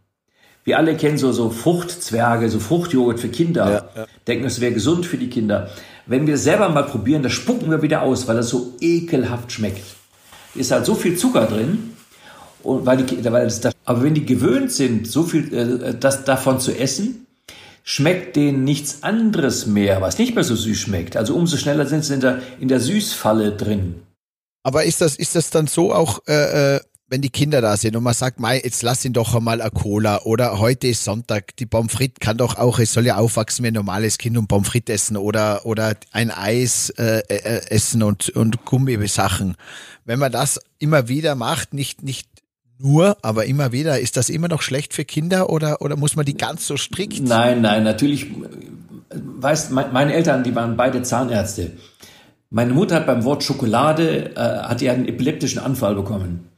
Wir 0.63 0.77
alle 0.77 0.95
kennen 0.95 1.17
so, 1.17 1.31
so 1.33 1.49
Fruchtzwerge, 1.49 2.49
so 2.49 2.59
Fruchtjoghurt 2.59 3.19
für 3.19 3.27
Kinder. 3.27 3.69
Ja, 3.95 4.01
ja. 4.01 4.07
Denken, 4.27 4.45
es 4.45 4.62
wäre 4.62 4.71
gesund 4.71 5.05
für 5.05 5.17
die 5.17 5.29
Kinder. 5.29 5.69
Wenn 6.05 6.27
wir 6.27 6.37
selber 6.37 6.69
mal 6.69 6.83
probieren, 6.83 7.23
das 7.23 7.31
spucken 7.31 7.71
wir 7.71 7.81
wieder 7.81 8.01
aus, 8.01 8.27
weil 8.27 8.35
das 8.35 8.49
so 8.49 8.73
ekelhaft 8.81 9.51
schmeckt. 9.51 9.83
Ist 10.55 10.71
halt 10.71 10.85
so 10.85 10.95
viel 10.95 11.17
Zucker 11.17 11.45
drin. 11.45 11.93
Und 12.61 12.85
weil 12.85 12.97
die, 12.97 13.23
weil 13.25 13.45
das, 13.45 13.61
aber 13.85 14.03
wenn 14.03 14.13
die 14.13 14.25
gewöhnt 14.25 14.71
sind, 14.71 15.07
so 15.07 15.23
viel 15.23 15.53
äh, 15.53 15.93
das, 15.97 16.23
davon 16.23 16.59
zu 16.59 16.71
essen, 16.71 17.25
schmeckt 17.83 18.35
denen 18.35 18.63
nichts 18.63 19.03
anderes 19.03 19.65
mehr, 19.65 20.01
was 20.01 20.17
nicht 20.17 20.35
mehr 20.35 20.43
so 20.43 20.55
süß 20.55 20.77
schmeckt. 20.77 21.17
Also 21.17 21.35
umso 21.35 21.57
schneller 21.57 21.85
sind 21.85 22.05
sie 22.05 22.13
in 22.13 22.21
der, 22.21 22.41
in 22.59 22.67
der 22.69 22.79
Süßfalle 22.79 23.51
drin. 23.51 24.01
Aber 24.63 24.85
ist 24.85 25.01
das, 25.01 25.17
ist 25.17 25.35
das 25.35 25.49
dann 25.49 25.67
so 25.67 25.93
auch, 25.93 26.19
äh, 26.27 26.75
äh 26.75 26.79
wenn 27.13 27.21
die 27.21 27.30
Kinder 27.30 27.62
da 27.62 27.78
sind 27.78 27.95
und 27.95 28.02
man 28.02 28.15
sagt, 28.15 28.39
Mei, 28.39 28.60
jetzt 28.63 28.82
lass 28.82 29.06
ihn 29.06 29.13
doch 29.13 29.36
einmal 29.36 29.62
eine 29.62 29.69
Cola 29.69 30.23
oder 30.23 30.58
heute 30.58 30.88
ist 30.88 31.04
Sonntag, 31.04 31.56
die 31.58 31.67
Pommes 31.67 31.93
frites 31.93 32.19
kann 32.19 32.38
doch 32.38 32.58
auch, 32.58 32.80
es 32.80 32.91
soll 32.91 33.06
ja 33.06 33.17
aufwachsen 33.17 33.63
wie 33.63 33.67
ein 33.67 33.76
normales 33.76 34.17
Kind 34.17 34.36
und 34.36 34.47
Pommes 34.47 34.67
frites 34.67 34.95
essen 34.95 35.17
oder, 35.17 35.63
oder 35.63 35.93
ein 36.12 36.32
Eis 36.32 36.89
äh, 36.97 37.19
äh, 37.28 37.69
essen 37.69 38.02
und, 38.02 38.30
und 38.32 38.65
Gummisachen. 38.65 39.58
Wenn 40.06 40.17
man 40.17 40.32
das 40.32 40.60
immer 40.80 41.08
wieder 41.08 41.36
macht, 41.36 41.76
nicht, 41.76 42.02
nicht 42.02 42.28
nur, 42.80 43.15
aber 43.21 43.45
immer 43.45 43.71
wieder, 43.71 43.99
ist 43.99 44.17
das 44.17 44.30
immer 44.30 44.47
noch 44.47 44.63
schlecht 44.63 44.95
für 44.95 45.06
Kinder 45.06 45.52
oder, 45.52 45.84
oder 45.84 45.95
muss 45.95 46.15
man 46.15 46.26
die 46.26 46.36
ganz 46.36 46.65
so 46.65 46.78
strikt? 46.78 47.21
Nein, 47.21 47.62
nein, 47.62 47.84
natürlich, 47.84 48.32
weißt, 49.12 49.69
meine 49.69 50.15
Eltern, 50.15 50.43
die 50.43 50.56
waren 50.56 50.78
beide 50.78 51.04
Zahnärzte. 51.04 51.73
Meine 52.49 52.73
Mutter 52.73 52.95
hat 52.95 53.06
beim 53.06 53.23
Wort 53.23 53.43
Schokolade, 53.43 54.36
äh, 54.36 54.39
hat 54.39 54.82
ihr 54.82 54.91
einen 54.91 55.08
epileptischen 55.08 55.60
Anfall 55.60 55.93
bekommen. 55.93 56.49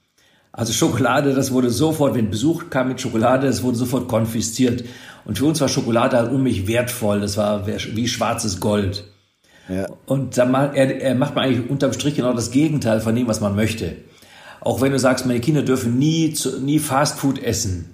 Also 0.58 0.72
Schokolade, 0.72 1.34
das 1.34 1.52
wurde 1.52 1.70
sofort, 1.70 2.16
wenn 2.16 2.30
Besuch 2.30 2.70
kam 2.70 2.88
mit 2.88 3.02
Schokolade, 3.02 3.46
das 3.46 3.62
wurde 3.62 3.76
sofort 3.76 4.08
konfisziert. 4.08 4.86
Und 5.26 5.38
für 5.38 5.46
uns 5.46 5.60
war 5.60 5.68
Schokolade 5.68 6.16
halt 6.16 6.30
unheimlich 6.30 6.66
wertvoll. 6.66 7.20
Das 7.20 7.36
war 7.36 7.68
wie 7.68 8.08
schwarzes 8.08 8.62
Gold. 8.62 9.04
Ja. 9.68 9.88
Und 10.06 10.38
da 10.38 10.46
macht, 10.46 10.76
er, 10.76 11.02
er 11.02 11.16
macht 11.16 11.36
man 11.36 11.44
eigentlich 11.44 11.70
unterm 11.70 11.92
Strich 11.92 12.16
genau 12.16 12.32
das 12.32 12.52
Gegenteil 12.52 13.02
von 13.02 13.14
dem, 13.14 13.28
was 13.28 13.42
man 13.42 13.54
möchte. 13.54 13.98
Auch 14.62 14.80
wenn 14.80 14.94
du 14.94 15.00
sagst, 15.00 15.26
meine 15.26 15.42
Kinder 15.42 15.62
dürfen 15.62 16.00
nie, 16.00 16.34
nie 16.62 16.80
Fastfood 16.80 17.44
essen. 17.44 17.90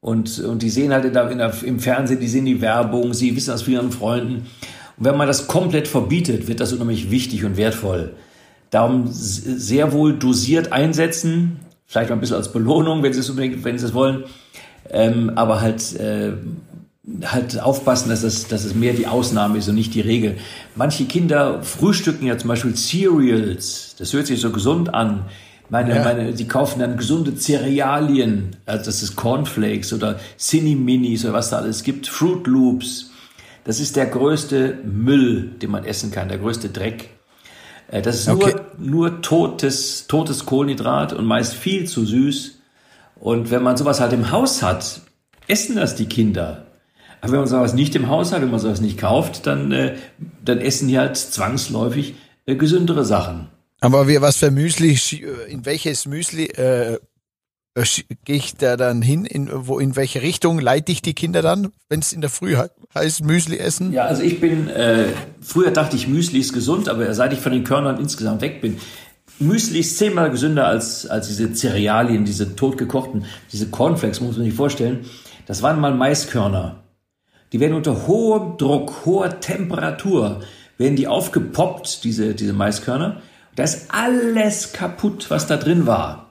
Und, 0.00 0.38
und 0.40 0.60
die 0.60 0.70
sehen 0.70 0.92
halt 0.92 1.06
in 1.06 1.14
der, 1.14 1.30
in 1.30 1.38
der, 1.38 1.54
im 1.64 1.80
Fernsehen, 1.80 2.20
die 2.20 2.28
sehen 2.28 2.44
die 2.44 2.60
Werbung, 2.60 3.14
sie 3.14 3.34
wissen 3.36 3.52
das 3.52 3.62
von 3.62 3.72
ihren 3.72 3.92
Freunden. 3.92 4.46
Und 4.98 5.04
wenn 5.06 5.16
man 5.16 5.26
das 5.26 5.46
komplett 5.46 5.88
verbietet, 5.88 6.46
wird 6.46 6.60
das 6.60 6.74
unheimlich 6.74 7.10
wichtig 7.10 7.44
und 7.44 7.56
wertvoll. 7.56 8.12
Darum 8.68 9.08
sehr 9.08 9.92
wohl 9.92 10.18
dosiert 10.18 10.72
einsetzen, 10.72 11.58
vielleicht 11.90 12.08
mal 12.08 12.16
ein 12.16 12.20
bisschen 12.20 12.36
als 12.36 12.52
Belohnung, 12.52 13.02
wenn 13.02 13.12
sie 13.12 13.18
es 13.18 13.28
unbedingt, 13.28 13.64
wenn 13.64 13.76
sie 13.76 13.86
es 13.86 13.94
wollen, 13.94 14.24
ähm, 14.90 15.32
aber 15.34 15.60
halt 15.60 15.96
äh, 15.96 16.32
halt 17.24 17.58
aufpassen, 17.60 18.10
dass 18.10 18.22
es, 18.22 18.46
dass 18.46 18.64
es 18.64 18.74
mehr 18.74 18.92
die 18.92 19.08
Ausnahme 19.08 19.58
ist 19.58 19.68
und 19.68 19.74
nicht 19.74 19.94
die 19.94 20.00
Regel. 20.00 20.36
Manche 20.76 21.06
Kinder 21.06 21.64
frühstücken 21.64 22.26
ja 22.26 22.38
zum 22.38 22.46
Beispiel 22.46 22.74
Cereals, 22.74 23.96
das 23.98 24.12
hört 24.12 24.28
sich 24.28 24.40
so 24.40 24.50
gesund 24.50 24.94
an. 24.94 25.24
Meine, 25.68 25.96
ja. 25.96 26.04
meine, 26.04 26.32
die 26.32 26.46
kaufen 26.46 26.78
dann 26.78 26.96
gesunde 26.96 27.34
Cerealien, 27.34 28.56
also 28.66 28.84
das 28.84 29.02
ist 29.02 29.16
Cornflakes 29.16 29.92
oder 29.92 30.20
Cinni-Minis 30.38 31.24
oder 31.24 31.34
was 31.34 31.50
da 31.50 31.58
alles 31.58 31.82
gibt, 31.82 32.06
Fruit 32.06 32.46
Loops. 32.46 33.10
Das 33.64 33.80
ist 33.80 33.96
der 33.96 34.06
größte 34.06 34.78
Müll, 34.84 35.52
den 35.60 35.70
man 35.70 35.84
essen 35.84 36.12
kann, 36.12 36.28
der 36.28 36.38
größte 36.38 36.68
Dreck. 36.68 37.10
Äh, 37.90 38.02
das 38.02 38.20
ist 38.20 38.28
okay. 38.28 38.54
nur, 38.78 39.10
nur 39.10 39.22
totes, 39.22 40.06
totes 40.06 40.46
Kohlenhydrat 40.46 41.12
und 41.12 41.24
meist 41.26 41.54
viel 41.54 41.86
zu 41.86 42.04
süß. 42.04 42.58
Und 43.16 43.50
wenn 43.50 43.62
man 43.62 43.76
sowas 43.76 44.00
halt 44.00 44.12
im 44.12 44.30
Haus 44.30 44.62
hat, 44.62 45.02
essen 45.46 45.76
das 45.76 45.94
die 45.96 46.06
Kinder. 46.06 46.66
Aber 47.20 47.32
wenn 47.32 47.40
man 47.40 47.48
sowas 47.48 47.74
nicht 47.74 47.94
im 47.96 48.08
Haus 48.08 48.32
hat, 48.32 48.40
wenn 48.40 48.50
man 48.50 48.60
sowas 48.60 48.80
nicht 48.80 48.98
kauft, 48.98 49.46
dann, 49.46 49.72
äh, 49.72 49.96
dann 50.42 50.58
essen 50.58 50.88
die 50.88 50.98
halt 50.98 51.16
zwangsläufig 51.16 52.14
äh, 52.46 52.54
gesündere 52.54 53.04
Sachen. 53.04 53.48
Aber 53.80 54.08
wie, 54.08 54.20
was 54.20 54.36
für 54.36 54.50
Müsli, 54.50 54.98
in 55.48 55.66
welches 55.66 56.06
Müsli 56.06 56.46
äh, 56.46 56.98
gehe 57.74 58.36
ich 58.36 58.56
da 58.56 58.76
dann 58.76 59.00
hin, 59.00 59.24
in, 59.24 59.48
wo, 59.52 59.78
in 59.78 59.94
welche 59.94 60.22
Richtung 60.22 60.58
leite 60.58 60.90
ich 60.90 61.02
die 61.02 61.14
Kinder 61.14 61.40
dann, 61.40 61.72
wenn 61.88 62.00
es 62.00 62.12
in 62.12 62.20
der 62.20 62.30
Früh 62.30 62.56
heißt, 62.94 63.24
Müsli 63.24 63.58
essen? 63.58 63.92
Ja, 63.92 64.04
also 64.04 64.22
ich 64.22 64.40
bin, 64.40 64.68
äh, 64.68 65.06
früher 65.40 65.70
dachte 65.70 65.96
ich, 65.96 66.08
Müsli 66.08 66.40
ist 66.40 66.52
gesund, 66.52 66.88
aber 66.88 67.14
seit 67.14 67.32
ich 67.32 67.38
von 67.38 67.52
den 67.52 67.64
Körnern 67.64 68.00
insgesamt 68.00 68.40
weg 68.40 68.60
bin, 68.60 68.78
Müsli 69.38 69.80
ist 69.80 69.96
zehnmal 69.96 70.30
gesünder 70.30 70.66
als, 70.66 71.06
als 71.06 71.28
diese 71.28 71.54
Cerealien, 71.54 72.24
diese 72.24 72.56
totgekochten, 72.56 73.24
diese 73.52 73.68
Cornflakes, 73.68 74.20
muss 74.20 74.36
man 74.36 74.44
sich 74.44 74.54
vorstellen. 74.54 75.06
Das 75.46 75.62
waren 75.62 75.80
mal 75.80 75.94
Maiskörner. 75.94 76.82
Die 77.52 77.60
werden 77.60 77.74
unter 77.74 78.06
hohem 78.06 78.58
Druck, 78.58 79.06
hoher 79.06 79.40
Temperatur, 79.40 80.40
werden 80.76 80.96
die 80.96 81.08
aufgepoppt, 81.08 82.04
diese, 82.04 82.34
diese 82.34 82.52
Maiskörner. 82.52 83.22
Da 83.56 83.62
ist 83.62 83.86
alles 83.90 84.72
kaputt, 84.72 85.26
was 85.30 85.46
da 85.46 85.56
drin 85.56 85.86
war. 85.86 86.29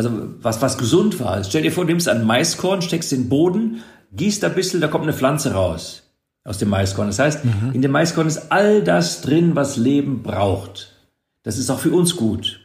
Also 0.00 0.30
was, 0.40 0.62
was 0.62 0.78
gesund 0.78 1.20
war. 1.20 1.44
Stell 1.44 1.60
dir 1.60 1.70
vor, 1.70 1.84
du 1.84 1.90
nimmst 1.90 2.08
ein 2.08 2.24
Maiskorn, 2.24 2.80
steckst 2.80 3.12
den 3.12 3.28
Boden, 3.28 3.82
gießt 4.12 4.42
ein 4.44 4.54
bisschen, 4.54 4.80
da 4.80 4.88
kommt 4.88 5.04
eine 5.04 5.12
Pflanze 5.12 5.52
raus 5.52 6.04
aus 6.42 6.56
dem 6.56 6.70
Maiskorn. 6.70 7.08
Das 7.08 7.18
heißt, 7.18 7.44
mhm. 7.44 7.72
in 7.74 7.82
dem 7.82 7.90
Maiskorn 7.90 8.26
ist 8.26 8.50
all 8.50 8.82
das 8.82 9.20
drin, 9.20 9.56
was 9.56 9.76
Leben 9.76 10.22
braucht. 10.22 10.94
Das 11.42 11.58
ist 11.58 11.68
auch 11.68 11.80
für 11.80 11.90
uns 11.90 12.16
gut. 12.16 12.60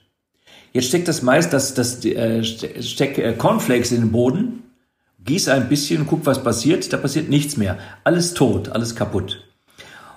Jetzt 0.71 0.87
steckt 0.87 1.09
das 1.09 1.23
Mais, 1.23 1.49
das, 1.49 1.73
das 1.73 2.05
äh, 2.05 2.41
steckt 2.41 3.17
äh, 3.17 3.33
Cornflakes 3.33 3.91
in 3.91 3.99
den 3.99 4.11
Boden, 4.13 4.63
gieß 5.25 5.49
ein 5.49 5.67
bisschen 5.67 6.03
und 6.03 6.07
guck, 6.07 6.25
was 6.25 6.41
passiert. 6.41 6.93
Da 6.93 6.95
passiert 6.95 7.27
nichts 7.27 7.57
mehr. 7.57 7.77
Alles 8.05 8.33
tot, 8.33 8.69
alles 8.69 8.95
kaputt. 8.95 9.43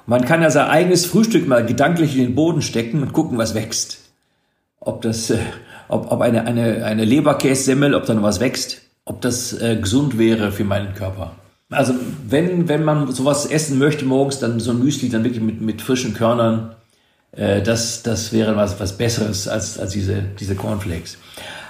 Man 0.06 0.24
kann 0.24 0.40
ja 0.40 0.52
sein 0.52 0.68
eigenes 0.68 1.04
Frühstück 1.04 1.48
mal 1.48 1.66
gedanklich 1.66 2.16
in 2.16 2.22
den 2.22 2.36
Boden 2.36 2.62
stecken 2.62 3.02
und 3.02 3.12
gucken, 3.12 3.38
was 3.38 3.56
wächst. 3.56 3.98
Ob 4.78 5.02
das, 5.02 5.30
äh, 5.30 5.38
ob, 5.88 6.10
ob 6.12 6.20
eine, 6.20 6.46
eine, 6.46 6.84
eine 6.84 7.04
Leberkässemmel, 7.04 7.94
ob 7.94 8.06
da 8.06 8.14
noch 8.14 8.22
was 8.22 8.40
wächst, 8.40 8.82
ob 9.04 9.20
das 9.20 9.52
äh, 9.60 9.76
gesund 9.80 10.18
wäre 10.18 10.52
für 10.52 10.64
meinen 10.64 10.94
Körper. 10.94 11.32
Also 11.70 11.94
wenn, 12.26 12.68
wenn 12.68 12.84
man 12.84 13.12
sowas 13.12 13.46
essen 13.46 13.78
möchte 13.78 14.04
morgens, 14.04 14.38
dann 14.38 14.58
so 14.60 14.70
ein 14.70 14.78
Müsli 14.78 15.08
dann 15.10 15.24
wirklich 15.24 15.42
mit, 15.42 15.60
mit 15.60 15.82
frischen 15.82 16.14
Körnern, 16.14 16.74
äh, 17.32 17.62
das, 17.62 18.02
das 18.02 18.32
wäre 18.32 18.56
was, 18.56 18.80
was 18.80 18.96
Besseres 18.96 19.48
als, 19.48 19.78
als 19.78 19.92
diese, 19.92 20.22
diese 20.38 20.54
Cornflakes. 20.54 21.18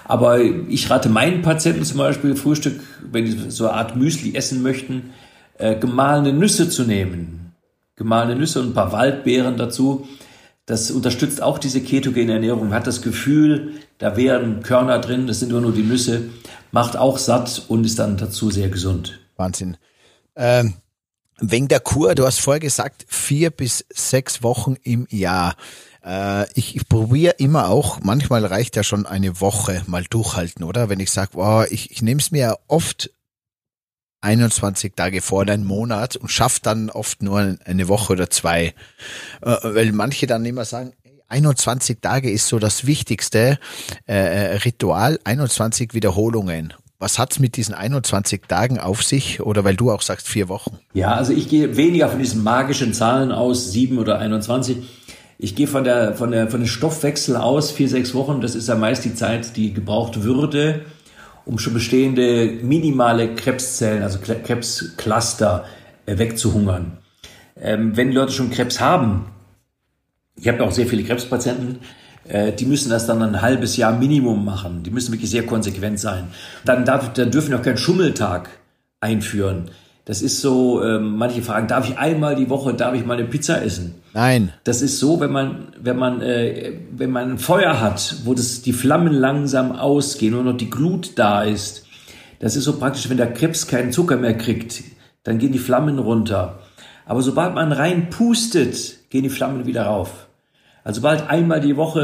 Aber 0.05 0.41
ich 0.41 0.89
rate 0.89 1.09
meinen 1.09 1.43
Patienten 1.43 1.85
zum 1.85 1.99
Beispiel 1.99 2.35
Frühstück, 2.35 2.81
wenn 3.11 3.27
sie 3.27 3.51
so 3.51 3.67
eine 3.67 3.75
Art 3.75 3.97
Müsli 3.97 4.35
essen 4.35 4.63
möchten, 4.63 5.11
äh, 5.59 5.77
gemahlene 5.77 6.33
Nüsse 6.33 6.71
zu 6.71 6.85
nehmen. 6.85 7.53
Gemahlene 7.97 8.37
Nüsse 8.37 8.61
und 8.61 8.69
ein 8.69 8.75
paar 8.75 8.93
Waldbeeren 8.93 9.57
dazu. 9.57 10.09
Das 10.69 10.91
unterstützt 10.91 11.43
auch 11.43 11.59
diese 11.59 11.81
ketogene 11.81 12.35
Ernährung. 12.35 12.69
Man 12.69 12.75
hat 12.75 12.87
das 12.87 13.01
Gefühl, 13.01 13.73
da 13.97 14.19
wären 14.19 14.63
Körner 14.63 14.99
drin, 14.99 15.27
das 15.27 15.41
sind 15.41 15.51
nur 15.51 15.63
nur 15.63 15.73
die 15.73 15.83
Nüsse, 15.83 16.29
macht 16.73 16.95
auch 16.95 17.17
satt 17.17 17.65
und 17.69 17.87
ist 17.87 17.99
dann 17.99 18.19
dazu 18.19 18.51
sehr 18.51 18.69
gesund. 18.69 19.19
Wahnsinn. 19.37 19.79
Ähm, 20.37 20.75
wegen 21.41 21.69
der 21.69 21.81
Kur, 21.81 22.15
du 22.15 22.27
hast 22.27 22.41
vorher 22.41 22.61
gesagt, 22.61 23.07
vier 23.09 23.49
bis 23.49 23.87
sechs 23.89 24.43
Wochen 24.43 24.77
im 24.83 25.07
Jahr. 25.09 25.57
Äh, 26.05 26.45
ich, 26.53 26.77
ich 26.77 26.87
probiere 26.87 27.37
immer 27.39 27.71
auch, 27.71 28.01
manchmal 28.03 28.45
reicht 28.45 28.77
ja 28.77 28.83
schon 28.83 29.07
eine 29.07 29.41
Woche 29.41 29.83
mal 29.87 30.05
durchhalten, 30.05 30.65
oder? 30.65 30.91
Wenn 30.91 31.01
ich 31.01 31.11
sage, 31.11 31.31
wow, 31.33 31.67
ich, 31.71 31.91
ich 31.93 32.03
nehme 32.03 32.21
es 32.21 32.31
mir 32.31 32.59
oft 32.67 33.11
21 34.21 34.95
Tage 34.97 35.21
vor 35.21 35.43
einen 35.43 35.65
Monat 35.65 36.17
und 36.17 36.31
schaffe 36.31 36.61
dann 36.63 36.91
oft 36.91 37.23
nur 37.23 37.57
eine 37.65 37.89
Woche 37.89 38.15
oder 38.15 38.31
zwei. 38.31 38.75
Äh, 39.43 39.57
weil 39.63 39.93
manche 39.93 40.27
dann 40.27 40.45
immer 40.45 40.65
sagen, 40.65 40.93
21 41.29 41.99
Tage 42.01 42.31
ist 42.31 42.49
so 42.49 42.59
das 42.59 42.87
wichtigste 42.87 43.59
äh, 44.07 44.15
äh 44.15 44.55
Ritual, 44.57 45.19
21 45.25 45.95
Wiederholungen. 45.95 46.73
Was 47.01 47.19
hat's 47.19 47.39
mit 47.39 47.57
diesen 47.57 47.75
21 47.75 48.43
Tagen 48.49 48.81
auf 48.81 49.05
sich? 49.05 49.41
Oder 49.41 49.63
weil 49.63 49.77
du 49.77 49.93
auch 49.93 50.03
sagst, 50.03 50.27
vier 50.27 50.49
Wochen? 50.49 50.79
Ja, 50.95 51.15
also 51.15 51.33
ich 51.33 51.49
gehe 51.49 51.77
weniger 51.77 52.09
von 52.09 52.19
diesen 52.19 52.43
magischen 52.43 52.93
Zahlen 52.93 53.31
aus, 53.31 53.71
sieben 53.71 53.99
oder 53.99 54.19
21. 54.19 54.79
Ich 55.39 55.55
gehe 55.55 55.69
von 55.69 55.85
der, 55.85 56.15
von 56.15 56.33
der, 56.33 56.51
von 56.51 56.59
dem 56.59 56.67
Stoffwechsel 56.67 57.37
aus, 57.37 57.71
vier, 57.71 57.89
sechs 57.89 58.15
Wochen. 58.15 58.41
Das 58.41 58.57
ist 58.57 58.67
ja 58.67 58.75
meist 58.75 59.05
die 59.05 59.15
Zeit, 59.15 59.57
die 59.57 59.73
gebraucht 59.73 60.25
würde, 60.25 60.87
um 61.49 61.59
schon 61.59 61.73
bestehende 61.73 62.59
minimale 62.63 63.35
Krebszellen, 63.35 64.03
also 64.03 64.19
Krebscluster 64.21 65.65
äh, 66.05 66.19
wegzuhungern. 66.19 66.99
Ähm, 67.57 67.97
wenn 67.97 68.13
Leute 68.13 68.33
schon 68.33 68.51
Krebs 68.51 68.81
haben, 68.81 69.25
ich 70.37 70.47
habe 70.47 70.63
auch 70.63 70.71
sehr 70.71 70.87
viele 70.87 71.05
Krebspatienten, 71.05 71.79
äh, 72.29 72.53
die 72.53 72.67
müssen 72.67 72.91
das 72.91 73.07
dann 73.07 73.23
ein 73.23 73.41
halbes 73.41 73.79
Jahr 73.79 73.99
Minimum 73.99 74.45
machen. 74.45 74.83
Die 74.83 74.91
müssen 74.91 75.11
wirklich 75.11 75.31
sehr 75.31 75.47
konsequent 75.47 75.99
sein. 75.99 76.29
Dann, 76.67 76.85
darf, 76.85 77.15
dann 77.15 77.31
dürfen 77.31 77.51
wir 77.51 77.59
auch 77.59 77.65
keinen 77.65 77.79
Schummeltag 77.79 78.51
einführen. 79.01 79.71
Das 80.09 80.23
ist 80.23 80.41
so, 80.41 80.83
äh, 80.83 80.99
manche 80.99 81.43
fragen, 81.43 81.69
darf 81.69 81.87
ich 81.87 81.99
einmal 81.99 82.35
die 82.35 82.49
Woche, 82.49 82.73
darf 82.73 82.95
ich 82.95 83.05
mal 83.05 83.19
eine 83.19 83.27
Pizza 83.27 83.63
essen? 83.63 83.97
Nein. 84.15 84.55
Das 84.65 84.81
ist 84.81 84.99
so, 84.99 85.21
wenn 85.21 85.31
man, 85.31 85.75
wenn 85.79 85.99
man, 85.99 86.23
äh, 86.23 86.79
wenn 86.93 87.11
man 87.11 87.33
ein 87.33 87.39
Feuer 87.39 87.79
hat, 87.79 88.17
wo 88.25 88.33
das, 88.33 88.63
die 88.63 88.73
Flammen 88.73 89.13
langsam 89.13 89.71
ausgehen 89.73 90.35
und 90.35 90.47
noch 90.47 90.57
die 90.57 90.71
Glut 90.71 91.19
da 91.19 91.43
ist. 91.43 91.85
Das 92.39 92.57
ist 92.57 92.65
so 92.65 92.79
praktisch, 92.79 93.11
wenn 93.11 93.19
der 93.19 93.35
Krebs 93.35 93.67
keinen 93.67 93.93
Zucker 93.93 94.17
mehr 94.17 94.33
kriegt, 94.35 94.83
dann 95.25 95.37
gehen 95.37 95.53
die 95.53 95.59
Flammen 95.59 95.99
runter. 95.99 96.61
Aber 97.05 97.21
sobald 97.21 97.55
man 97.55 97.71
rein 97.71 98.09
pustet, 98.09 99.11
gehen 99.11 99.25
die 99.25 99.29
Flammen 99.29 99.67
wieder 99.67 99.83
rauf. 99.83 100.27
Also 100.85 101.03
sobald 101.03 101.29
einmal 101.29 101.61
die 101.61 101.77
Woche 101.77 102.01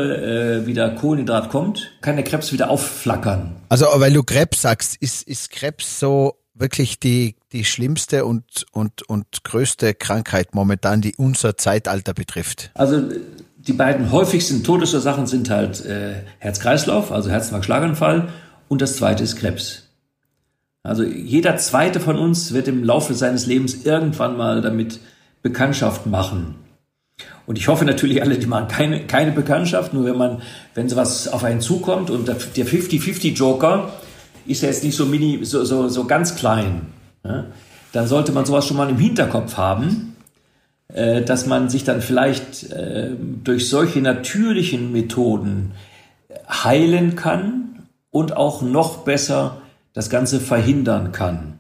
äh, 0.63 0.67
wieder 0.67 0.91
Kohlenhydrat 0.91 1.49
kommt, 1.49 1.93
kann 2.03 2.17
der 2.17 2.25
Krebs 2.27 2.53
wieder 2.53 2.69
aufflackern. 2.69 3.57
Also 3.71 3.87
weil 3.95 4.13
du 4.13 4.23
Krebs 4.23 4.61
sagst, 4.61 4.97
ist, 5.01 5.27
ist 5.27 5.51
Krebs 5.51 5.99
so 5.99 6.35
wirklich 6.55 6.99
die, 7.01 7.37
die 7.53 7.65
schlimmste 7.65 8.25
und, 8.25 8.45
und, 8.73 9.03
und 9.09 9.27
größte 9.45 9.95
Krankheit 9.95 10.55
momentan, 10.55 11.01
die 11.01 11.15
unser 11.17 11.57
Zeitalter 11.57 12.15
betrifft? 12.15 12.71
Also 12.75 13.03
die 13.57 13.73
beiden 13.73 14.13
häufigsten 14.13 14.63
Todesursachen 14.63 15.27
sind 15.27 15.51
halt 15.51 15.85
äh, 15.85 16.23
Herz-Kreislauf, 16.39 17.13
also 17.13 17.31
Herzinfarkt-Schlaganfall 17.31 18.29
und 18.69 18.83
das 18.83 18.97
zweite 18.97 19.25
ist 19.25 19.37
Krebs. 19.37 19.89
Also 20.83 21.03
jeder 21.03 21.57
zweite 21.57 21.99
von 21.99 22.17
uns 22.17 22.53
wird 22.53 22.69
im 22.69 22.85
Laufe 22.85 23.15
seines 23.15 23.47
Lebens 23.47 23.85
irgendwann 23.85 24.37
mal 24.37 24.61
damit 24.61 25.01
Bekanntschaft 25.43 26.07
machen. 26.07 26.57
Und 27.47 27.59
ich 27.59 27.69
hoffe 27.69 27.85
natürlich, 27.85 28.23
alle, 28.23 28.39
die 28.39 28.47
machen 28.47 28.69
keine, 28.69 29.07
keine 29.07 29.33
Bekanntschaft, 29.33 29.95
nur 29.95 30.05
wenn 30.05 30.17
man, 30.17 30.43
wenn 30.75 30.89
sowas 30.89 31.29
auf 31.29 31.45
einen 31.45 31.61
zukommt 31.61 32.11
und 32.11 32.29
der 32.29 32.37
50-50-Joker 32.37 33.93
ist 34.47 34.63
ja 34.63 34.69
jetzt 34.69 34.85
nicht 34.85 34.97
so 34.97 35.07
mini, 35.07 35.45
so, 35.45 35.65
so, 35.65 35.89
so 35.89 36.05
ganz 36.05 36.37
klein, 36.37 36.87
ja, 37.25 37.45
dann 37.93 38.07
sollte 38.07 38.33
man 38.33 38.45
sowas 38.45 38.67
schon 38.67 38.77
mal 38.77 38.91
im 38.91 38.99
Hinterkopf 38.99 39.57
haben, 39.57 40.17
äh, 40.89 41.23
dass 41.23 41.47
man 41.47 41.69
sich 41.69 41.85
dann 41.85 42.01
vielleicht 42.01 42.71
äh, 42.71 43.11
durch 43.43 43.69
solche 43.69 44.01
natürlichen 44.01 44.93
Methoden 44.93 45.73
heilen 46.49 47.17
kann 47.17 47.87
und 48.11 48.37
auch 48.37 48.63
noch 48.63 48.99
besser 48.99 49.63
das 49.93 50.11
Ganze 50.11 50.41
verhindern 50.41 51.13
kann 51.13 51.59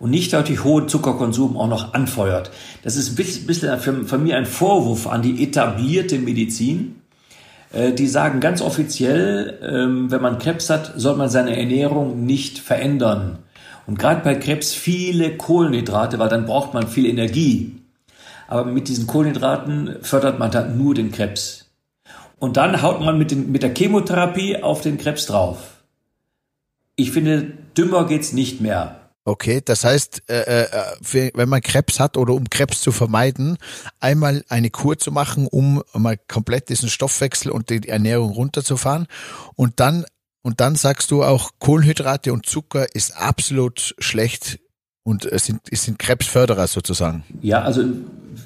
und 0.00 0.10
nicht 0.10 0.32
durch 0.32 0.64
hohen 0.64 0.88
Zuckerkonsum 0.88 1.56
auch 1.56 1.68
noch 1.68 1.94
anfeuert. 1.94 2.50
Das 2.82 2.96
ist 2.96 3.10
ein 3.10 3.46
bisschen 3.46 3.78
für, 3.78 4.04
für 4.04 4.18
mich 4.18 4.34
ein 4.34 4.46
Vorwurf 4.46 5.06
an 5.06 5.22
die 5.22 5.44
etablierte 5.44 6.18
Medizin. 6.18 6.99
Äh, 7.72 7.92
die 7.92 8.06
sagen 8.06 8.40
ganz 8.40 8.62
offiziell, 8.62 9.58
ähm, 9.62 10.10
wenn 10.10 10.22
man 10.22 10.38
Krebs 10.38 10.70
hat, 10.70 10.92
soll 10.96 11.16
man 11.16 11.28
seine 11.28 11.56
Ernährung 11.56 12.24
nicht 12.24 12.58
verändern. 12.58 13.38
Und 13.86 13.98
gerade 13.98 14.22
bei 14.22 14.34
Krebs 14.34 14.72
viele 14.72 15.36
Kohlenhydrate, 15.36 16.18
weil 16.18 16.28
dann 16.28 16.46
braucht 16.46 16.74
man 16.74 16.88
viel 16.88 17.06
Energie. 17.06 17.76
Aber 18.48 18.64
mit 18.64 18.88
diesen 18.88 19.06
Kohlenhydraten 19.06 19.96
fördert 20.02 20.38
man 20.38 20.50
dann 20.50 20.76
nur 20.76 20.94
den 20.94 21.12
Krebs. 21.12 21.70
Und 22.38 22.56
dann 22.56 22.82
haut 22.82 23.00
man 23.00 23.18
mit, 23.18 23.30
den, 23.30 23.52
mit 23.52 23.62
der 23.62 23.74
Chemotherapie 23.74 24.62
auf 24.62 24.80
den 24.80 24.98
Krebs 24.98 25.26
drauf. 25.26 25.82
Ich 26.96 27.12
finde, 27.12 27.52
dümmer 27.76 28.06
geht's 28.06 28.32
nicht 28.32 28.60
mehr. 28.60 28.99
Okay, 29.24 29.60
das 29.62 29.84
heißt, 29.84 30.22
äh, 30.30 30.62
äh, 30.62 31.30
wenn 31.34 31.48
man 31.48 31.60
Krebs 31.60 32.00
hat 32.00 32.16
oder 32.16 32.32
um 32.32 32.48
Krebs 32.48 32.80
zu 32.80 32.90
vermeiden, 32.90 33.58
einmal 34.00 34.42
eine 34.48 34.70
Kur 34.70 34.98
zu 34.98 35.12
machen, 35.12 35.46
um 35.46 35.82
mal 35.92 36.18
komplett 36.28 36.70
diesen 36.70 36.88
Stoffwechsel 36.88 37.52
und 37.52 37.68
die 37.68 37.86
Ernährung 37.86 38.32
runterzufahren 38.32 39.06
und 39.56 39.78
dann 39.78 40.04
und 40.42 40.60
dann 40.60 40.74
sagst 40.74 41.10
du 41.10 41.22
auch 41.22 41.50
Kohlenhydrate 41.58 42.32
und 42.32 42.46
Zucker 42.46 42.86
ist 42.94 43.14
absolut 43.14 43.94
schlecht 43.98 44.58
und 45.02 45.26
es 45.26 45.44
sind, 45.44 45.60
es 45.70 45.84
sind 45.84 45.98
Krebsförderer 45.98 46.66
sozusagen. 46.66 47.24
Ja, 47.42 47.62
also 47.62 47.84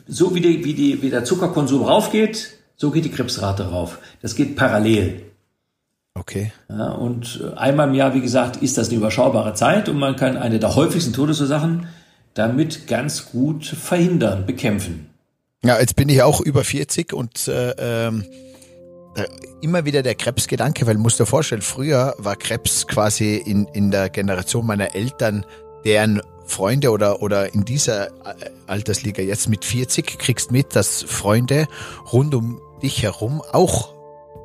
so 0.09 0.35
wie, 0.35 0.41
die, 0.41 0.65
wie, 0.65 0.75
die, 0.75 1.03
wie 1.03 1.11
der 1.11 1.25
Zuckerkonsum 1.25 1.83
raufgeht, 1.83 2.59
so 2.77 2.91
geht 2.91 3.05
die 3.05 3.11
Krebsrate 3.11 3.71
rauf. 3.71 3.99
Das 4.23 4.35
geht 4.35 4.57
parallel. 4.57 5.23
Okay. 6.15 6.53
Ja, 6.69 6.93
und 6.93 7.41
einmal 7.57 7.89
im 7.89 7.95
Jahr, 7.95 8.15
wie 8.15 8.21
gesagt, 8.21 8.57
ist 8.57 8.79
das 8.79 8.89
eine 8.89 8.99
überschaubare 8.99 9.55
Zeit 9.55 9.89
und 9.89 9.99
man 9.99 10.15
kann 10.15 10.37
eine 10.37 10.61
der 10.61 10.77
häufigsten 10.77 11.13
Todesursachen 11.13 11.89
damit 12.35 12.87
ganz 12.87 13.31
gut 13.31 13.67
verhindern, 13.67 14.47
bekämpfen. 14.47 15.11
Ja, 15.65 15.79
jetzt 15.81 15.97
bin 15.97 16.09
ich 16.09 16.23
auch 16.23 16.41
über 16.41 16.63
40 16.63 17.13
und 17.13 17.49
äh, 17.49 17.71
ähm, 17.79 18.25
immer 19.61 19.85
wieder 19.85 20.03
der 20.03 20.15
Krebsgedanke, 20.15 20.87
weil 20.87 20.99
musst 20.99 21.19
dir 21.19 21.27
vorstellen, 21.27 21.63
früher 21.63 22.15
war 22.19 22.37
Krebs 22.37 22.87
quasi 22.87 23.37
in, 23.37 23.67
in 23.73 23.91
der 23.91 24.11
Generation 24.11 24.67
meiner 24.67 24.95
Eltern, 24.95 25.45
deren 25.85 26.21
Freunde 26.47 26.91
oder, 26.91 27.23
oder 27.23 27.55
in 27.55 27.65
dieser 27.65 28.09
Altersliga 28.67 29.23
jetzt 29.23 29.49
mit 29.49 29.65
40 29.65 30.19
kriegst 30.19 30.53
mit, 30.53 30.77
dass 30.77 31.03
Freunde 31.03 31.67
rund 32.13 32.35
um 32.35 32.61
dich 32.83 33.03
herum 33.03 33.43
auch 33.53 33.94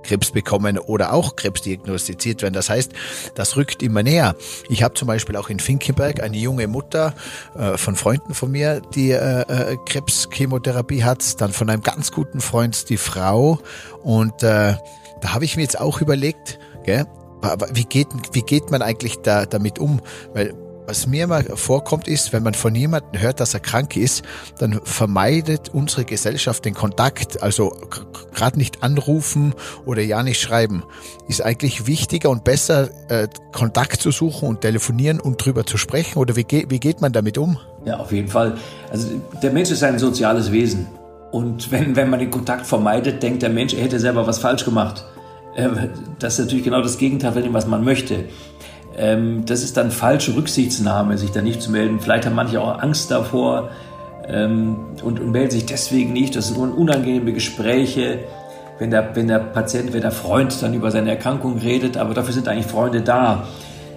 Krebs 0.03 0.31
bekommen 0.31 0.77
oder 0.77 1.13
auch 1.13 1.35
Krebs 1.35 1.61
diagnostiziert 1.61 2.41
werden. 2.41 2.53
Das 2.53 2.69
heißt, 2.69 2.91
das 3.35 3.57
rückt 3.57 3.83
immer 3.83 4.03
näher. 4.03 4.35
Ich 4.69 4.83
habe 4.83 4.93
zum 4.93 5.07
Beispiel 5.07 5.35
auch 5.35 5.49
in 5.49 5.59
Finkenberg 5.59 6.21
eine 6.21 6.37
junge 6.37 6.67
Mutter 6.67 7.13
äh, 7.57 7.77
von 7.77 7.95
Freunden 7.95 8.33
von 8.33 8.51
mir, 8.51 8.81
die 8.95 9.11
äh, 9.11 9.41
äh, 9.41 9.77
Krebschemotherapie 9.85 11.03
hat, 11.03 11.41
dann 11.41 11.51
von 11.51 11.69
einem 11.69 11.83
ganz 11.83 12.11
guten 12.11 12.41
Freund 12.41 12.89
die 12.89 12.97
Frau. 12.97 13.59
Und 14.03 14.43
äh, 14.43 14.75
da 15.21 15.33
habe 15.33 15.45
ich 15.45 15.55
mir 15.55 15.63
jetzt 15.63 15.79
auch 15.79 16.01
überlegt, 16.01 16.59
gell, 16.83 17.05
wie 17.73 17.85
geht, 17.85 18.07
wie 18.33 18.41
geht 18.41 18.69
man 18.71 18.81
eigentlich 18.81 19.19
da, 19.21 19.45
damit 19.45 19.79
um? 19.79 20.01
Weil 20.33 20.53
was 20.89 21.05
mir 21.05 21.25
immer 21.25 21.43
vorkommt, 21.43 22.07
ist, 22.07 22.33
wenn 22.33 22.41
man 22.41 22.55
von 22.55 22.73
jemandem 22.73 23.21
hört, 23.21 23.39
dass 23.39 23.53
er 23.53 23.59
krank 23.59 23.95
ist, 23.95 24.23
dann 24.57 24.81
vermeidet 24.83 25.69
unsere 25.69 26.03
Gesellschaft 26.03 26.65
den 26.65 26.73
Kontakt. 26.73 27.43
Also 27.43 27.75
gerade 28.33 28.57
nicht 28.57 28.81
anrufen 28.81 29.53
oder 29.85 30.01
ja 30.01 30.23
nicht 30.23 30.41
schreiben. 30.41 30.83
Ist 31.27 31.45
eigentlich 31.45 31.85
wichtiger 31.85 32.31
und 32.31 32.43
besser, 32.43 32.89
äh, 33.09 33.27
Kontakt 33.51 34.01
zu 34.01 34.09
suchen 34.09 34.49
und 34.49 34.61
telefonieren 34.61 35.19
und 35.19 35.45
drüber 35.45 35.63
zu 35.63 35.77
sprechen? 35.77 36.17
Oder 36.17 36.35
wie, 36.35 36.43
geht 36.43 36.71
wie 36.71 36.79
geht 36.79 37.01
man 37.01 37.13
damit 37.13 37.37
um? 37.37 37.59
Ja, 37.85 37.97
auf 37.97 38.11
jeden 38.11 38.27
Fall. 38.27 38.57
Also 38.89 39.09
der 39.43 39.51
Mensch 39.51 39.69
ist 39.69 39.83
ein 39.83 39.99
soziales 39.99 40.51
Wesen. 40.51 40.87
Und 41.31 41.71
wenn, 41.71 41.95
wenn 41.95 42.09
man 42.09 42.19
den 42.19 42.31
Kontakt 42.31 42.65
vermeidet, 42.65 43.21
denkt 43.21 43.43
der 43.43 43.51
Mensch, 43.51 43.75
er 43.75 43.83
hätte 43.83 43.99
selber 43.99 44.25
was 44.25 44.39
falsch 44.39 44.65
gemacht. 44.65 45.05
Ähm, 45.55 45.91
das 46.17 46.33
ist 46.33 46.45
natürlich 46.45 46.63
genau 46.63 46.81
das 46.81 46.97
Gegenteil 46.97 47.33
von 47.33 47.43
dem, 47.43 47.53
was 47.53 47.67
man 47.67 47.83
möchte. 47.83 48.25
Ähm, 48.99 49.45
das 49.45 49.63
ist 49.63 49.77
dann 49.77 49.91
falsche 49.91 50.35
Rücksichtsnahme, 50.35 51.17
sich 51.17 51.31
da 51.31 51.41
nicht 51.41 51.61
zu 51.61 51.71
melden. 51.71 52.01
Vielleicht 52.01 52.25
haben 52.25 52.35
manche 52.35 52.59
auch 52.59 52.79
Angst 52.79 53.09
davor 53.09 53.69
ähm, 54.27 54.75
und, 55.01 55.21
und 55.21 55.31
melden 55.31 55.51
sich 55.51 55.65
deswegen 55.65 56.11
nicht. 56.11 56.35
Das 56.35 56.49
sind 56.49 56.57
unangenehme 56.57 57.31
Gespräche, 57.31 58.19
wenn 58.77 58.91
der, 58.91 59.15
wenn 59.15 59.29
der 59.29 59.39
Patient, 59.39 59.93
wenn 59.93 60.01
der 60.01 60.11
Freund 60.11 60.61
dann 60.61 60.73
über 60.73 60.91
seine 60.91 61.11
Erkrankung 61.11 61.59
redet. 61.59 61.95
Aber 61.95 62.13
dafür 62.13 62.33
sind 62.33 62.49
eigentlich 62.49 62.65
Freunde 62.65 63.01
da, 63.01 63.47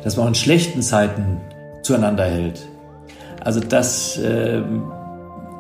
dass 0.05 0.17
man 0.17 0.25
auch 0.25 0.29
in 0.29 0.37
schlechten 0.37 0.83
Zeiten 0.83 1.41
zueinander 1.83 2.25
hält. 2.25 2.69
Also 3.41 3.59
das, 3.59 4.21
ähm, 4.25 4.85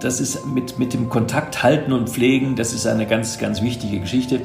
das 0.01 0.20
ist 0.20 0.47
mit, 0.47 0.78
mit 0.78 0.95
dem 0.95 1.09
Kontakt 1.09 1.64
halten 1.64 1.93
und 1.93 2.09
pflegen, 2.09 2.55
das 2.55 2.72
ist 2.72 2.86
eine 2.86 3.07
ganz, 3.07 3.38
ganz 3.38 3.61
wichtige 3.61 3.99
Geschichte 3.99 4.40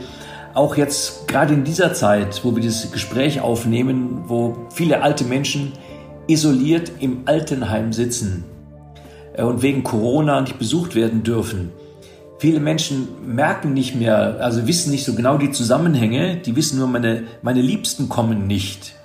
auch 0.58 0.76
jetzt 0.76 1.28
gerade 1.28 1.54
in 1.54 1.64
dieser 1.64 1.94
Zeit, 1.94 2.44
wo 2.44 2.56
wir 2.56 2.62
dieses 2.62 2.92
Gespräch 2.92 3.42
aufnehmen, 3.42 4.24
wo 4.28 4.58
viele 4.74 5.04
alte 5.04 5.24
Menschen 5.24 5.74
isoliert 6.26 6.92
im 7.00 7.22
Altenheim 7.26 7.94
sitzen 7.94 8.44
äh, 9.34 9.44
und 9.44 9.62
wegen 9.62 9.84
Corona 9.84 10.42
nicht 10.42 10.58
besucht 10.58 10.96
werden 10.96 11.22
dürfen. 11.22 11.72
Viele 12.40 12.60
Menschen 12.60 13.08
merken 13.26 13.74
nicht 13.74 13.96
mehr, 13.96 14.38
also 14.40 14.68
wissen 14.68 14.92
nicht 14.92 15.06
so 15.06 15.14
genau 15.14 15.38
die 15.38 15.52
Zusammenhänge, 15.52 16.38
die 16.38 16.56
wissen 16.56 16.80
nur, 16.80 16.88
meine, 16.88 17.24
meine 17.42 17.62
Liebsten 17.62 18.10
kommen 18.10 18.48
nicht. 18.48 18.96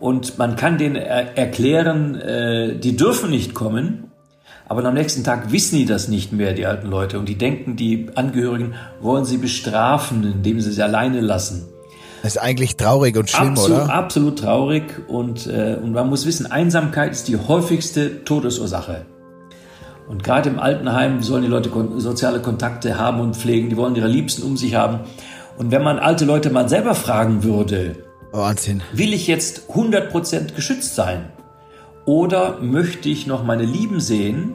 Und 0.00 0.36
man 0.38 0.56
kann 0.56 0.78
denen 0.78 0.96
erklären, 0.96 2.16
äh, 2.16 2.76
die 2.76 2.96
dürfen 2.96 3.30
nicht 3.30 3.54
kommen. 3.54 4.11
Aber 4.72 4.86
am 4.86 4.94
nächsten 4.94 5.22
Tag 5.22 5.52
wissen 5.52 5.76
die 5.76 5.84
das 5.84 6.08
nicht 6.08 6.32
mehr, 6.32 6.54
die 6.54 6.64
alten 6.64 6.88
Leute. 6.88 7.18
Und 7.18 7.28
die 7.28 7.36
denken, 7.36 7.76
die 7.76 8.06
Angehörigen 8.14 8.72
wollen 9.02 9.26
sie 9.26 9.36
bestrafen, 9.36 10.24
indem 10.24 10.62
sie 10.62 10.72
sie 10.72 10.82
alleine 10.82 11.20
lassen. 11.20 11.68
Das 12.22 12.36
ist 12.36 12.38
eigentlich 12.40 12.78
traurig 12.78 13.18
und 13.18 13.28
schlimm, 13.28 13.50
absolut, 13.50 13.82
oder? 13.82 13.92
Absolut 13.92 14.38
traurig. 14.38 14.84
Und, 15.08 15.46
äh, 15.46 15.76
und 15.76 15.92
man 15.92 16.08
muss 16.08 16.24
wissen, 16.24 16.50
Einsamkeit 16.50 17.12
ist 17.12 17.28
die 17.28 17.36
häufigste 17.36 18.24
Todesursache. 18.24 19.04
Und 20.08 20.24
gerade 20.24 20.48
im 20.48 20.58
Altenheim 20.58 21.22
sollen 21.22 21.42
die 21.42 21.50
Leute 21.50 21.70
soziale 21.98 22.40
Kontakte 22.40 22.96
haben 22.96 23.20
und 23.20 23.36
pflegen. 23.36 23.68
Die 23.68 23.76
wollen 23.76 23.94
ihre 23.94 24.08
Liebsten 24.08 24.42
um 24.42 24.56
sich 24.56 24.74
haben. 24.74 25.00
Und 25.58 25.70
wenn 25.70 25.82
man 25.82 25.98
alte 25.98 26.24
Leute 26.24 26.48
mal 26.48 26.70
selber 26.70 26.94
fragen 26.94 27.44
würde, 27.44 27.96
Wahnsinn. 28.30 28.82
Will 28.94 29.12
ich 29.12 29.26
jetzt 29.26 29.68
100% 29.74 30.54
geschützt 30.54 30.94
sein? 30.94 31.26
Oder 32.06 32.58
möchte 32.62 33.10
ich 33.10 33.26
noch 33.26 33.44
meine 33.44 33.66
Lieben 33.66 34.00
sehen? 34.00 34.54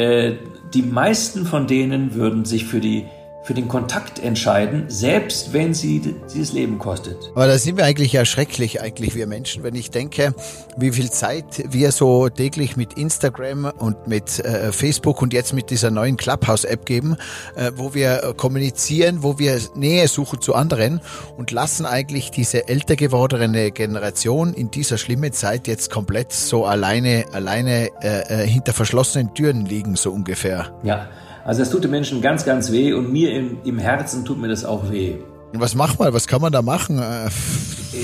Äh, 0.00 0.38
die 0.72 0.82
meisten 0.82 1.44
von 1.44 1.66
denen 1.66 2.14
würden 2.14 2.46
sich 2.46 2.64
für 2.64 2.80
die 2.80 3.04
für 3.42 3.54
den 3.54 3.68
Kontakt 3.68 4.18
entscheiden, 4.18 4.84
selbst 4.88 5.52
wenn 5.52 5.72
sie 5.74 6.14
dieses 6.32 6.52
Leben 6.52 6.78
kostet. 6.78 7.16
Aber 7.34 7.46
da 7.46 7.58
sind 7.58 7.76
wir 7.76 7.84
eigentlich 7.84 8.12
ja 8.12 8.24
schrecklich, 8.24 8.80
eigentlich 8.80 9.14
wir 9.14 9.26
Menschen, 9.26 9.62
wenn 9.62 9.74
ich 9.74 9.90
denke, 9.90 10.34
wie 10.76 10.92
viel 10.92 11.10
Zeit 11.10 11.64
wir 11.70 11.92
so 11.92 12.28
täglich 12.28 12.76
mit 12.76 12.94
Instagram 12.94 13.72
und 13.78 14.06
mit 14.06 14.38
äh, 14.40 14.72
Facebook 14.72 15.22
und 15.22 15.32
jetzt 15.32 15.52
mit 15.52 15.70
dieser 15.70 15.90
neuen 15.90 16.16
Clubhouse-App 16.16 16.84
geben, 16.84 17.16
äh, 17.56 17.72
wo 17.76 17.94
wir 17.94 18.34
kommunizieren, 18.36 19.22
wo 19.22 19.38
wir 19.38 19.58
Nähe 19.74 20.06
suchen 20.08 20.40
zu 20.40 20.54
anderen 20.54 21.00
und 21.36 21.50
lassen 21.50 21.86
eigentlich 21.86 22.30
diese 22.30 22.68
älter 22.68 22.96
gewordene 22.96 23.70
Generation 23.70 24.52
in 24.52 24.70
dieser 24.70 24.98
schlimmen 24.98 25.32
Zeit 25.32 25.66
jetzt 25.66 25.90
komplett 25.90 26.32
so 26.32 26.66
alleine, 26.66 27.24
alleine 27.32 27.88
äh, 28.02 28.44
äh 28.44 28.46
hinter 28.46 28.72
verschlossenen 28.72 29.34
Türen 29.34 29.64
liegen, 29.64 29.96
so 29.96 30.12
ungefähr. 30.12 30.72
Ja. 30.82 31.08
Also 31.44 31.60
das 31.60 31.70
tut 31.70 31.84
den 31.84 31.90
Menschen 31.90 32.20
ganz, 32.20 32.44
ganz 32.44 32.70
weh 32.70 32.92
und 32.92 33.12
mir 33.12 33.32
im, 33.32 33.58
im 33.64 33.78
Herzen 33.78 34.24
tut 34.24 34.40
mir 34.40 34.48
das 34.48 34.64
auch 34.64 34.90
weh. 34.90 35.14
Was 35.52 35.74
macht 35.74 35.98
man? 35.98 36.12
Was 36.12 36.28
kann 36.28 36.40
man 36.40 36.52
da 36.52 36.62
machen? 36.62 36.98
Äh, 36.98 37.28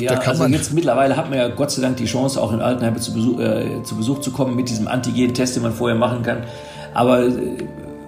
ja, 0.00 0.16
da 0.16 0.20
also 0.20 0.46
jetzt 0.46 0.72
mittlerweile 0.72 1.16
hat 1.16 1.30
man 1.30 1.38
ja 1.38 1.48
Gott 1.48 1.70
sei 1.70 1.82
Dank 1.82 1.96
die 1.96 2.06
Chance, 2.06 2.42
auch 2.42 2.52
in 2.52 2.60
Altenheime 2.60 2.98
zu 2.98 3.12
Besuch, 3.14 3.38
äh, 3.38 3.82
zu 3.84 3.96
Besuch 3.96 4.20
zu 4.20 4.32
kommen 4.32 4.56
mit 4.56 4.68
diesem 4.68 4.88
Antigen-Test, 4.88 5.54
den 5.54 5.62
man 5.62 5.72
vorher 5.72 5.96
machen 5.96 6.22
kann. 6.22 6.38
Aber 6.92 7.24
äh, 7.24 7.32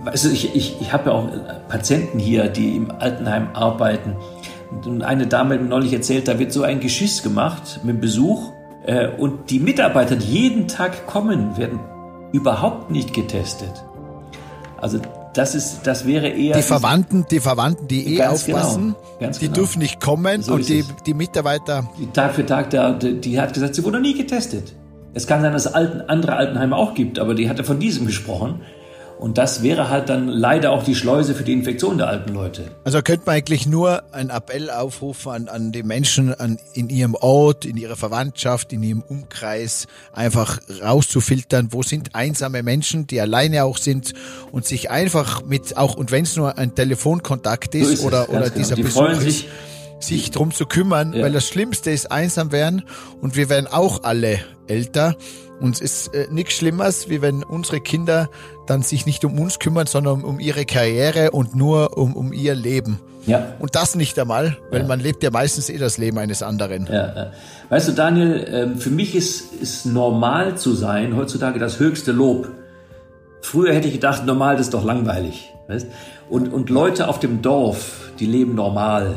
weißt 0.02 0.24
du, 0.24 0.30
ich, 0.30 0.56
ich, 0.56 0.80
ich 0.80 0.92
habe 0.92 1.10
ja 1.10 1.16
auch 1.16 1.28
Patienten 1.68 2.18
hier, 2.18 2.48
die 2.48 2.76
im 2.76 2.90
Altenheim 2.90 3.48
arbeiten. 3.54 4.16
Und 4.84 5.02
eine 5.02 5.26
Dame 5.26 5.54
hat 5.54 5.62
mir 5.62 5.68
neulich 5.68 5.92
erzählt, 5.92 6.28
da 6.28 6.38
wird 6.38 6.52
so 6.52 6.62
ein 6.62 6.80
Geschiss 6.80 7.22
gemacht 7.22 7.80
mit 7.84 8.00
Besuch. 8.00 8.52
Äh, 8.84 9.08
und 9.08 9.50
die 9.50 9.60
Mitarbeiter, 9.60 10.16
die 10.16 10.26
jeden 10.26 10.66
Tag 10.66 11.06
kommen, 11.06 11.56
werden 11.56 11.78
überhaupt 12.32 12.90
nicht 12.90 13.14
getestet. 13.14 13.84
Also 14.80 15.00
das 15.38 15.54
ist, 15.54 15.80
das 15.84 16.04
wäre 16.04 16.28
eher. 16.28 16.56
Die 16.56 16.62
Verwandten, 16.62 17.24
die 17.30 17.38
Verwandten, 17.38 17.86
die 17.86 18.16
eh 18.16 18.24
aufpassen, 18.24 18.96
genau, 19.20 19.32
die 19.32 19.38
genau. 19.38 19.54
dürfen 19.54 19.78
nicht 19.78 20.00
kommen 20.00 20.42
so 20.42 20.54
und 20.54 20.68
die, 20.68 20.84
die 21.06 21.14
Mitarbeiter. 21.14 21.88
Die 21.98 22.08
Tag 22.08 22.34
für 22.34 22.44
Tag, 22.44 22.70
der, 22.70 22.94
die 22.94 23.40
hat 23.40 23.54
gesagt, 23.54 23.76
sie 23.76 23.84
wurde 23.84 23.98
noch 23.98 24.02
nie 24.02 24.14
getestet. 24.14 24.74
Es 25.14 25.26
kann 25.26 25.40
sein, 25.40 25.52
dass 25.52 25.66
es 25.66 25.72
alten, 25.72 26.00
andere 26.02 26.34
Altenheime 26.34 26.76
auch 26.76 26.94
gibt, 26.94 27.18
aber 27.18 27.34
die 27.34 27.48
hatte 27.48 27.62
von 27.62 27.78
diesem 27.78 28.06
gesprochen. 28.06 28.62
Und 29.18 29.36
das 29.36 29.62
wäre 29.62 29.90
halt 29.90 30.08
dann 30.08 30.28
leider 30.28 30.70
auch 30.70 30.84
die 30.84 30.94
Schleuse 30.94 31.34
für 31.34 31.42
die 31.42 31.52
Infektion 31.52 31.98
der 31.98 32.08
alten 32.08 32.32
Leute. 32.32 32.70
Also 32.84 33.02
könnte 33.02 33.24
man 33.26 33.34
eigentlich 33.34 33.66
nur 33.66 34.02
einen 34.12 34.30
Appell 34.30 34.70
aufrufen 34.70 35.32
an, 35.32 35.48
an 35.48 35.72
die 35.72 35.82
Menschen 35.82 36.32
an, 36.32 36.58
in 36.72 36.88
ihrem 36.88 37.14
Ort, 37.16 37.64
in 37.64 37.76
ihrer 37.76 37.96
Verwandtschaft, 37.96 38.72
in 38.72 38.82
ihrem 38.82 39.02
Umkreis, 39.02 39.88
einfach 40.12 40.60
rauszufiltern, 40.82 41.68
wo 41.72 41.82
sind 41.82 42.14
einsame 42.14 42.62
Menschen, 42.62 43.08
die 43.08 43.20
alleine 43.20 43.64
auch 43.64 43.78
sind 43.78 44.14
und 44.52 44.66
sich 44.66 44.90
einfach 44.90 45.44
mit, 45.44 45.76
auch 45.76 45.96
und 45.96 46.12
wenn 46.12 46.22
es 46.22 46.36
nur 46.36 46.56
ein 46.56 46.76
Telefonkontakt 46.76 47.74
ist, 47.74 47.86
so 47.86 47.92
ist 47.94 48.04
oder, 48.04 48.28
oder 48.28 48.50
genau. 48.50 48.54
dieser 48.56 48.76
die 48.76 48.82
Besuch 48.82 49.08
ist, 49.08 49.20
sich 49.22 49.48
drum 50.30 50.52
zu 50.52 50.66
kümmern, 50.66 51.12
ja. 51.12 51.24
weil 51.24 51.32
das 51.32 51.46
Schlimmste 51.46 51.90
ist 51.90 52.10
einsam 52.10 52.52
werden 52.52 52.82
und 53.20 53.36
wir 53.36 53.48
werden 53.48 53.66
auch 53.66 54.04
alle 54.04 54.40
älter. 54.66 55.16
Und 55.60 55.74
es 55.74 55.80
ist 55.80 56.14
äh, 56.14 56.28
nichts 56.30 56.54
Schlimmeres, 56.54 57.08
wie 57.08 57.20
wenn 57.20 57.42
unsere 57.42 57.80
Kinder 57.80 58.28
dann 58.66 58.82
sich 58.82 59.06
nicht 59.06 59.24
um 59.24 59.38
uns 59.40 59.58
kümmern, 59.58 59.86
sondern 59.86 60.22
um, 60.22 60.38
ihre 60.38 60.64
Karriere 60.64 61.32
und 61.32 61.56
nur 61.56 61.98
um, 61.98 62.14
um 62.14 62.32
ihr 62.32 62.54
Leben. 62.54 63.00
Ja. 63.26 63.54
Und 63.58 63.74
das 63.74 63.94
nicht 63.94 64.18
einmal, 64.18 64.56
weil 64.70 64.82
ja. 64.82 64.86
man 64.86 65.00
lebt 65.00 65.22
ja 65.22 65.30
meistens 65.30 65.68
eh 65.68 65.78
das 65.78 65.98
Leben 65.98 66.18
eines 66.18 66.42
anderen. 66.42 66.88
Ja. 66.90 67.32
Weißt 67.68 67.88
du, 67.88 67.92
Daniel, 67.92 68.46
ähm, 68.48 68.78
für 68.78 68.90
mich 68.90 69.14
ist, 69.14 69.52
ist 69.52 69.84
normal 69.84 70.56
zu 70.56 70.74
sein 70.74 71.16
heutzutage 71.16 71.58
das 71.58 71.78
höchste 71.78 72.12
Lob. 72.12 72.48
Früher 73.42 73.74
hätte 73.74 73.88
ich 73.88 73.94
gedacht, 73.94 74.24
normal 74.24 74.56
das 74.56 74.66
ist 74.66 74.74
doch 74.74 74.84
langweilig. 74.84 75.52
Weißt? 75.66 75.88
Und, 76.30 76.52
und 76.52 76.70
Leute 76.70 77.08
auf 77.08 77.18
dem 77.18 77.42
Dorf, 77.42 78.12
die 78.18 78.26
leben 78.26 78.54
normal. 78.54 79.16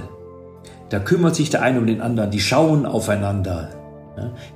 Da 0.92 1.00
kümmert 1.00 1.36
sich 1.36 1.50
der 1.50 1.62
eine 1.62 1.80
um 1.80 1.88
den 1.88 2.02
anderen, 2.02 2.32
die 2.32 2.42
schauen 2.42 2.86
aufeinander, 2.86 3.70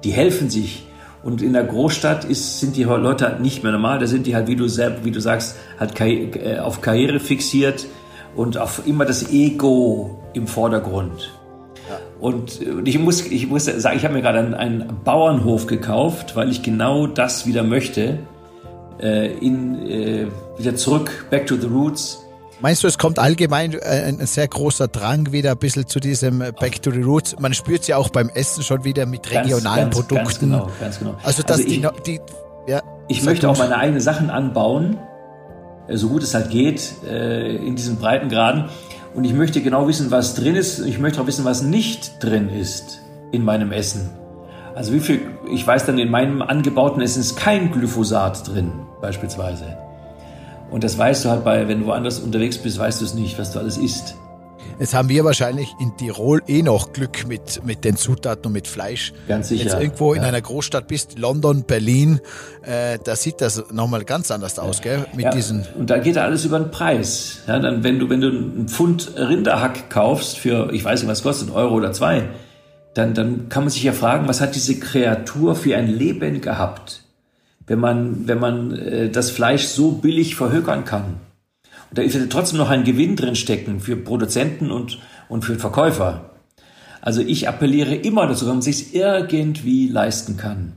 die 0.03 0.11
helfen 0.11 0.49
sich. 0.49 0.86
Und 1.23 1.41
in 1.41 1.53
der 1.53 1.63
Großstadt 1.63 2.25
ist, 2.25 2.59
sind 2.59 2.75
die 2.75 2.83
Leute 2.83 3.25
halt 3.25 3.39
nicht 3.39 3.63
mehr 3.63 3.71
normal. 3.71 3.99
Da 3.99 4.05
sind 4.05 4.27
die 4.27 4.36
halt, 4.36 4.47
wie 4.47 4.57
du, 4.57 4.65
wie 4.65 5.11
du 5.11 5.21
sagst, 5.21 5.55
halt 5.79 5.99
äh, 5.99 6.59
auf 6.59 6.81
Karriere 6.81 7.19
fixiert 7.19 7.88
und 8.36 8.57
auf 8.57 8.86
immer 8.86 9.05
das 9.05 9.31
Ego 9.31 10.21
im 10.33 10.45
Vordergrund. 10.45 11.31
Ja. 11.89 11.97
Und 12.19 12.59
ich 12.83 12.99
muss, 12.99 13.25
ich 13.25 13.47
muss 13.47 13.65
sagen, 13.65 13.97
ich 13.97 14.03
habe 14.03 14.13
mir 14.13 14.21
gerade 14.21 14.39
einen, 14.39 14.53
einen, 14.53 14.99
Bauernhof 15.03 15.67
gekauft, 15.67 16.36
weil 16.36 16.51
ich 16.51 16.61
genau 16.61 17.07
das 17.07 17.47
wieder 17.47 17.63
möchte. 17.63 18.19
Äh, 18.99 19.33
in, 19.38 19.88
äh, 19.88 20.27
wieder 20.57 20.75
zurück, 20.75 21.25
back 21.29 21.47
to 21.47 21.55
the 21.55 21.67
roots. 21.67 22.24
Meinst 22.61 22.83
du, 22.83 22.87
es 22.87 22.97
kommt 22.97 23.19
allgemein 23.19 23.73
äh, 23.73 23.77
ein 24.07 24.25
sehr 24.25 24.47
großer 24.47 24.87
Drang 24.87 25.31
wieder 25.31 25.51
ein 25.51 25.57
bisschen 25.57 25.87
zu 25.87 25.99
diesem 25.99 26.39
Back 26.39 26.81
to 26.81 26.91
the 26.91 27.01
Roots? 27.01 27.35
Man 27.39 27.53
spürt 27.53 27.81
es 27.81 27.87
ja 27.87 27.97
auch 27.97 28.09
beim 28.09 28.29
Essen 28.29 28.63
schon 28.63 28.83
wieder 28.83 29.05
mit 29.05 29.29
regionalen 29.29 29.89
ganz, 29.89 29.95
Produkten. 29.95 30.15
Ganz 30.15 30.39
genau, 30.39 30.69
ganz 30.79 30.99
genau. 30.99 31.15
Also, 31.23 31.43
dass 31.43 31.57
also 31.57 31.67
ich, 31.67 31.81
die, 31.81 32.19
die, 32.19 32.21
ja, 32.67 32.81
ich 33.07 33.23
möchte 33.23 33.49
auch 33.49 33.57
meine 33.57 33.77
eigenen 33.77 34.01
Sachen 34.01 34.29
anbauen, 34.29 34.97
äh, 35.87 35.97
so 35.97 36.09
gut 36.09 36.23
es 36.23 36.33
halt 36.33 36.49
geht, 36.49 36.93
äh, 37.07 37.55
in 37.57 37.75
diesen 37.75 37.97
Breitengraden. 37.97 38.65
Und 39.13 39.23
ich 39.23 39.33
möchte 39.33 39.61
genau 39.61 39.87
wissen, 39.87 40.11
was 40.11 40.35
drin 40.35 40.55
ist. 40.55 40.79
Ich 40.79 40.99
möchte 40.99 41.21
auch 41.21 41.27
wissen, 41.27 41.45
was 41.45 41.61
nicht 41.61 42.23
drin 42.23 42.49
ist 42.49 43.01
in 43.31 43.43
meinem 43.43 43.71
Essen. 43.71 44.09
Also 44.75 44.91
wie 44.91 44.99
viel, 44.99 45.21
ich 45.49 45.65
weiß 45.65 45.85
dann, 45.85 45.97
in 45.97 46.09
meinem 46.09 46.41
angebauten 46.41 47.01
Essen 47.01 47.21
ist 47.21 47.37
kein 47.37 47.71
Glyphosat 47.71 48.47
drin, 48.47 48.71
beispielsweise. 49.01 49.77
Und 50.76 50.84
das 50.84 50.97
weißt 50.97 51.23
du 51.23 51.30
halt 51.30 51.45
bei, 51.45 51.69
wenn 51.69 51.80
du 51.80 51.86
woanders 51.86 52.19
unterwegs 52.19 52.57
bist, 52.57 52.78
weißt 52.78 52.99
du 52.99 53.05
es 53.05 53.13
nicht, 53.13 53.39
was 53.39 53.53
du 53.53 53.59
alles 53.59 53.78
isst. 53.78 54.15
Jetzt 54.78 54.93
haben 54.93 55.07
wir 55.07 55.23
wahrscheinlich 55.23 55.73
in 55.80 55.95
Tirol 55.95 56.41
eh 56.49 56.63
noch 56.63 56.91
Glück 56.91 57.26
mit, 57.30 57.65
mit 57.65 57.86
den 57.86 57.95
Zutaten 57.95 58.47
und 58.47 58.51
mit 58.51 58.67
Fleisch. 58.67 59.13
Ganz 59.30 59.47
sicher. 59.47 59.63
Jetzt 59.63 59.80
irgendwo 59.82 60.13
in 60.13 60.23
einer 60.23 60.41
Großstadt 60.41 60.89
bist, 60.89 61.17
London, 61.17 61.63
Berlin, 61.63 62.19
äh, 62.63 62.99
da 63.01 63.15
sieht 63.15 63.39
das 63.39 63.71
nochmal 63.71 64.03
ganz 64.03 64.32
anders 64.32 64.59
aus, 64.59 64.82
gell? 64.82 65.05
Mit 65.15 65.23
ja, 65.23 65.32
diesen. 65.32 65.65
Und 65.80 65.89
da 65.89 65.97
geht 65.97 66.17
alles 66.17 66.43
über 66.43 66.59
den 66.59 66.71
Preis. 66.71 67.38
Ja, 67.47 67.57
dann, 67.57 67.86
wenn 67.86 67.97
du, 67.97 68.09
wenn 68.09 68.19
du 68.19 68.28
einen 68.28 68.67
Pfund 68.67 69.13
Rinderhack 69.15 69.89
kaufst 69.89 70.38
für, 70.38 70.73
ich 70.73 70.84
weiß 70.84 71.03
nicht, 71.03 71.09
was 71.09 71.23
kostet, 71.23 71.47
einen 71.47 71.55
Euro 71.55 71.76
oder 71.76 71.93
zwei, 71.93 72.23
dann, 72.95 73.13
dann 73.13 73.47
kann 73.47 73.63
man 73.63 73.69
sich 73.69 73.84
ja 73.84 73.93
fragen, 73.93 74.28
was 74.28 74.41
hat 74.41 74.55
diese 74.55 74.78
Kreatur 74.78 75.55
für 75.55 75.78
ein 75.78 75.88
Leben 75.88 76.41
gehabt, 76.41 77.04
wenn 77.68 77.80
man, 77.80 78.28
wenn 78.28 78.39
man 78.39 78.72
äh, 78.76 79.09
das 79.09 79.32
Fleisch 79.32 79.66
so 79.66 79.91
billig 79.91 80.36
verhökern 80.36 80.86
kann. 80.86 81.03
Und 81.89 81.97
da 81.97 82.01
ist 82.01 82.16
ja 82.16 82.22
trotzdem 82.30 82.57
noch 82.57 82.70
ein 82.70 82.84
Gewinn 82.84 83.16
drin 83.16 83.36
stecken 83.36 83.80
für 83.80 83.95
Produzenten 83.95 84.72
und, 84.72 84.99
und 85.30 85.45
für 85.45 85.55
Verkäufer. 85.55 86.32
Also 87.01 87.22
ich 87.22 87.47
appelliere 87.47 87.95
immer 87.95 88.28
dazu, 88.28 88.45
wenn 88.47 88.55
man 88.55 88.61
sich 88.61 88.95
irgendwie 88.95 89.88
leisten 89.88 90.38
kann, 90.38 90.74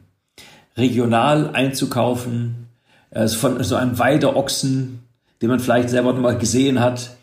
regional 0.76 1.50
einzukaufen, 1.50 2.68
äh, 3.10 3.28
von 3.28 3.62
so 3.64 3.76
einem 3.76 3.98
Weideochsen, 3.98 5.00
den 5.40 5.48
man 5.48 5.60
vielleicht 5.60 5.90
selber 5.90 6.12
noch 6.12 6.20
mal 6.20 6.36
gesehen 6.36 6.80
hat, 6.80 7.16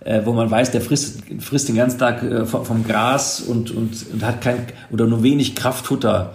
äh, 0.00 0.22
wo 0.24 0.32
man 0.32 0.50
weiß, 0.50 0.70
der 0.70 0.80
frisst, 0.80 1.22
frisst 1.40 1.68
den 1.68 1.76
ganzen 1.76 1.98
Tag 1.98 2.22
äh, 2.22 2.46
vom, 2.46 2.64
vom 2.64 2.84
Gras 2.84 3.40
und, 3.40 3.70
und, 3.70 4.06
und 4.12 4.24
hat 4.24 4.40
kein 4.40 4.66
oder 4.90 5.06
nur 5.06 5.22
wenig 5.22 5.54
Kraftfutter. 5.54 6.34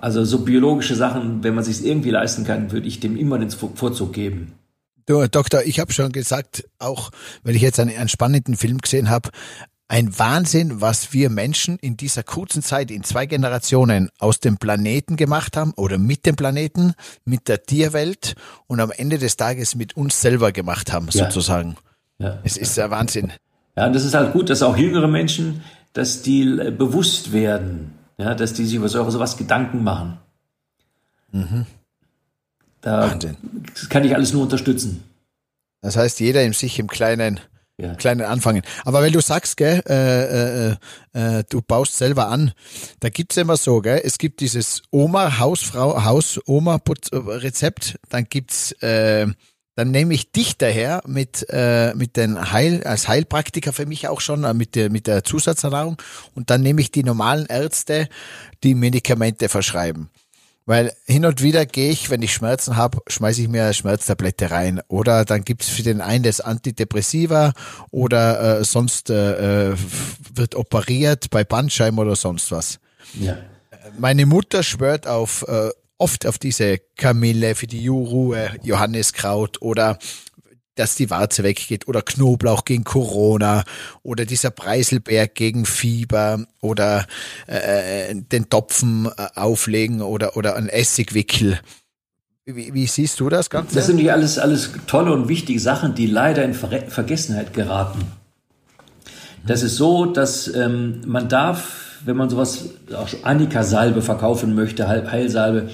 Also 0.00 0.24
so 0.24 0.38
biologische 0.44 0.94
Sachen, 0.94 1.42
wenn 1.42 1.56
man 1.56 1.64
sich 1.64 1.84
irgendwie 1.84 2.10
leisten 2.10 2.44
kann, 2.44 2.70
würde 2.70 2.86
ich 2.86 3.00
dem 3.00 3.16
immer 3.16 3.36
den 3.38 3.50
Vorzug 3.50 4.12
geben. 4.12 4.52
Du, 5.06 5.26
Doktor, 5.26 5.62
ich 5.64 5.80
habe 5.80 5.92
schon 5.92 6.12
gesagt, 6.12 6.64
auch 6.78 7.10
wenn 7.42 7.56
ich 7.56 7.62
jetzt 7.62 7.80
einen, 7.80 7.96
einen 7.96 8.08
spannenden 8.08 8.56
Film 8.56 8.78
gesehen 8.78 9.10
habe, 9.10 9.30
ein 9.88 10.16
Wahnsinn, 10.16 10.80
was 10.80 11.12
wir 11.12 11.30
Menschen 11.30 11.78
in 11.78 11.96
dieser 11.96 12.22
kurzen 12.22 12.62
Zeit, 12.62 12.92
in 12.92 13.02
zwei 13.02 13.26
Generationen 13.26 14.10
aus 14.18 14.38
dem 14.38 14.58
Planeten 14.58 15.16
gemacht 15.16 15.56
haben 15.56 15.72
oder 15.74 15.98
mit 15.98 16.26
dem 16.26 16.36
Planeten, 16.36 16.94
mit 17.24 17.48
der 17.48 17.64
Tierwelt 17.64 18.34
und 18.68 18.78
am 18.80 18.92
Ende 18.92 19.18
des 19.18 19.36
Tages 19.36 19.74
mit 19.74 19.96
uns 19.96 20.20
selber 20.20 20.52
gemacht 20.52 20.92
haben, 20.92 21.08
ja. 21.10 21.24
sozusagen. 21.24 21.76
Ja. 22.18 22.38
Es 22.44 22.56
ist 22.56 22.76
der 22.76 22.90
Wahnsinn. 22.90 23.32
Ja, 23.76 23.86
und 23.86 23.94
das 23.94 24.04
ist 24.04 24.14
halt 24.14 24.32
gut, 24.32 24.50
dass 24.50 24.62
auch 24.62 24.76
jüngere 24.76 25.08
Menschen, 25.08 25.62
dass 25.92 26.22
die 26.22 26.44
bewusst 26.44 27.32
werden, 27.32 27.97
ja, 28.18 28.34
dass 28.34 28.52
die 28.52 28.64
sich 28.64 28.74
über 28.74 28.88
sowas 28.88 29.36
Gedanken 29.36 29.82
machen. 29.82 30.18
Mhm. 31.32 31.66
Da 32.80 33.10
Wahnsinn. 33.10 33.36
Das 33.74 33.88
kann 33.88 34.04
ich 34.04 34.14
alles 34.14 34.32
nur 34.32 34.42
unterstützen. 34.42 35.02
Das 35.80 35.96
heißt, 35.96 36.20
jeder 36.20 36.42
in 36.42 36.52
sich 36.52 36.78
im 36.78 36.88
Kleinen, 36.88 37.40
ja. 37.80 37.94
Kleinen 37.94 38.22
anfangen. 38.22 38.62
Aber 38.84 39.02
wenn 39.02 39.12
du 39.12 39.20
sagst, 39.20 39.56
gell, 39.56 39.82
äh, 39.88 40.72
äh, 40.72 40.76
äh, 41.12 41.44
du 41.48 41.62
baust 41.62 41.96
selber 41.96 42.28
an, 42.28 42.52
da 42.98 43.08
gibt's 43.08 43.36
immer 43.36 43.56
so, 43.56 43.80
gell, 43.80 44.00
es 44.02 44.18
gibt 44.18 44.40
dieses 44.40 44.82
Oma, 44.90 45.38
Hausfrau, 45.38 46.04
Haus-Oma-Rezept, 46.04 47.98
dann 48.08 48.24
gibt's, 48.24 48.72
äh, 48.82 49.28
dann 49.78 49.92
nehme 49.92 50.12
ich 50.12 50.32
dich 50.32 50.58
daher 50.58 51.02
mit, 51.06 51.46
äh, 51.50 51.94
mit 51.94 52.16
den 52.16 52.50
Heil, 52.50 52.82
als 52.82 53.06
Heilpraktiker 53.06 53.72
für 53.72 53.86
mich 53.86 54.08
auch 54.08 54.20
schon, 54.20 54.42
äh, 54.42 54.52
mit 54.52 54.74
der, 54.74 54.90
mit 54.90 55.06
der 55.06 55.22
Zusatzernährung 55.22 56.02
und 56.34 56.50
dann 56.50 56.62
nehme 56.62 56.80
ich 56.80 56.90
die 56.90 57.04
normalen 57.04 57.46
Ärzte, 57.46 58.08
die 58.64 58.74
Medikamente 58.74 59.48
verschreiben. 59.48 60.10
Weil 60.66 60.92
hin 61.06 61.24
und 61.24 61.44
wieder 61.44 61.64
gehe 61.64 61.92
ich, 61.92 62.10
wenn 62.10 62.22
ich 62.22 62.34
Schmerzen 62.34 62.76
habe, 62.76 62.98
schmeiße 63.06 63.40
ich 63.40 63.48
mir 63.48 63.62
eine 63.62 63.72
Schmerztablette 63.72 64.50
rein. 64.50 64.80
Oder 64.88 65.24
dann 65.24 65.44
gibt 65.44 65.62
es 65.62 65.68
für 65.68 65.84
den 65.84 66.00
einen 66.00 66.24
das 66.24 66.40
Antidepressiva 66.40 67.52
oder 67.92 68.58
äh, 68.58 68.64
sonst 68.64 69.10
äh, 69.10 69.70
äh, 69.70 69.76
wird 70.34 70.56
operiert 70.56 71.30
bei 71.30 71.44
Bandscheiben 71.44 72.00
oder 72.00 72.16
sonst 72.16 72.50
was. 72.50 72.80
Ja. 73.14 73.38
Meine 73.96 74.26
Mutter 74.26 74.64
schwört 74.64 75.06
auf 75.06 75.46
äh, 75.46 75.70
oft 75.98 76.26
auf 76.26 76.38
diese 76.38 76.78
Kamille 76.96 77.54
für 77.54 77.66
die 77.66 77.82
Juruhe, 77.82 78.50
Johanniskraut 78.62 79.60
oder 79.60 79.98
dass 80.78 80.94
die 80.94 81.10
Warze 81.10 81.42
weggeht 81.42 81.88
oder 81.88 82.02
Knoblauch 82.02 82.64
gegen 82.64 82.84
Corona 82.84 83.64
oder 84.02 84.24
dieser 84.24 84.50
Preiselberg 84.50 85.34
gegen 85.34 85.66
Fieber 85.66 86.46
oder 86.60 87.06
äh, 87.46 88.14
den 88.14 88.48
Topfen 88.48 89.06
äh, 89.06 89.26
auflegen 89.34 90.02
oder, 90.02 90.36
oder 90.36 90.56
ein 90.56 90.68
Essigwickel. 90.68 91.58
Wie, 92.46 92.72
wie, 92.72 92.86
siehst 92.86 93.20
du 93.20 93.28
das 93.28 93.50
Ganze? 93.50 93.74
Das 93.74 93.86
sind 93.86 93.98
ja 93.98 94.14
alles, 94.14 94.38
alles 94.38 94.70
tolle 94.86 95.12
und 95.12 95.28
wichtige 95.28 95.60
Sachen, 95.60 95.94
die 95.94 96.06
leider 96.06 96.44
in 96.44 96.54
Ver 96.54 96.82
Vergessenheit 96.88 97.52
geraten. 97.52 98.00
Das 99.46 99.62
ist 99.62 99.76
so, 99.76 100.06
dass 100.06 100.48
ähm, 100.54 101.02
man 101.06 101.28
darf, 101.28 102.00
wenn 102.04 102.16
man 102.16 102.30
sowas, 102.30 102.70
auch 102.94 103.08
Annika-Salbe 103.22 104.00
verkaufen 104.00 104.54
möchte, 104.54 104.88
Heilsalbe, 104.88 105.70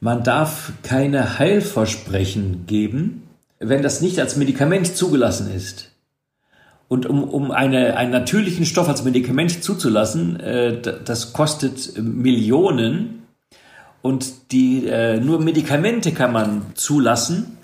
man 0.00 0.22
darf 0.22 0.72
keine 0.82 1.38
Heilversprechen 1.38 2.66
geben, 2.66 3.28
wenn 3.58 3.82
das 3.82 4.00
nicht 4.00 4.18
als 4.20 4.36
Medikament 4.36 4.96
zugelassen 4.96 5.52
ist. 5.54 5.90
Und 6.88 7.06
um, 7.06 7.24
um 7.24 7.50
eine, 7.50 7.96
einen 7.96 8.12
natürlichen 8.12 8.64
Stoff 8.64 8.88
als 8.88 9.02
Medikament 9.02 9.62
zuzulassen, 9.64 10.38
äh, 10.38 10.80
das 10.80 11.32
kostet 11.32 12.00
Millionen. 12.00 13.22
Und 14.02 14.52
die, 14.52 14.86
äh, 14.86 15.18
nur 15.18 15.40
Medikamente 15.40 16.12
kann 16.12 16.32
man 16.32 16.62
zulassen, 16.74 17.58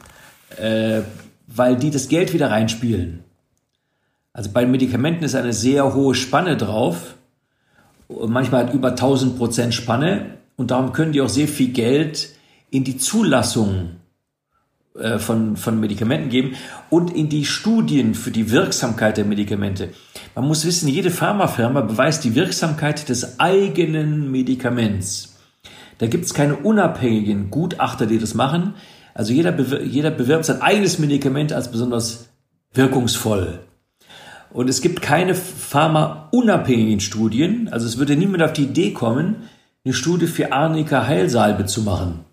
äh, 0.57 1.03
weil 1.47 1.76
die 1.76 1.91
das 1.91 2.09
Geld 2.09 2.33
wieder 2.33 2.51
reinspielen. 2.51 3.22
Also 4.33 4.51
bei 4.51 4.66
Medikamenten 4.66 5.24
ist 5.24 5.35
eine 5.37 5.53
sehr 5.53 5.95
hohe 5.95 6.14
Spanne 6.14 6.57
drauf. 6.57 7.14
Manchmal 8.09 8.66
hat 8.66 8.74
über 8.74 8.91
1000 8.91 9.39
Prozent 9.39 9.74
Spanne. 9.74 10.39
Und 10.57 10.70
darum 10.70 10.92
können 10.92 11.12
die 11.12 11.20
auch 11.20 11.28
sehr 11.28 11.48
viel 11.48 11.68
Geld 11.68 12.30
in 12.70 12.84
die 12.84 12.96
Zulassung 12.96 13.96
äh, 14.98 15.18
von, 15.18 15.57
von 15.57 15.80
Medikamenten 15.80 16.28
geben 16.28 16.55
und 16.90 17.14
in 17.14 17.28
die 17.28 17.44
Studien 17.44 18.14
für 18.14 18.30
die 18.30 18.50
Wirksamkeit 18.50 19.16
der 19.16 19.24
Medikamente. 19.24 19.90
Man 20.34 20.46
muss 20.46 20.66
wissen, 20.66 20.88
jede 20.88 21.11
Pharmafirma 21.11 21.80
beweist 21.80 22.24
die 22.24 22.34
Wirksamkeit 22.34 23.09
des 23.09 23.40
eigenen 23.40 24.30
Medikaments. 24.30 25.36
Da 25.96 26.07
gibt 26.09 26.26
es 26.26 26.34
keine 26.34 26.57
unabhängigen 26.57 27.50
Gutachter, 27.50 28.07
die 28.07 28.18
das 28.18 28.34
machen. 28.34 28.74
Also 29.14 29.32
jeder, 29.32 29.59
jeder 29.82 30.11
bewirbt 30.11 30.44
sein 30.44 30.61
eigenes 30.61 30.98
Medikament 30.98 31.53
als 31.53 31.70
besonders 31.70 32.28
wirkungsvoll. 32.74 33.61
Und 34.53 34.68
es 34.68 34.82
gibt 34.82 35.00
keine 35.00 35.34
pharmaunabhängigen 35.34 37.00
Studien. 37.00 37.68
Also 37.70 37.86
es 37.86 37.98
würde 37.98 38.16
niemand 38.16 38.42
auf 38.42 38.53
die 38.53 38.64
Idee 38.64 38.92
kommen, 38.92 39.48
eine 39.85 39.95
Studie 39.95 40.26
für 40.26 40.53
Arnika 40.53 41.07
Heilsalbe 41.07 41.66
zu 41.66 41.83
machen 41.83 42.24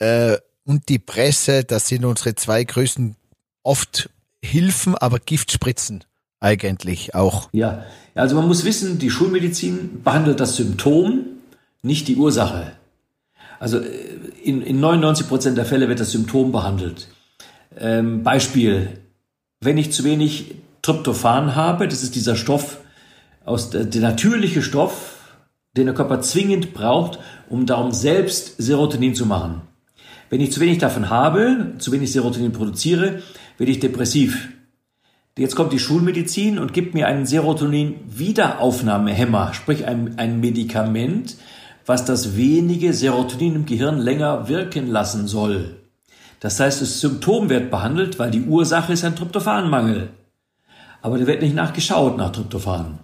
äh, 0.00 0.04
äh, 0.04 0.34
äh, 0.34 0.38
und 0.64 0.88
die 0.88 0.98
Presse, 0.98 1.62
das 1.64 1.88
sind 1.88 2.04
unsere 2.04 2.34
zwei 2.36 2.64
größten 2.64 3.16
oft 3.62 4.10
Hilfen, 4.42 4.94
aber 4.94 5.18
Giftspritzen 5.18 6.04
eigentlich 6.38 7.14
auch. 7.14 7.50
Ja, 7.52 7.84
also 8.14 8.36
man 8.36 8.46
muss 8.46 8.64
wissen, 8.64 8.98
die 8.98 9.10
Schulmedizin 9.10 10.02
behandelt 10.02 10.40
das 10.40 10.56
Symptom, 10.56 11.26
nicht 11.82 12.08
die 12.08 12.16
Ursache. 12.16 12.72
Also 13.58 13.78
äh, 13.78 13.90
in, 14.42 14.62
in 14.62 14.80
99 14.80 15.28
Prozent 15.28 15.58
der 15.58 15.66
Fälle 15.66 15.88
wird 15.88 16.00
das 16.00 16.12
Symptom 16.12 16.52
behandelt. 16.52 17.08
Ähm, 17.78 18.22
Beispiel, 18.22 18.88
wenn 19.60 19.78
ich 19.78 19.92
zu 19.92 20.04
wenig 20.04 20.56
Tryptophan 20.82 21.54
habe, 21.54 21.88
das 21.88 22.02
ist 22.02 22.14
dieser 22.14 22.36
Stoff, 22.36 22.78
aus 23.44 23.70
der, 23.70 23.84
der 23.84 24.02
natürliche 24.02 24.62
Stoff, 24.62 25.16
den 25.76 25.86
der 25.86 25.94
Körper 25.94 26.20
zwingend 26.20 26.74
braucht, 26.74 27.20
um 27.48 27.66
darum 27.66 27.92
selbst 27.92 28.56
Serotonin 28.58 29.14
zu 29.14 29.24
machen. 29.26 29.62
Wenn 30.30 30.40
ich 30.40 30.50
zu 30.52 30.60
wenig 30.60 30.78
davon 30.78 31.10
habe, 31.10 31.74
zu 31.78 31.92
wenig 31.92 32.10
Serotonin 32.12 32.52
produziere, 32.52 33.22
werde 33.58 33.72
ich 33.72 33.80
depressiv. 33.80 34.48
Jetzt 35.38 35.54
kommt 35.56 35.72
die 35.72 35.78
Schulmedizin 35.78 36.58
und 36.58 36.74
gibt 36.74 36.94
mir 36.94 37.06
einen 37.06 37.24
Serotonin-Wiederaufnahmehemmer, 37.24 39.54
sprich 39.54 39.86
ein, 39.86 40.18
ein 40.18 40.40
Medikament, 40.40 41.36
was 41.86 42.04
das 42.04 42.36
wenige 42.36 42.92
Serotonin 42.92 43.54
im 43.54 43.64
Gehirn 43.64 43.96
länger 43.98 44.48
wirken 44.48 44.86
lassen 44.86 45.26
soll. 45.26 45.79
Das 46.40 46.58
heißt, 46.58 46.80
das 46.82 47.00
Symptom 47.00 47.48
wird 47.48 47.70
behandelt, 47.70 48.18
weil 48.18 48.30
die 48.30 48.42
Ursache 48.42 48.92
ist 48.92 49.04
ein 49.04 49.14
Tryptophanmangel 49.14 50.10
aber 51.02 51.18
da 51.18 51.26
wird 51.26 51.42
nicht 51.42 51.54
nachgeschaut 51.54 52.16
nach 52.16 52.32
Tryptophan. 52.32 52.98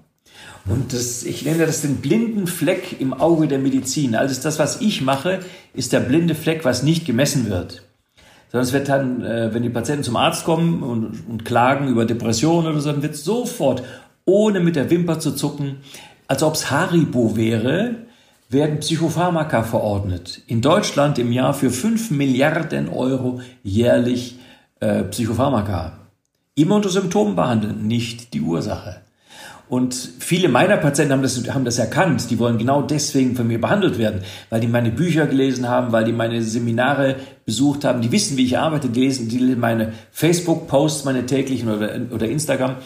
Und 0.67 0.93
das, 0.93 1.23
ich 1.23 1.45
nenne 1.45 1.65
das 1.65 1.83
den 1.83 1.97
blinden 1.97 2.47
Fleck 2.47 3.01
im 3.01 3.15
Auge 3.15 3.47
der 3.47 3.59
Medizin. 3.59 4.17
Also 4.17 4.41
das, 4.43 4.59
was 4.59 4.81
ich 4.81 5.01
mache, 5.01 5.41
ist 5.75 5.93
der 5.93 6.01
blinde 6.01 6.35
Fleck, 6.35 6.65
was 6.65 6.83
nicht 6.83 7.07
gemessen 7.07 7.49
wird. 7.49 7.83
Sondern 8.51 8.67
es 8.67 8.73
wird 8.73 8.89
dann, 8.89 9.25
äh, 9.25 9.55
wenn 9.55 9.63
die 9.63 9.71
Patienten 9.71 10.03
zum 10.03 10.17
Arzt 10.17 10.45
kommen 10.45 10.83
und, 10.83 11.29
und 11.29 11.45
klagen 11.45 11.89
über 11.89 12.05
Depressionen 12.05 12.73
oder 12.73 12.81
so, 12.81 12.91
dann 12.91 13.03
wird 13.03 13.17
sofort, 13.17 13.83
ohne 14.25 14.61
mit 14.61 14.77
der 14.77 14.91
Wimper 14.91 15.21
zu 15.21 15.33
zucken, 15.33 15.77
als 16.27 16.43
ob 16.43 16.55
es 16.55 16.71
Haribo 16.71 17.37
wäre, 17.37 18.06
werden 18.49 18.81
Psychopharmaka 18.81 19.63
verordnet. 19.65 20.43
In 20.47 20.63
Deutschland 20.63 21.19
im 21.19 21.33
Jahr 21.33 21.55
für 21.55 21.71
5 21.71 22.11
Milliarden 22.11 22.89
Euro 22.89 23.41
jährlich 23.63 24.39
äh, 24.81 25.03
Psychopharmaka. 25.05 25.99
Immer 26.55 26.77
unter 26.77 26.89
Symptomen 26.89 27.37
behandeln, 27.37 27.87
nicht 27.87 28.33
die 28.33 28.41
Ursache. 28.41 29.03
Und 29.69 29.95
viele 29.95 30.49
meiner 30.49 30.77
Patienten 30.77 31.13
haben 31.13 31.23
das, 31.23 31.53
haben 31.53 31.65
das 31.65 31.79
erkannt. 31.79 32.31
Die 32.31 32.39
wollen 32.39 32.57
genau 32.57 32.83
deswegen 32.83 33.35
von 33.35 33.49
mir 33.49 33.61
behandelt 33.61 33.99
werden, 33.99 34.23
weil 34.49 34.61
die 34.61 34.69
meine 34.69 34.93
Bücher 34.93 35.27
gelesen 35.27 35.69
haben, 35.69 35.91
weil 35.91 36.05
die 36.05 36.13
meine 36.13 36.41
Seminare 36.43 37.17
besucht 37.45 37.85
haben. 37.85 38.01
Die 38.01 38.13
wissen, 38.13 38.37
wie 38.37 38.45
ich 38.45 38.59
arbeite, 38.59 38.89
die 38.89 39.01
lesen 39.01 39.29
die 39.29 39.41
meine 39.57 39.93
Facebook-Posts, 40.13 41.05
meine 41.05 41.27
täglichen 41.27 41.69
oder, 41.69 41.99
oder 42.13 42.29
Instagram. 42.29 42.77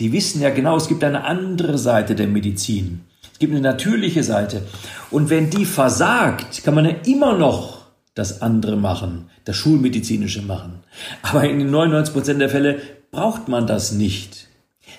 Die 0.00 0.12
wissen 0.12 0.42
ja 0.42 0.50
genau, 0.50 0.76
es 0.76 0.88
gibt 0.88 1.04
eine 1.04 1.24
andere 1.24 1.78
Seite 1.78 2.16
der 2.16 2.26
Medizin. 2.26 3.02
Es 3.34 3.40
gibt 3.40 3.52
eine 3.52 3.60
natürliche 3.60 4.22
Seite. 4.22 4.62
Und 5.10 5.28
wenn 5.28 5.50
die 5.50 5.64
versagt, 5.64 6.62
kann 6.62 6.76
man 6.76 6.84
ja 6.84 6.94
immer 7.04 7.36
noch 7.36 7.86
das 8.14 8.42
andere 8.42 8.76
machen, 8.76 9.28
das 9.44 9.56
Schulmedizinische 9.56 10.40
machen. 10.40 10.84
Aber 11.22 11.42
in 11.42 11.68
99 11.68 12.14
Prozent 12.14 12.40
der 12.40 12.48
Fälle 12.48 12.78
braucht 13.10 13.48
man 13.48 13.66
das 13.66 13.90
nicht. 13.90 14.46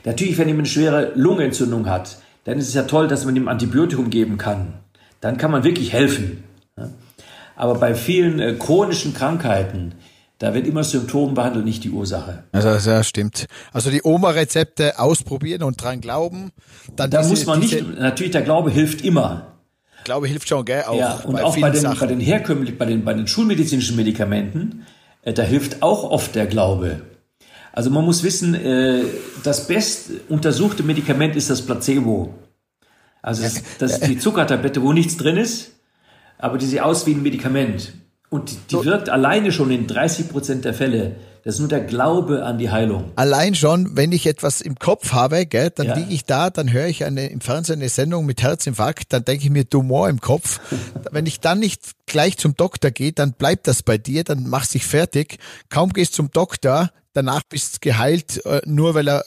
Natürlich, 0.03 0.37
wenn 0.37 0.49
jemand 0.49 0.67
eine 0.67 0.73
schwere 0.73 1.13
Lungenentzündung 1.15 1.89
hat, 1.89 2.17
dann 2.43 2.57
ist 2.57 2.67
es 2.67 2.73
ja 2.73 2.83
toll, 2.83 3.07
dass 3.07 3.23
man 3.23 3.37
ihm 3.37 3.47
Antibiotikum 3.47 4.09
geben 4.09 4.37
kann. 4.37 4.73
Dann 5.21 5.37
kann 5.37 5.49
man 5.49 5.63
wirklich 5.63 5.93
helfen. 5.93 6.43
Aber 7.55 7.75
bei 7.75 7.95
vielen 7.95 8.41
äh, 8.41 8.53
chronischen 8.59 9.13
Krankheiten, 9.13 9.93
da 10.39 10.53
wird 10.53 10.67
immer 10.67 10.83
Symptom 10.83 11.33
behandelt, 11.33 11.65
nicht 11.65 11.83
die 11.83 11.91
Ursache. 11.91 12.43
Also 12.51 12.89
ja, 12.89 13.03
stimmt. 13.03 13.47
Also 13.71 13.89
die 13.89 14.01
Oma-Rezepte 14.03 14.99
ausprobieren 14.99 15.63
und 15.63 15.81
dran 15.81 16.01
glauben. 16.01 16.51
Dann 16.95 17.09
da 17.09 17.19
diese, 17.19 17.29
muss 17.29 17.45
man 17.45 17.59
nicht, 17.59 17.97
natürlich 17.97 18.31
der 18.31 18.41
Glaube 18.41 18.69
hilft 18.69 19.01
immer. 19.01 19.53
Glaube 20.03 20.27
hilft 20.27 20.49
schon, 20.49 20.65
gell? 20.65 20.83
Auch 20.83 20.97
ja, 20.97 21.13
und 21.25 21.33
bei 21.33 21.43
auch 21.43 21.57
bei 21.57 21.69
den, 21.69 21.83
bei 21.83 22.05
den 22.05 22.19
herkömmlichen, 22.19 22.77
bei 22.77 22.85
den, 22.85 23.05
bei 23.05 23.13
den 23.13 23.27
schulmedizinischen 23.27 23.95
Medikamenten, 23.95 24.85
äh, 25.23 25.33
da 25.33 25.41
hilft 25.43 25.81
auch 25.81 26.03
oft 26.03 26.35
der 26.35 26.47
Glaube. 26.47 27.01
Also 27.71 27.89
man 27.89 28.05
muss 28.05 28.23
wissen, 28.23 28.53
äh, 28.55 29.03
das 29.43 29.67
best 29.67 30.11
untersuchte 30.29 30.83
Medikament 30.83 31.35
ist 31.35 31.49
das 31.49 31.61
Placebo. 31.61 32.33
Also 33.21 33.43
das, 33.43 33.63
das 33.79 33.93
ist 33.93 34.07
die 34.07 34.17
Zuckertablette, 34.17 34.81
wo 34.81 34.93
nichts 34.93 35.17
drin 35.17 35.37
ist, 35.37 35.71
aber 36.37 36.57
die 36.57 36.65
sieht 36.65 36.81
aus 36.81 37.07
wie 37.07 37.13
ein 37.13 37.23
Medikament. 37.23 37.93
Und 38.35 38.51
die, 38.71 38.77
die 38.77 38.85
wirkt 38.85 39.09
alleine 39.09 39.51
schon 39.51 39.71
in 39.71 39.87
30 39.87 40.29
Prozent 40.29 40.65
der 40.65 40.73
Fälle. 40.73 41.15
Das 41.45 41.55
ist 41.55 41.59
nur 41.59 41.69
der 41.69 41.81
Glaube 41.81 42.43
an 42.43 42.57
die 42.57 42.71
Heilung. 42.71 43.11
Allein 43.15 43.53
schon, 43.53 43.95
wenn 43.95 44.11
ich 44.11 44.25
etwas 44.25 44.61
im 44.61 44.79
Kopf 44.79 45.13
habe, 45.13 45.45
gell, 45.45 45.69
dann 45.69 45.85
ja. 45.85 45.95
liege 45.95 46.11
ich 46.11 46.25
da, 46.25 46.49
dann 46.49 46.73
höre 46.73 46.87
ich 46.87 47.05
eine, 47.05 47.27
im 47.27 47.39
Fernsehen 47.39 47.79
eine 47.79 47.89
Sendung 47.89 48.25
mit 48.25 48.41
Herzinfarkt, 48.41 49.13
dann 49.13 49.23
denke 49.25 49.43
ich 49.43 49.51
mir 49.51 49.69
Tumor 49.69 50.09
im 50.09 50.19
Kopf. 50.19 50.59
wenn 51.11 51.27
ich 51.27 51.39
dann 51.39 51.59
nicht 51.59 51.81
gleich 52.07 52.39
zum 52.39 52.55
Doktor 52.55 52.89
gehe, 52.89 53.13
dann 53.13 53.33
bleibt 53.33 53.67
das 53.67 53.83
bei 53.83 53.99
dir, 53.99 54.23
dann 54.23 54.49
machst 54.49 54.73
dich 54.73 54.85
fertig. 54.85 55.37
Kaum 55.69 55.93
gehst 55.93 56.15
zum 56.15 56.31
Doktor, 56.31 56.89
danach 57.13 57.43
bist 57.47 57.79
geheilt, 57.81 58.43
äh, 58.45 58.61
nur 58.65 58.95
weil 58.95 59.07
er 59.07 59.23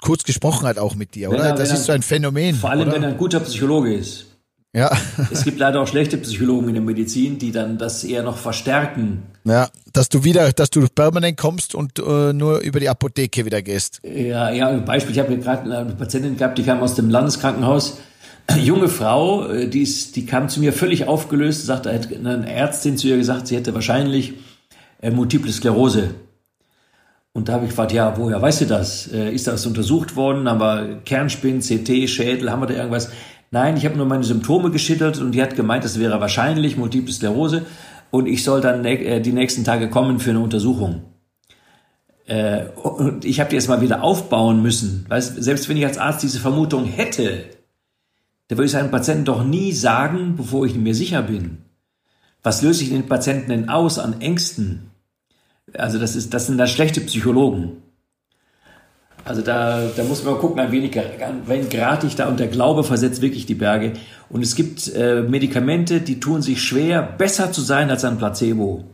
kurz 0.00 0.24
gesprochen 0.24 0.66
hat 0.66 0.78
auch 0.78 0.94
mit 0.94 1.14
dir, 1.14 1.28
oder? 1.28 1.48
Er, 1.48 1.54
das 1.54 1.70
ist 1.70 1.84
so 1.84 1.92
ein 1.92 2.02
Phänomen. 2.02 2.56
Vor 2.56 2.70
allem, 2.70 2.88
oder? 2.88 2.92
wenn 2.92 3.02
er 3.02 3.10
ein 3.10 3.18
guter 3.18 3.40
Psychologe 3.40 3.92
ist. 3.92 4.27
Ja. 4.74 4.90
es 5.32 5.44
gibt 5.44 5.58
leider 5.58 5.80
auch 5.80 5.86
schlechte 5.86 6.18
Psychologen 6.18 6.68
in 6.68 6.74
der 6.74 6.82
Medizin, 6.82 7.38
die 7.38 7.52
dann 7.52 7.78
das 7.78 8.04
eher 8.04 8.22
noch 8.22 8.36
verstärken. 8.36 9.22
Ja, 9.44 9.68
dass 9.94 10.10
du 10.10 10.24
wieder, 10.24 10.52
dass 10.52 10.68
du 10.68 10.86
permanent 10.88 11.38
kommst 11.38 11.74
und 11.74 11.98
äh, 11.98 12.32
nur 12.34 12.60
über 12.60 12.78
die 12.78 12.88
Apotheke 12.88 13.46
wieder 13.46 13.62
gehst. 13.62 14.00
Ja, 14.04 14.50
ja, 14.50 14.70
Beispiel, 14.78 15.12
ich 15.12 15.18
habe 15.20 15.36
gerade 15.38 15.74
eine 15.74 15.94
Patientin 15.94 16.36
gehabt, 16.36 16.58
die 16.58 16.64
kam 16.64 16.80
aus 16.80 16.94
dem 16.94 17.08
Landeskrankenhaus. 17.08 17.98
Eine 18.46 18.62
junge 18.62 18.88
Frau, 18.88 19.48
äh, 19.48 19.68
die, 19.68 19.82
ist, 19.82 20.16
die 20.16 20.26
kam 20.26 20.50
zu 20.50 20.60
mir 20.60 20.74
völlig 20.74 21.08
aufgelöst, 21.08 21.64
sagte, 21.64 21.92
hat 21.92 22.14
eine 22.14 22.50
Ärztin 22.50 22.98
zu 22.98 23.08
ihr 23.08 23.16
gesagt, 23.16 23.46
sie 23.46 23.56
hätte 23.56 23.74
wahrscheinlich 23.74 24.34
äh, 25.00 25.10
Multiple 25.10 25.50
Sklerose. 25.50 26.14
Und 27.32 27.48
da 27.48 27.54
habe 27.54 27.64
ich 27.64 27.70
gefragt, 27.70 27.92
ja, 27.92 28.16
woher 28.18 28.42
weißt 28.42 28.62
du 28.62 28.64
das? 28.66 29.10
Äh, 29.12 29.32
ist 29.32 29.46
das 29.46 29.64
untersucht 29.64 30.16
worden? 30.16 30.48
Haben 30.48 30.60
wir 30.60 31.00
Kernspinnen, 31.04 31.60
CT, 31.60 32.08
Schädel, 32.10 32.50
haben 32.50 32.60
wir 32.60 32.66
da 32.66 32.74
irgendwas? 32.74 33.10
Nein, 33.50 33.76
ich 33.76 33.84
habe 33.86 33.96
nur 33.96 34.06
meine 34.06 34.24
Symptome 34.24 34.70
geschüttelt 34.70 35.18
und 35.18 35.32
die 35.32 35.42
hat 35.42 35.56
gemeint, 35.56 35.84
das 35.84 35.98
wäre 35.98 36.20
wahrscheinlich 36.20 36.76
Multiple 36.76 37.12
Sklerose 37.12 37.64
und 38.10 38.26
ich 38.26 38.44
soll 38.44 38.60
dann 38.60 38.84
äh, 38.84 39.20
die 39.20 39.32
nächsten 39.32 39.64
Tage 39.64 39.88
kommen 39.88 40.20
für 40.20 40.30
eine 40.30 40.40
Untersuchung. 40.40 41.02
Äh, 42.26 42.66
und 42.82 43.24
ich 43.24 43.40
habe 43.40 43.48
die 43.50 43.56
erst 43.56 43.68
mal 43.68 43.80
wieder 43.80 44.02
aufbauen 44.02 44.62
müssen. 44.62 45.06
Weißt, 45.08 45.42
selbst 45.42 45.68
wenn 45.68 45.78
ich 45.78 45.86
als 45.86 45.96
Arzt 45.96 46.22
diese 46.22 46.40
Vermutung 46.40 46.84
hätte, 46.84 47.44
da 48.48 48.56
würde 48.56 48.66
ich 48.66 48.72
seinem 48.72 48.90
Patienten 48.90 49.24
doch 49.24 49.44
nie 49.44 49.72
sagen, 49.72 50.34
bevor 50.36 50.66
ich 50.66 50.74
mir 50.74 50.94
sicher 50.94 51.22
bin. 51.22 51.58
Was 52.42 52.62
löse 52.62 52.82
ich 52.82 52.90
den 52.90 53.08
Patienten 53.08 53.50
denn 53.50 53.68
aus 53.68 53.98
an 53.98 54.20
Ängsten? 54.20 54.90
Also 55.74 55.98
das 55.98 56.16
ist, 56.16 56.34
das 56.34 56.46
sind 56.46 56.58
da 56.58 56.66
schlechte 56.66 57.00
Psychologen. 57.00 57.82
Also 59.28 59.42
da, 59.42 59.90
da 59.94 60.04
muss 60.04 60.24
man 60.24 60.38
gucken, 60.38 60.58
an 60.58 60.72
wenig, 60.72 60.98
an 60.98 61.42
wen 61.44 61.68
gerate 61.68 62.06
ich 62.06 62.16
da 62.16 62.28
und 62.28 62.40
der 62.40 62.46
Glaube 62.46 62.82
versetzt 62.82 63.20
wirklich 63.20 63.44
die 63.44 63.54
Berge. 63.54 63.92
Und 64.30 64.42
es 64.42 64.54
gibt 64.54 64.90
äh, 64.94 65.20
Medikamente, 65.20 66.00
die 66.00 66.18
tun 66.18 66.40
sich 66.40 66.62
schwer, 66.62 67.02
besser 67.02 67.52
zu 67.52 67.60
sein 67.60 67.90
als 67.90 68.06
ein 68.06 68.16
Placebo. 68.16 68.84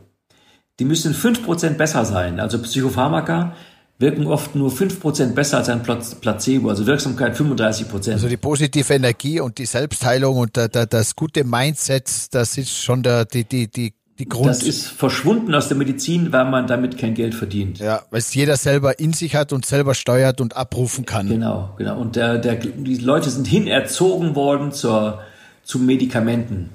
Die 0.81 0.83
müssen 0.83 1.13
fünf 1.13 1.45
Prozent 1.45 1.77
besser 1.77 2.03
sein. 2.03 2.41
Also 2.41 2.61
Psychopharmaka 2.61 3.53
wirken 3.97 4.27
oft 4.27 4.55
nur 4.55 4.71
fünf 4.71 4.99
Prozent 4.99 5.35
besser 5.35 5.59
als 5.59 5.69
ein 5.69 5.83
Placebo, 5.83 6.67
also 6.67 6.85
Wirksamkeit 6.85 7.37
35%. 7.37 8.11
Also 8.11 8.27
die 8.27 8.35
positive 8.35 8.93
Energie 8.93 9.39
und 9.39 9.57
die 9.57 9.65
Selbstheilung 9.65 10.37
und 10.37 10.57
das 10.57 11.15
gute 11.15 11.45
Mindset, 11.45 12.09
das 12.31 12.57
ist 12.57 12.77
schon 12.77 13.03
der, 13.03 13.23
die, 13.23 13.45
die, 13.45 13.69
die 13.71 13.93
die 14.19 14.29
Grund. 14.29 14.47
Das 14.47 14.63
ist 14.63 14.87
verschwunden 14.87 15.53
aus 15.53 15.67
der 15.67 15.77
Medizin, 15.77 16.31
weil 16.31 16.45
man 16.45 16.67
damit 16.67 16.97
kein 16.97 17.13
Geld 17.13 17.35
verdient. 17.35 17.79
Ja, 17.79 18.03
weil 18.11 18.19
es 18.19 18.33
jeder 18.33 18.55
selber 18.55 18.99
in 18.99 19.13
sich 19.13 19.35
hat 19.35 19.51
und 19.51 19.65
selber 19.65 19.93
steuert 19.93 20.39
und 20.39 20.55
abrufen 20.55 21.05
kann. 21.05 21.27
Genau, 21.27 21.73
genau. 21.77 21.99
Und 21.99 22.15
der, 22.15 22.37
der, 22.37 22.55
die 22.55 22.97
Leute 22.97 23.29
sind 23.29 23.45
hinerzogen 23.45 24.35
worden 24.35 24.71
zur, 24.71 25.21
zu 25.63 25.79
Medikamenten. 25.79 26.69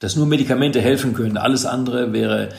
Dass 0.00 0.16
nur 0.16 0.26
Medikamente 0.26 0.80
helfen 0.80 1.14
können. 1.14 1.36
Alles 1.36 1.64
andere 1.64 2.12
wäre, 2.12 2.50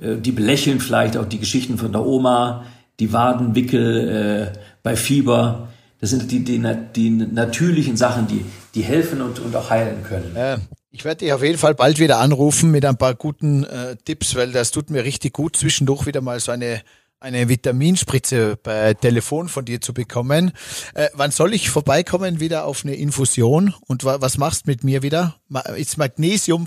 äh, 0.00 0.16
die 0.16 0.32
belächeln 0.32 0.78
vielleicht 0.78 1.16
auch 1.16 1.26
die 1.26 1.38
Geschichten 1.38 1.78
von 1.78 1.90
der 1.90 2.04
Oma, 2.04 2.66
die 3.00 3.12
Wadenwickel 3.12 4.52
äh, 4.52 4.58
bei 4.82 4.94
Fieber. 4.94 5.68
Das 6.00 6.10
sind 6.10 6.30
die, 6.30 6.44
die, 6.44 6.62
die 6.94 7.10
natürlichen 7.10 7.96
Sachen, 7.96 8.28
die, 8.28 8.44
die 8.74 8.82
helfen 8.82 9.22
und, 9.22 9.40
und 9.40 9.56
auch 9.56 9.70
heilen 9.70 10.04
können. 10.04 10.32
Ja, 10.36 10.58
ich 10.94 11.04
werde 11.04 11.24
dich 11.24 11.32
auf 11.32 11.42
jeden 11.42 11.58
Fall 11.58 11.74
bald 11.74 11.98
wieder 11.98 12.20
anrufen 12.20 12.70
mit 12.70 12.84
ein 12.84 12.96
paar 12.96 13.16
guten 13.16 13.64
äh, 13.64 13.96
Tipps, 14.04 14.36
weil 14.36 14.52
das 14.52 14.70
tut 14.70 14.90
mir 14.90 15.02
richtig 15.02 15.32
gut, 15.32 15.56
zwischendurch 15.56 16.06
wieder 16.06 16.20
mal 16.20 16.38
so 16.38 16.52
eine 16.52 16.82
eine 17.18 17.48
Vitaminspritze 17.48 18.58
bei 18.62 18.92
Telefon 18.92 19.48
von 19.48 19.64
dir 19.64 19.80
zu 19.80 19.94
bekommen. 19.94 20.52
Äh, 20.92 21.08
wann 21.14 21.30
soll 21.30 21.54
ich 21.54 21.70
vorbeikommen 21.70 22.38
wieder 22.38 22.66
auf 22.66 22.84
eine 22.84 22.96
Infusion 22.96 23.74
und 23.86 24.04
wa 24.04 24.20
was 24.20 24.36
machst 24.36 24.66
mit 24.66 24.84
mir 24.84 25.02
wieder? 25.02 25.34
Ma 25.48 25.60
ist 25.60 25.96
Magnesium? 25.96 26.66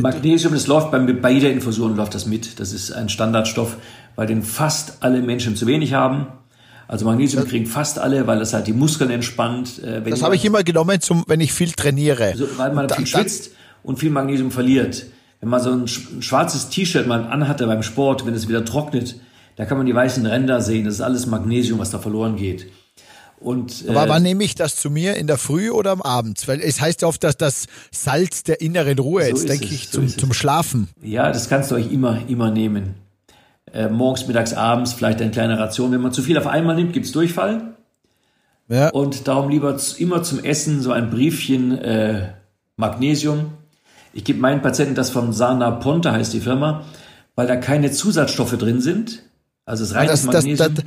Magnesium, 0.00 0.54
das 0.54 0.66
läuft 0.66 0.90
bei, 0.90 0.98
bei 0.98 1.30
jeder 1.30 1.50
Infusion 1.50 1.94
läuft 1.94 2.14
das 2.14 2.24
mit. 2.24 2.58
Das 2.58 2.72
ist 2.72 2.90
ein 2.90 3.10
Standardstoff, 3.10 3.76
weil 4.16 4.26
den 4.26 4.42
fast 4.42 4.96
alle 5.00 5.20
Menschen 5.20 5.56
zu 5.56 5.66
wenig 5.66 5.92
haben. 5.92 6.26
Also 6.88 7.04
Magnesium 7.04 7.42
das, 7.42 7.50
kriegen 7.50 7.66
fast 7.66 7.98
alle, 7.98 8.26
weil 8.26 8.38
das 8.38 8.54
halt 8.54 8.66
die 8.66 8.72
Muskeln 8.72 9.10
entspannt. 9.10 9.78
Äh, 9.84 10.00
das 10.02 10.22
habe 10.22 10.34
ich 10.34 10.44
immer 10.44 10.64
genommen, 10.64 11.02
zum, 11.02 11.24
wenn 11.28 11.40
ich 11.40 11.52
viel 11.52 11.72
trainiere. 11.72 12.24
Also, 12.24 12.46
weil 12.56 12.72
man 12.72 12.88
da, 12.88 12.96
viel 12.96 13.06
schwitzt 13.06 13.50
und 13.82 13.98
viel 13.98 14.10
Magnesium 14.10 14.50
verliert. 14.50 15.06
Wenn 15.40 15.48
man 15.50 15.60
so 15.60 15.70
ein 15.70 15.86
schwarzes 15.88 16.68
T-Shirt 16.68 17.06
mal 17.06 17.24
anhatte 17.26 17.66
beim 17.66 17.82
Sport, 17.82 18.26
wenn 18.26 18.34
es 18.34 18.48
wieder 18.48 18.64
trocknet, 18.64 19.16
da 19.56 19.64
kann 19.64 19.78
man 19.78 19.86
die 19.86 19.94
weißen 19.94 20.24
Ränder 20.26 20.60
sehen. 20.60 20.84
Das 20.84 20.94
ist 20.94 21.00
alles 21.00 21.26
Magnesium, 21.26 21.78
was 21.78 21.90
da 21.90 21.98
verloren 21.98 22.36
geht. 22.36 22.66
Und, 23.40 23.84
äh, 23.86 23.90
Aber 23.90 24.08
wann 24.08 24.22
nehme 24.22 24.42
ich 24.42 24.54
das 24.56 24.76
zu 24.76 24.90
mir? 24.90 25.16
In 25.16 25.26
der 25.28 25.38
Früh 25.38 25.70
oder 25.70 25.92
am 25.92 26.02
Abend? 26.02 26.46
Weil 26.48 26.60
es 26.60 26.80
heißt 26.80 27.02
ja 27.02 27.08
oft, 27.08 27.22
dass 27.22 27.36
das 27.36 27.66
Salz 27.92 28.42
der 28.42 28.60
inneren 28.60 28.98
Ruhe, 28.98 29.22
so 29.22 29.28
jetzt 29.28 29.48
denke 29.48 29.66
es, 29.66 29.72
ich, 29.72 29.88
so 29.88 30.00
zum, 30.00 30.08
zum 30.08 30.32
Schlafen. 30.32 30.88
Ja, 31.02 31.30
das 31.30 31.48
kannst 31.48 31.70
du 31.70 31.76
euch 31.76 31.92
immer, 31.92 32.22
immer 32.28 32.50
nehmen. 32.50 32.94
Äh, 33.72 33.88
morgens, 33.88 34.26
mittags, 34.26 34.54
abends, 34.54 34.92
vielleicht 34.92 35.20
eine 35.20 35.30
kleine 35.30 35.58
Ration. 35.58 35.92
Wenn 35.92 36.00
man 36.00 36.12
zu 36.12 36.22
viel 36.22 36.36
auf 36.38 36.46
einmal 36.46 36.74
nimmt, 36.74 36.92
gibt's 36.92 37.12
Durchfall. 37.12 37.76
Ja. 38.68 38.90
Und 38.90 39.28
darum 39.28 39.50
lieber 39.50 39.76
immer 39.98 40.22
zum 40.22 40.42
Essen 40.44 40.82
so 40.82 40.92
ein 40.92 41.10
Briefchen 41.10 41.78
äh, 41.78 42.32
Magnesium 42.76 43.52
ich 44.12 44.24
gebe 44.24 44.40
meinen 44.40 44.62
Patienten 44.62 44.94
das 44.94 45.10
von 45.10 45.32
Sana 45.32 45.70
Ponte, 45.72 46.12
heißt 46.12 46.32
die 46.32 46.40
Firma, 46.40 46.84
weil 47.34 47.46
da 47.46 47.56
keine 47.56 47.90
Zusatzstoffe 47.90 48.56
drin 48.56 48.80
sind. 48.80 49.22
Also 49.64 49.84
es 49.84 49.94
reicht 49.94 50.10
das, 50.10 50.24
Magnesium. 50.24 50.56
Das, 50.56 50.74
das, 50.74 50.84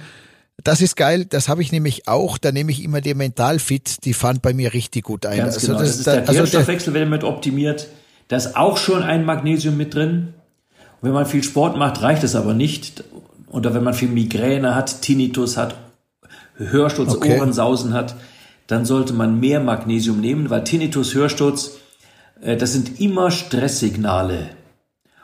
das 0.63 0.81
ist 0.81 0.95
geil, 0.95 1.25
das 1.25 1.49
habe 1.49 1.61
ich 1.61 1.71
nämlich 1.71 2.07
auch. 2.07 2.37
Da 2.37 2.51
nehme 2.51 2.71
ich 2.71 2.83
immer 2.83 3.01
die 3.01 3.13
Mentalfit, 3.13 4.05
die 4.05 4.13
fand 4.13 4.41
bei 4.41 4.53
mir 4.53 4.73
richtig 4.73 5.03
gut 5.03 5.25
ein. 5.25 5.37
Ganz 5.37 5.55
also 5.55 5.67
genau. 5.67 5.79
das, 5.79 5.89
das 5.89 5.97
ist 5.97 6.07
der 6.07 6.27
also 6.27 6.45
Stoffwechsel 6.45 6.93
wird 6.93 7.05
damit 7.05 7.23
optimiert. 7.23 7.87
Da 8.27 8.37
ist 8.37 8.55
auch 8.55 8.77
schon 8.77 9.03
ein 9.03 9.25
Magnesium 9.25 9.77
mit 9.77 9.93
drin. 9.93 10.33
Und 11.01 11.07
wenn 11.07 11.13
man 11.13 11.25
viel 11.25 11.43
Sport 11.43 11.77
macht, 11.77 12.01
reicht 12.01 12.23
es 12.23 12.35
aber 12.35 12.53
nicht. 12.53 13.03
Oder 13.49 13.73
wenn 13.73 13.83
man 13.83 13.93
viel 13.93 14.09
Migräne 14.09 14.75
hat, 14.75 15.01
Tinnitus 15.01 15.57
hat, 15.57 15.75
Hörsturz, 16.55 17.13
okay. 17.13 17.37
Ohrensausen 17.37 17.93
hat, 17.93 18.15
dann 18.67 18.85
sollte 18.85 19.13
man 19.13 19.39
mehr 19.39 19.59
Magnesium 19.59 20.21
nehmen, 20.21 20.49
weil 20.49 20.63
Tinnitus, 20.63 21.13
Hörsturz 21.13 21.71
das 22.41 22.73
sind 22.73 22.99
immer 22.99 23.31
Stresssignale. 23.31 24.49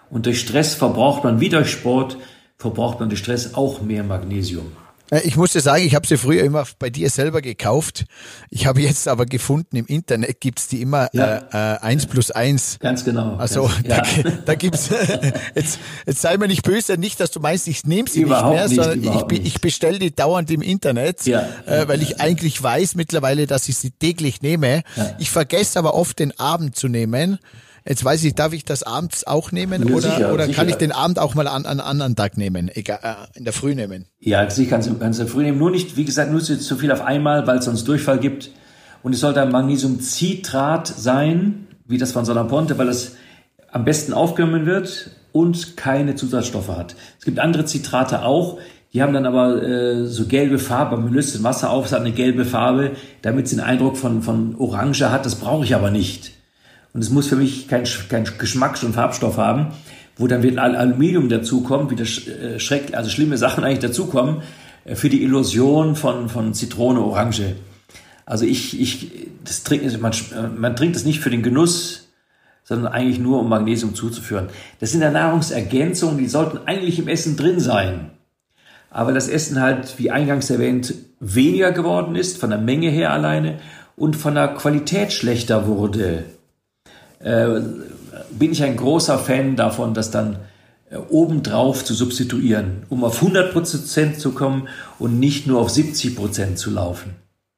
Und 0.10 0.26
durch 0.26 0.40
Stress 0.40 0.76
verbraucht 0.76 1.24
man, 1.24 1.40
wie 1.40 1.50
durch 1.50 1.72
Sport, 1.72 2.18
verbraucht 2.58 3.00
man 3.00 3.10
durch 3.10 3.20
Stress 3.20 3.56
auch 3.56 3.82
mehr 3.82 4.04
Magnesium. 4.04 4.72
Äh, 5.12 5.22
ich 5.22 5.36
musste 5.36 5.60
sagen, 5.60 5.84
ich 5.84 5.96
habe 5.96 6.06
sie 6.08 6.18
früher 6.18 6.44
immer 6.44 6.66
bei 6.80 6.90
dir 6.90 7.10
selber 7.10 7.42
gekauft. 7.42 8.06
Ich 8.50 8.66
habe 8.66 8.82
jetzt 8.82 9.08
aber 9.08 9.26
gefunden, 9.26 9.76
im 9.76 9.86
Internet 9.86 10.40
gibt's 10.40 10.68
die 10.68 10.82
immer 10.82 11.10
ja. 11.14 11.38
äh, 11.54 11.76
äh, 11.76 11.80
1 11.80 12.08
plus 12.08 12.32
1. 12.32 12.80
Ganz 12.80 13.04
genau. 13.06 13.36
Also 13.36 13.64
ganz, 13.64 13.84
da, 13.88 13.96
ja. 13.98 14.32
da 14.46 14.56
gibt's 14.56 14.90
jetzt, 15.56 15.80
jetzt 16.06 16.22
sei 16.22 16.38
mir 16.38 16.48
nicht 16.48 16.64
böse, 16.64 16.98
nicht, 16.98 17.20
dass 17.20 17.32
du 17.32 17.40
meinst, 17.40 17.68
ich 17.68 17.86
nehme 17.86 18.10
sie 18.10 18.22
überhaupt 18.22 18.70
nicht 18.70 18.78
mehr, 18.78 18.96
nicht, 18.96 19.06
sondern 19.06 19.32
ich, 19.32 19.46
ich 19.46 19.62
bestelle 19.62 20.00
die 20.00 20.16
dauernd 20.16 20.52
im 20.52 20.62
Internet, 20.62 21.26
ja. 21.26 21.48
äh, 21.66 21.88
weil 21.88 22.02
ich 22.02 22.20
eigentlich 22.20 22.62
weiß 22.62 22.96
mittlerweile, 22.96 23.48
dass 23.48 23.70
ich 23.70 23.78
sie 23.78 23.92
täglich 23.92 24.42
nehme. 24.42 24.84
Ich 25.20 25.30
vergesse 25.30 25.80
aber 25.80 25.94
oft 25.94 26.20
den 26.20 26.38
Abend 26.40 26.76
zu 26.76 26.88
nehmen. 26.88 27.40
Jetzt 27.88 28.04
weiß 28.04 28.24
ich, 28.26 28.36
darf 28.36 28.52
ich 28.52 28.66
das 28.66 28.84
abends 28.84 29.26
auch 29.26 29.52
nehmen 29.54 29.88
ja, 29.88 29.96
oder, 29.96 30.02
sicher, 30.02 30.34
oder 30.34 30.46
sicher. 30.46 30.58
kann 30.58 30.70
ich 30.70 30.76
den 30.76 30.92
Abend 30.92 31.20
auch 31.20 31.36
mal 31.36 31.48
an, 31.48 31.66
an 31.66 31.80
anderen 31.80 32.16
Tag 32.16 32.38
nehmen, 32.38 32.70
egal, 32.74 33.00
äh, 33.02 33.38
in 33.38 33.46
der 33.46 33.54
Früh 33.54 33.76
nehmen? 33.76 34.06
Ja, 34.20 34.50
sicher 34.50 34.72
kannst 34.72 34.90
du 34.90 34.96
kannst 34.96 35.20
du 35.22 35.28
früh 35.28 35.44
nehmen. 35.44 35.58
Nur 35.58 35.72
nicht, 35.72 35.96
wie 35.96 36.04
gesagt, 36.04 36.32
nur 36.32 36.42
zu, 36.42 36.60
zu 36.60 36.76
viel 36.76 36.92
auf 36.92 37.02
einmal, 37.02 37.48
weil 37.48 37.60
es 37.60 37.66
sonst 37.66 37.88
Durchfall 37.88 38.20
gibt. 38.20 38.52
Und 39.04 39.14
es 39.14 39.22
sollte 39.22 39.42
ein 39.42 39.52
Magnesiumcitrat 39.52 40.88
sein, 40.88 41.68
wie 41.86 41.98
das 41.98 42.12
von 42.12 42.26
Solaponte, 42.26 42.78
weil 42.78 42.90
es 42.90 43.16
am 43.72 43.86
besten 43.86 44.12
aufgenommen 44.12 44.66
wird 44.66 45.12
und 45.32 45.78
keine 45.78 46.16
Zusatzstoffe 46.16 46.70
hat. 46.70 46.96
Es 47.20 47.26
gibt 47.26 47.40
andere 47.40 47.64
Zitrate 47.66 48.24
auch, 48.24 48.58
die 48.94 49.02
haben 49.02 49.14
dann 49.14 49.26
aber 49.26 49.62
äh, 49.62 50.06
so 50.08 50.26
gelbe 50.26 50.60
Farbe. 50.60 50.98
Man 50.98 51.14
löst 51.14 51.36
das 51.36 51.44
Wasser 51.44 51.70
auf, 51.70 51.86
es 51.86 51.92
hat 51.94 52.02
eine 52.02 52.12
gelbe 52.12 52.44
Farbe, 52.44 52.92
damit 53.22 53.46
es 53.46 53.52
den 53.52 53.60
Eindruck 53.60 53.96
von, 53.96 54.24
von 54.24 54.56
Orange 54.58 55.10
hat. 55.10 55.26
Das 55.26 55.36
brauche 55.36 55.64
ich 55.64 55.76
aber 55.76 55.92
nicht. 55.92 56.37
Und 56.94 57.02
es 57.02 57.10
muss 57.10 57.28
für 57.28 57.36
mich 57.36 57.68
kein, 57.68 57.84
kein 58.10 58.26
Geschmacks- 58.38 58.84
und 58.84 58.94
Farbstoff 58.94 59.38
haben, 59.38 59.68
wo 60.18 60.28
dann 60.28 60.44
wieder 60.44 60.64
Aluminium 60.64 61.30
dazukommt, 61.30 61.92
wieder 61.92 62.04
äh, 62.04 62.60
schreck, 62.60 62.96
also 62.96 63.10
schlimme 63.10 63.38
Sachen 63.38 63.64
eigentlich 63.64 63.80
dazukommen, 63.80 64.42
äh, 64.86 64.96
für 64.96 65.10
die 65.10 65.24
Illusion 65.24 65.96
von, 65.96 66.30
von 66.30 66.54
Zitrone, 66.54 67.02
Orange. 67.02 67.56
Also 68.26 68.46
ich, 68.46 68.80
ich, 68.80 69.12
das 69.44 69.64
trinkt, 69.64 70.02
man, 70.02 70.14
man 70.58 70.76
trinkt 70.76 70.96
es 70.96 71.06
nicht 71.06 71.22
für 71.22 71.30
den 71.30 71.44
Genuss, 71.44 72.10
sondern 72.64 72.92
eigentlich 72.92 73.20
nur, 73.20 73.40
um 73.40 73.48
Magnesium 73.48 73.96
zuzuführen. 73.96 74.50
Das 74.82 74.92
sind 74.92 75.02
ja 75.02 75.10
Nahrungsergänzungen, 75.10 76.18
die 76.18 76.28
sollten 76.28 76.60
eigentlich 76.66 77.00
im 77.00 77.08
Essen 77.08 77.38
drin 77.38 77.62
sein. 77.62 78.12
Aber 78.90 79.14
das 79.14 79.30
Essen 79.30 79.62
halt, 79.62 79.98
wie 80.00 80.12
eingangs 80.12 80.50
erwähnt, 80.50 80.94
weniger 81.22 81.72
geworden 81.72 82.16
ist, 82.16 82.38
von 82.38 82.50
der 82.50 82.60
Menge 82.60 82.90
her 82.90 83.14
alleine 83.14 83.60
und 83.96 84.18
von 84.18 84.36
der 84.36 84.50
Qualität 84.50 85.14
schlechter 85.14 85.68
wurde 85.68 86.26
bin 88.32 88.52
ich 88.52 88.64
ein 88.64 88.76
großer 88.76 89.20
Fan 89.20 89.56
davon, 89.56 89.94
das 89.94 90.12
dann 90.12 90.38
äh, 90.90 90.98
obendrauf 91.10 91.84
zu 91.84 91.94
substituieren, 91.94 92.86
um 92.90 93.04
auf 93.04 93.22
100 93.22 93.52
Prozent 93.52 94.20
zu 94.20 94.32
kommen 94.32 94.70
und 95.00 95.20
nicht 95.20 95.46
nur 95.48 95.60
auf 95.60 95.70
70 95.70 96.16
Prozent 96.16 96.60
zu 96.60 96.72
laufen. 96.72 97.16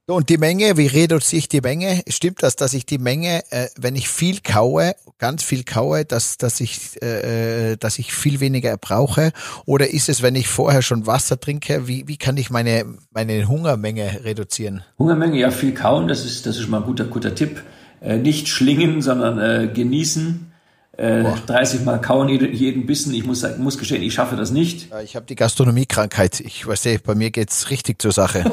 Und 0.08 0.30
die 0.30 0.40
Menge, 0.40 0.76
wie 0.78 0.88
reduziere 0.88 1.38
ich 1.38 1.48
die 1.48 1.62
Menge? 1.62 2.02
Stimmt 2.08 2.42
das, 2.42 2.56
dass 2.56 2.74
ich 2.74 2.88
die 2.88 2.98
Menge, 2.98 3.44
äh, 3.52 3.68
wenn 3.78 3.96
ich 3.96 4.10
viel 4.10 4.40
kaue, 4.44 4.96
ganz 5.20 5.44
viel 5.44 5.64
kaue, 5.64 6.04
dass, 6.04 6.38
dass, 6.38 6.60
ich, 6.60 7.00
äh, 7.04 7.76
dass 7.76 8.00
ich 8.00 8.12
viel 8.12 8.40
weniger 8.40 8.76
brauche? 8.78 9.32
Oder 9.68 9.92
ist 9.92 10.10
es, 10.10 10.24
wenn 10.24 10.34
ich 10.34 10.48
vorher 10.48 10.82
schon 10.82 11.06
Wasser 11.06 11.40
trinke, 11.40 11.88
wie, 11.88 12.08
wie 12.08 12.18
kann 12.18 12.38
ich 12.38 12.50
meine, 12.50 12.86
meine 13.12 13.48
Hungermenge 13.48 14.22
reduzieren? 14.24 14.82
Hungermenge, 14.98 15.38
ja, 15.38 15.52
viel 15.52 15.76
kauen, 15.76 16.08
das 16.08 16.26
ist, 16.26 16.48
das 16.48 16.58
ist 16.58 16.68
mal 16.68 16.78
ein 16.78 16.86
guter, 16.86 17.06
guter 17.06 17.36
Tipp 17.36 17.62
äh, 18.02 18.18
nicht 18.18 18.48
schlingen, 18.48 19.02
sondern 19.02 19.40
äh, 19.40 19.68
genießen. 19.68 20.52
Äh, 20.98 21.24
30 21.48 21.86
Mal 21.86 22.00
kauen 22.02 22.28
jeden, 22.28 22.86
Bissen. 22.86 23.14
Ich 23.14 23.26
muss, 23.26 23.46
muss 23.58 23.78
gestehen, 23.78 24.04
ich 24.04 24.14
schaffe 24.14 24.36
das 24.36 24.52
nicht. 24.52 24.90
Ich 25.04 25.16
habe 25.16 25.26
die 25.26 25.36
Gastronomiekrankheit. 25.36 26.42
Ich 26.42 26.68
weiß 26.68 26.86
nicht, 26.86 27.04
bei 27.04 27.16
mir 27.16 27.32
geht's 27.32 27.70
richtig 27.70 28.02
zur 28.02 28.12
Sache. 28.12 28.44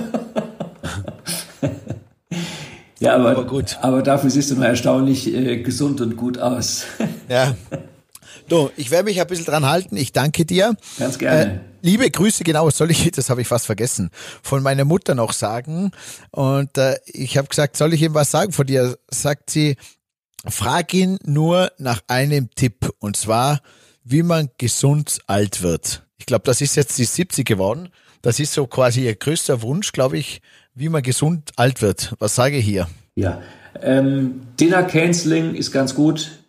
ja, 3.01 3.17
aber, 3.17 3.31
aber, 3.31 3.47
gut. 3.47 3.79
aber 3.83 4.03
dafür 4.03 4.31
siehst 4.31 4.53
du 4.53 4.57
mal 4.57 4.67
erstaunlich 4.67 5.35
äh, 5.35 5.57
gesund 5.63 6.01
und 6.01 6.17
gut 6.17 6.39
aus. 6.39 6.85
ja. 7.29 7.57
Du, 8.49 8.71
ich 8.77 8.91
werde 8.91 9.07
mich 9.07 9.21
ein 9.21 9.27
bisschen 9.27 9.47
dran 9.47 9.67
halten. 9.67 9.97
Ich 9.97 10.13
danke 10.13 10.45
dir. 10.45 10.77
Ganz 10.99 11.19
gerne. 11.19 11.55
Äh, 11.55 11.59
liebe 11.83 12.09
Grüße, 12.09 12.45
genau, 12.45 12.71
soll 12.71 12.93
ich, 12.93 13.11
das 13.15 13.29
habe 13.29 13.41
ich 13.41 13.49
fast 13.49 13.67
vergessen, 13.67 14.11
von 14.43 14.63
meiner 14.63 14.85
Mutter 14.85 15.15
noch 15.15 15.33
sagen. 15.33 15.91
Und 16.31 16.79
äh, 16.79 16.97
ich 17.07 17.37
habe 17.37 17.49
gesagt, 17.49 17.77
soll 17.77 17.93
ich 17.93 18.03
ihm 18.03 18.15
was 18.15 18.31
sagen 18.31 18.53
von 18.53 18.67
dir? 18.67 18.97
Sagt 19.11 19.51
sie, 19.51 19.77
frag 20.49 20.95
ihn 20.95 21.19
nur 21.25 21.73
nach 21.79 22.03
einem 22.07 22.51
Tipp. 22.55 22.93
Und 23.01 23.17
zwar, 23.17 23.61
wie 24.05 24.23
man 24.23 24.51
gesund 24.59 25.19
alt 25.27 25.63
wird. 25.63 26.05
Ich 26.17 26.27
glaube, 26.27 26.45
das 26.45 26.61
ist 26.61 26.77
jetzt 26.77 26.99
die 26.99 27.05
70 27.05 27.47
geworden. 27.47 27.89
Das 28.23 28.39
ist 28.39 28.53
so 28.53 28.67
quasi 28.67 29.05
ihr 29.05 29.17
größter 29.17 29.63
Wunsch, 29.63 29.91
glaube 29.93 30.19
ich, 30.19 30.41
wie 30.75 30.89
man 30.89 31.03
gesund 31.03 31.51
alt 31.57 31.83
wird. 31.83 32.15
Was 32.21 32.37
sage 32.37 32.59
ich 32.59 32.65
hier? 32.65 32.89
Ja, 33.17 33.43
ähm, 33.83 34.43
Dinner 34.59 34.85
Canceling 34.85 35.55
ist 35.55 35.73
ganz 35.73 35.95
gut. 35.95 36.46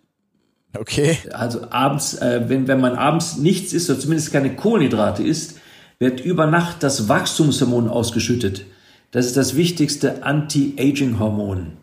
Okay. 0.76 1.18
Also 1.32 1.68
abends, 1.70 2.16
äh, 2.16 2.44
wenn, 2.48 2.68
wenn 2.68 2.80
man 2.80 2.96
abends 2.96 3.38
nichts 3.38 3.74
isst 3.74 3.90
oder 3.90 4.00
zumindest 4.00 4.32
keine 4.32 4.56
Kohlenhydrate 4.56 5.24
isst, 5.24 5.60
wird 6.00 6.20
über 6.20 6.46
Nacht 6.46 6.84
das 6.84 7.10
Wachstumshormon 7.10 7.88
ausgeschüttet. 7.88 8.66
Das 9.12 9.26
ist 9.26 9.38
das 9.38 9.56
wichtigste 9.56 10.24
Anti-Aging-Hormon. 10.24 11.78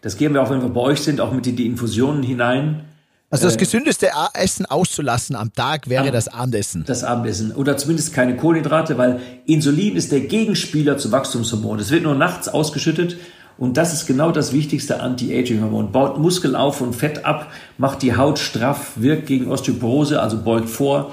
Das 0.00 0.16
geben 0.16 0.34
wir 0.34 0.42
auch, 0.42 0.50
wenn 0.50 0.62
wir 0.62 0.68
bei 0.68 0.80
euch 0.80 1.00
sind, 1.00 1.20
auch 1.20 1.32
mit 1.32 1.46
in 1.46 1.56
die 1.56 1.66
Infusionen 1.66 2.22
hinein. 2.22 2.84
Also 3.30 3.46
das 3.46 3.54
äh, 3.54 3.58
gesündeste 3.58 4.10
Essen 4.34 4.66
auszulassen 4.66 5.36
am 5.36 5.52
Tag 5.52 5.88
wäre 5.88 6.06
am, 6.06 6.12
das 6.12 6.28
Abendessen. 6.28 6.84
Das 6.86 7.02
Abendessen. 7.02 7.52
Oder 7.52 7.76
zumindest 7.76 8.12
keine 8.12 8.36
Kohlenhydrate, 8.36 8.98
weil 8.98 9.20
Insulin 9.46 9.96
ist 9.96 10.12
der 10.12 10.20
Gegenspieler 10.20 10.98
zu 10.98 11.12
Wachstumshormon. 11.12 11.78
Es 11.78 11.90
wird 11.90 12.02
nur 12.02 12.14
nachts 12.14 12.48
ausgeschüttet 12.48 13.16
und 13.58 13.76
das 13.76 13.92
ist 13.92 14.06
genau 14.06 14.32
das 14.32 14.52
wichtigste 14.52 15.00
Anti-Aging-Hormon. 15.00 15.92
Baut 15.92 16.18
Muskel 16.18 16.56
auf 16.56 16.80
und 16.80 16.94
Fett 16.94 17.24
ab, 17.24 17.52
macht 17.78 18.02
die 18.02 18.16
Haut 18.16 18.38
straff, 18.38 18.92
wirkt 18.96 19.26
gegen 19.26 19.50
Osteoporose, 19.50 20.20
also 20.20 20.42
beugt 20.42 20.68
vor. 20.68 21.12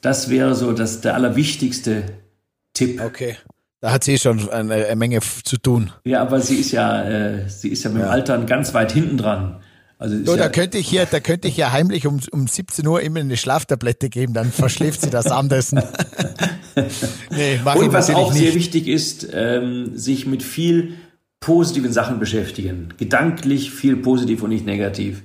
Das 0.00 0.30
wäre 0.30 0.54
so 0.54 0.72
das, 0.72 1.00
der 1.00 1.14
allerwichtigste 1.14 2.04
Tipp. 2.74 3.00
Okay. 3.00 3.36
Da 3.80 3.92
hat 3.92 4.04
sie 4.04 4.18
schon 4.18 4.50
eine, 4.50 4.94
Menge 4.94 5.20
zu 5.20 5.56
tun. 5.56 5.90
Ja, 6.04 6.20
aber 6.20 6.40
sie 6.40 6.56
ist 6.56 6.70
ja, 6.72 7.02
äh, 7.02 7.48
sie 7.48 7.70
ist 7.70 7.82
ja 7.82 7.90
mit 7.90 8.02
dem 8.02 8.06
ja. 8.06 8.10
Altern 8.10 8.44
ganz 8.44 8.74
weit 8.74 8.92
hinten 8.92 9.16
dran. 9.16 9.62
Also 9.98 10.16
so, 10.24 10.32
ja 10.32 10.38
da 10.38 10.48
könnte 10.48 10.78
ich 10.78 10.88
hier, 10.88 11.06
da 11.06 11.20
könnte 11.20 11.48
ich 11.48 11.56
ja 11.56 11.72
heimlich 11.72 12.06
um, 12.06 12.20
um 12.30 12.46
17 12.46 12.86
Uhr 12.86 13.02
immer 13.02 13.20
eine 13.20 13.36
Schlaftablette 13.36 14.08
geben, 14.08 14.34
dann 14.34 14.50
verschläft 14.50 15.02
sie 15.02 15.10
das 15.10 15.26
Abendessen. 15.30 15.82
nee, 17.30 17.60
Und 17.62 17.92
was 17.92 18.10
auch 18.10 18.32
nicht. 18.32 18.42
sehr 18.42 18.54
wichtig 18.54 18.88
ist, 18.88 19.28
ähm, 19.32 19.96
sich 19.96 20.26
mit 20.26 20.42
viel 20.42 20.94
positiven 21.40 21.92
Sachen 21.92 22.18
beschäftigen. 22.18 22.94
Gedanklich 22.98 23.70
viel 23.70 23.96
positiv 23.96 24.42
und 24.42 24.50
nicht 24.50 24.66
negativ. 24.66 25.22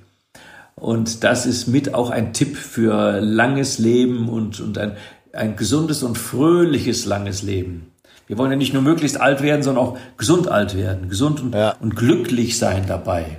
Und 0.76 1.24
das 1.24 1.46
ist 1.46 1.68
mit 1.68 1.94
auch 1.94 2.10
ein 2.10 2.34
Tipp 2.34 2.58
für 2.58 3.22
langes 3.22 3.80
Leben 3.80 4.30
und, 4.30 4.60
und 4.60 4.78
ein, 4.78 4.98
ein 5.34 5.56
gesundes 5.56 6.04
und 6.04 6.18
fröhliches 6.18 7.06
langes 7.06 7.44
Leben. 7.44 7.92
Wir 8.28 8.38
wollen 8.38 8.52
ja 8.52 8.58
nicht 8.58 8.74
nur 8.74 8.82
möglichst 8.82 9.20
alt 9.20 9.42
werden, 9.42 9.62
sondern 9.62 9.86
auch 9.86 9.98
gesund 10.18 10.48
alt 10.48 10.76
werden, 10.76 11.10
gesund 11.10 11.42
und, 11.42 11.54
ja. 11.54 11.76
und 11.80 11.96
glücklich 11.96 12.58
sein 12.58 12.86
dabei. 12.88 13.38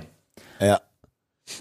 Ja. 0.59 0.81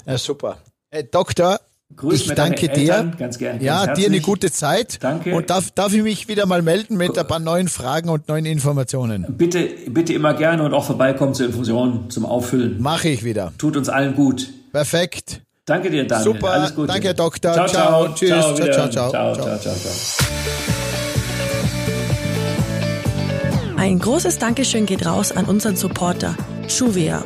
Ja, 0.07 0.19
super. 0.19 0.59
Hey, 0.91 1.09
Doktor, 1.11 1.61
Grüß 1.95 2.23
ich 2.23 2.35
danke 2.35 2.69
Eltern, 2.69 3.11
dir. 3.11 3.17
Ganz 3.19 3.39
gerne, 3.39 3.63
ja, 3.63 3.87
ganz 3.87 3.99
dir 3.99 4.09
eine 4.09 4.21
gute 4.21 4.51
Zeit. 4.51 4.99
Danke. 5.03 5.35
Und 5.35 5.51
darf, 5.51 5.71
darf 5.71 5.95
ich 5.95 6.03
mich 6.03 6.29
wieder 6.29 6.45
mal 6.45 6.61
melden 6.61 6.97
mit 6.97 7.17
ein 7.17 7.27
paar 7.27 7.39
neuen 7.39 7.69
Fragen 7.69 8.09
und 8.09 8.29
neuen 8.29 8.45
Informationen? 8.45 9.25
Bitte, 9.29 9.69
bitte 9.89 10.13
immer 10.13 10.35
gerne 10.35 10.65
und 10.65 10.75
auch 10.75 10.85
vorbeikommen 10.85 11.33
zur 11.33 11.47
Infusion, 11.47 12.11
zum 12.11 12.27
Auffüllen. 12.27 12.83
Mache 12.83 13.09
ich 13.09 13.25
wieder. 13.25 13.53
Tut 13.57 13.77
uns 13.77 13.89
allen 13.89 14.15
gut. 14.15 14.49
Perfekt. 14.73 15.43
Danke 15.65 15.91
dir, 15.91 16.07
Daniel. 16.07 16.35
Super. 16.35 16.51
Alles 16.51 16.75
Gute. 16.75 16.89
Danke, 16.89 17.09
Herr 17.09 17.15
Doktor. 17.15 17.55
Ciao, 17.55 17.67
ciao. 17.69 18.05
ciao. 18.05 18.15
Tschüss. 18.15 18.29
Ciao, 18.29 18.55
ciao, 18.55 18.89
ciao, 18.91 19.35
ciao. 19.35 19.35
ciao, 19.35 19.59
ciao. 19.59 20.37
Ein 23.77 23.99
großes 23.99 24.39
Dankeschön 24.39 24.87
geht 24.87 25.07
raus 25.07 25.33
an 25.33 25.45
unseren 25.45 25.77
Supporter, 25.77 26.37
Juvia. 26.69 27.23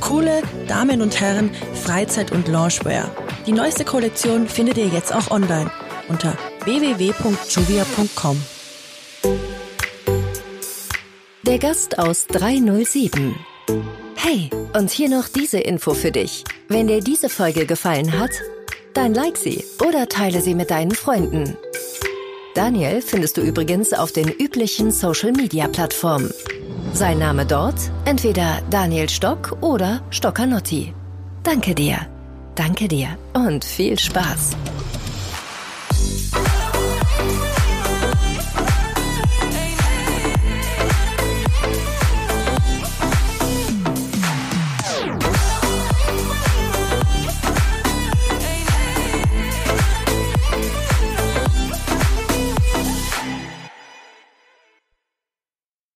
Coole 0.00 0.42
Damen 0.66 1.02
und 1.02 1.20
Herren 1.20 1.50
Freizeit- 1.74 2.32
und 2.32 2.48
Loungewear. 2.48 3.10
Die 3.46 3.52
neueste 3.52 3.84
Kollektion 3.84 4.46
findet 4.46 4.76
ihr 4.76 4.88
jetzt 4.88 5.14
auch 5.14 5.30
online 5.30 5.70
unter 6.08 6.36
www.juvia.com. 6.64 8.42
Der 11.42 11.58
Gast 11.58 11.98
aus 11.98 12.26
307. 12.26 13.34
Hey, 14.16 14.50
und 14.74 14.90
hier 14.90 15.08
noch 15.08 15.28
diese 15.28 15.58
Info 15.58 15.94
für 15.94 16.12
dich. 16.12 16.44
Wenn 16.68 16.86
dir 16.86 17.00
diese 17.00 17.28
Folge 17.28 17.64
gefallen 17.64 18.18
hat, 18.18 18.30
dann 18.92 19.14
like 19.14 19.36
sie 19.36 19.64
oder 19.86 20.08
teile 20.08 20.42
sie 20.42 20.54
mit 20.54 20.70
deinen 20.70 20.92
Freunden. 20.92 21.56
Daniel 22.54 23.00
findest 23.00 23.36
du 23.36 23.40
übrigens 23.40 23.92
auf 23.92 24.12
den 24.12 24.28
üblichen 24.28 24.90
Social-Media-Plattformen. 24.90 26.30
Sein 26.92 27.18
Name 27.18 27.46
dort 27.46 27.80
entweder 28.04 28.60
Daniel 28.70 29.08
Stock 29.08 29.56
oder 29.60 30.02
Stockanotti. 30.10 30.92
Danke 31.42 31.74
dir. 31.74 32.06
Danke 32.60 32.88
dir 32.88 33.16
und 33.32 33.64
viel 33.64 33.98
Spaß. 33.98 34.54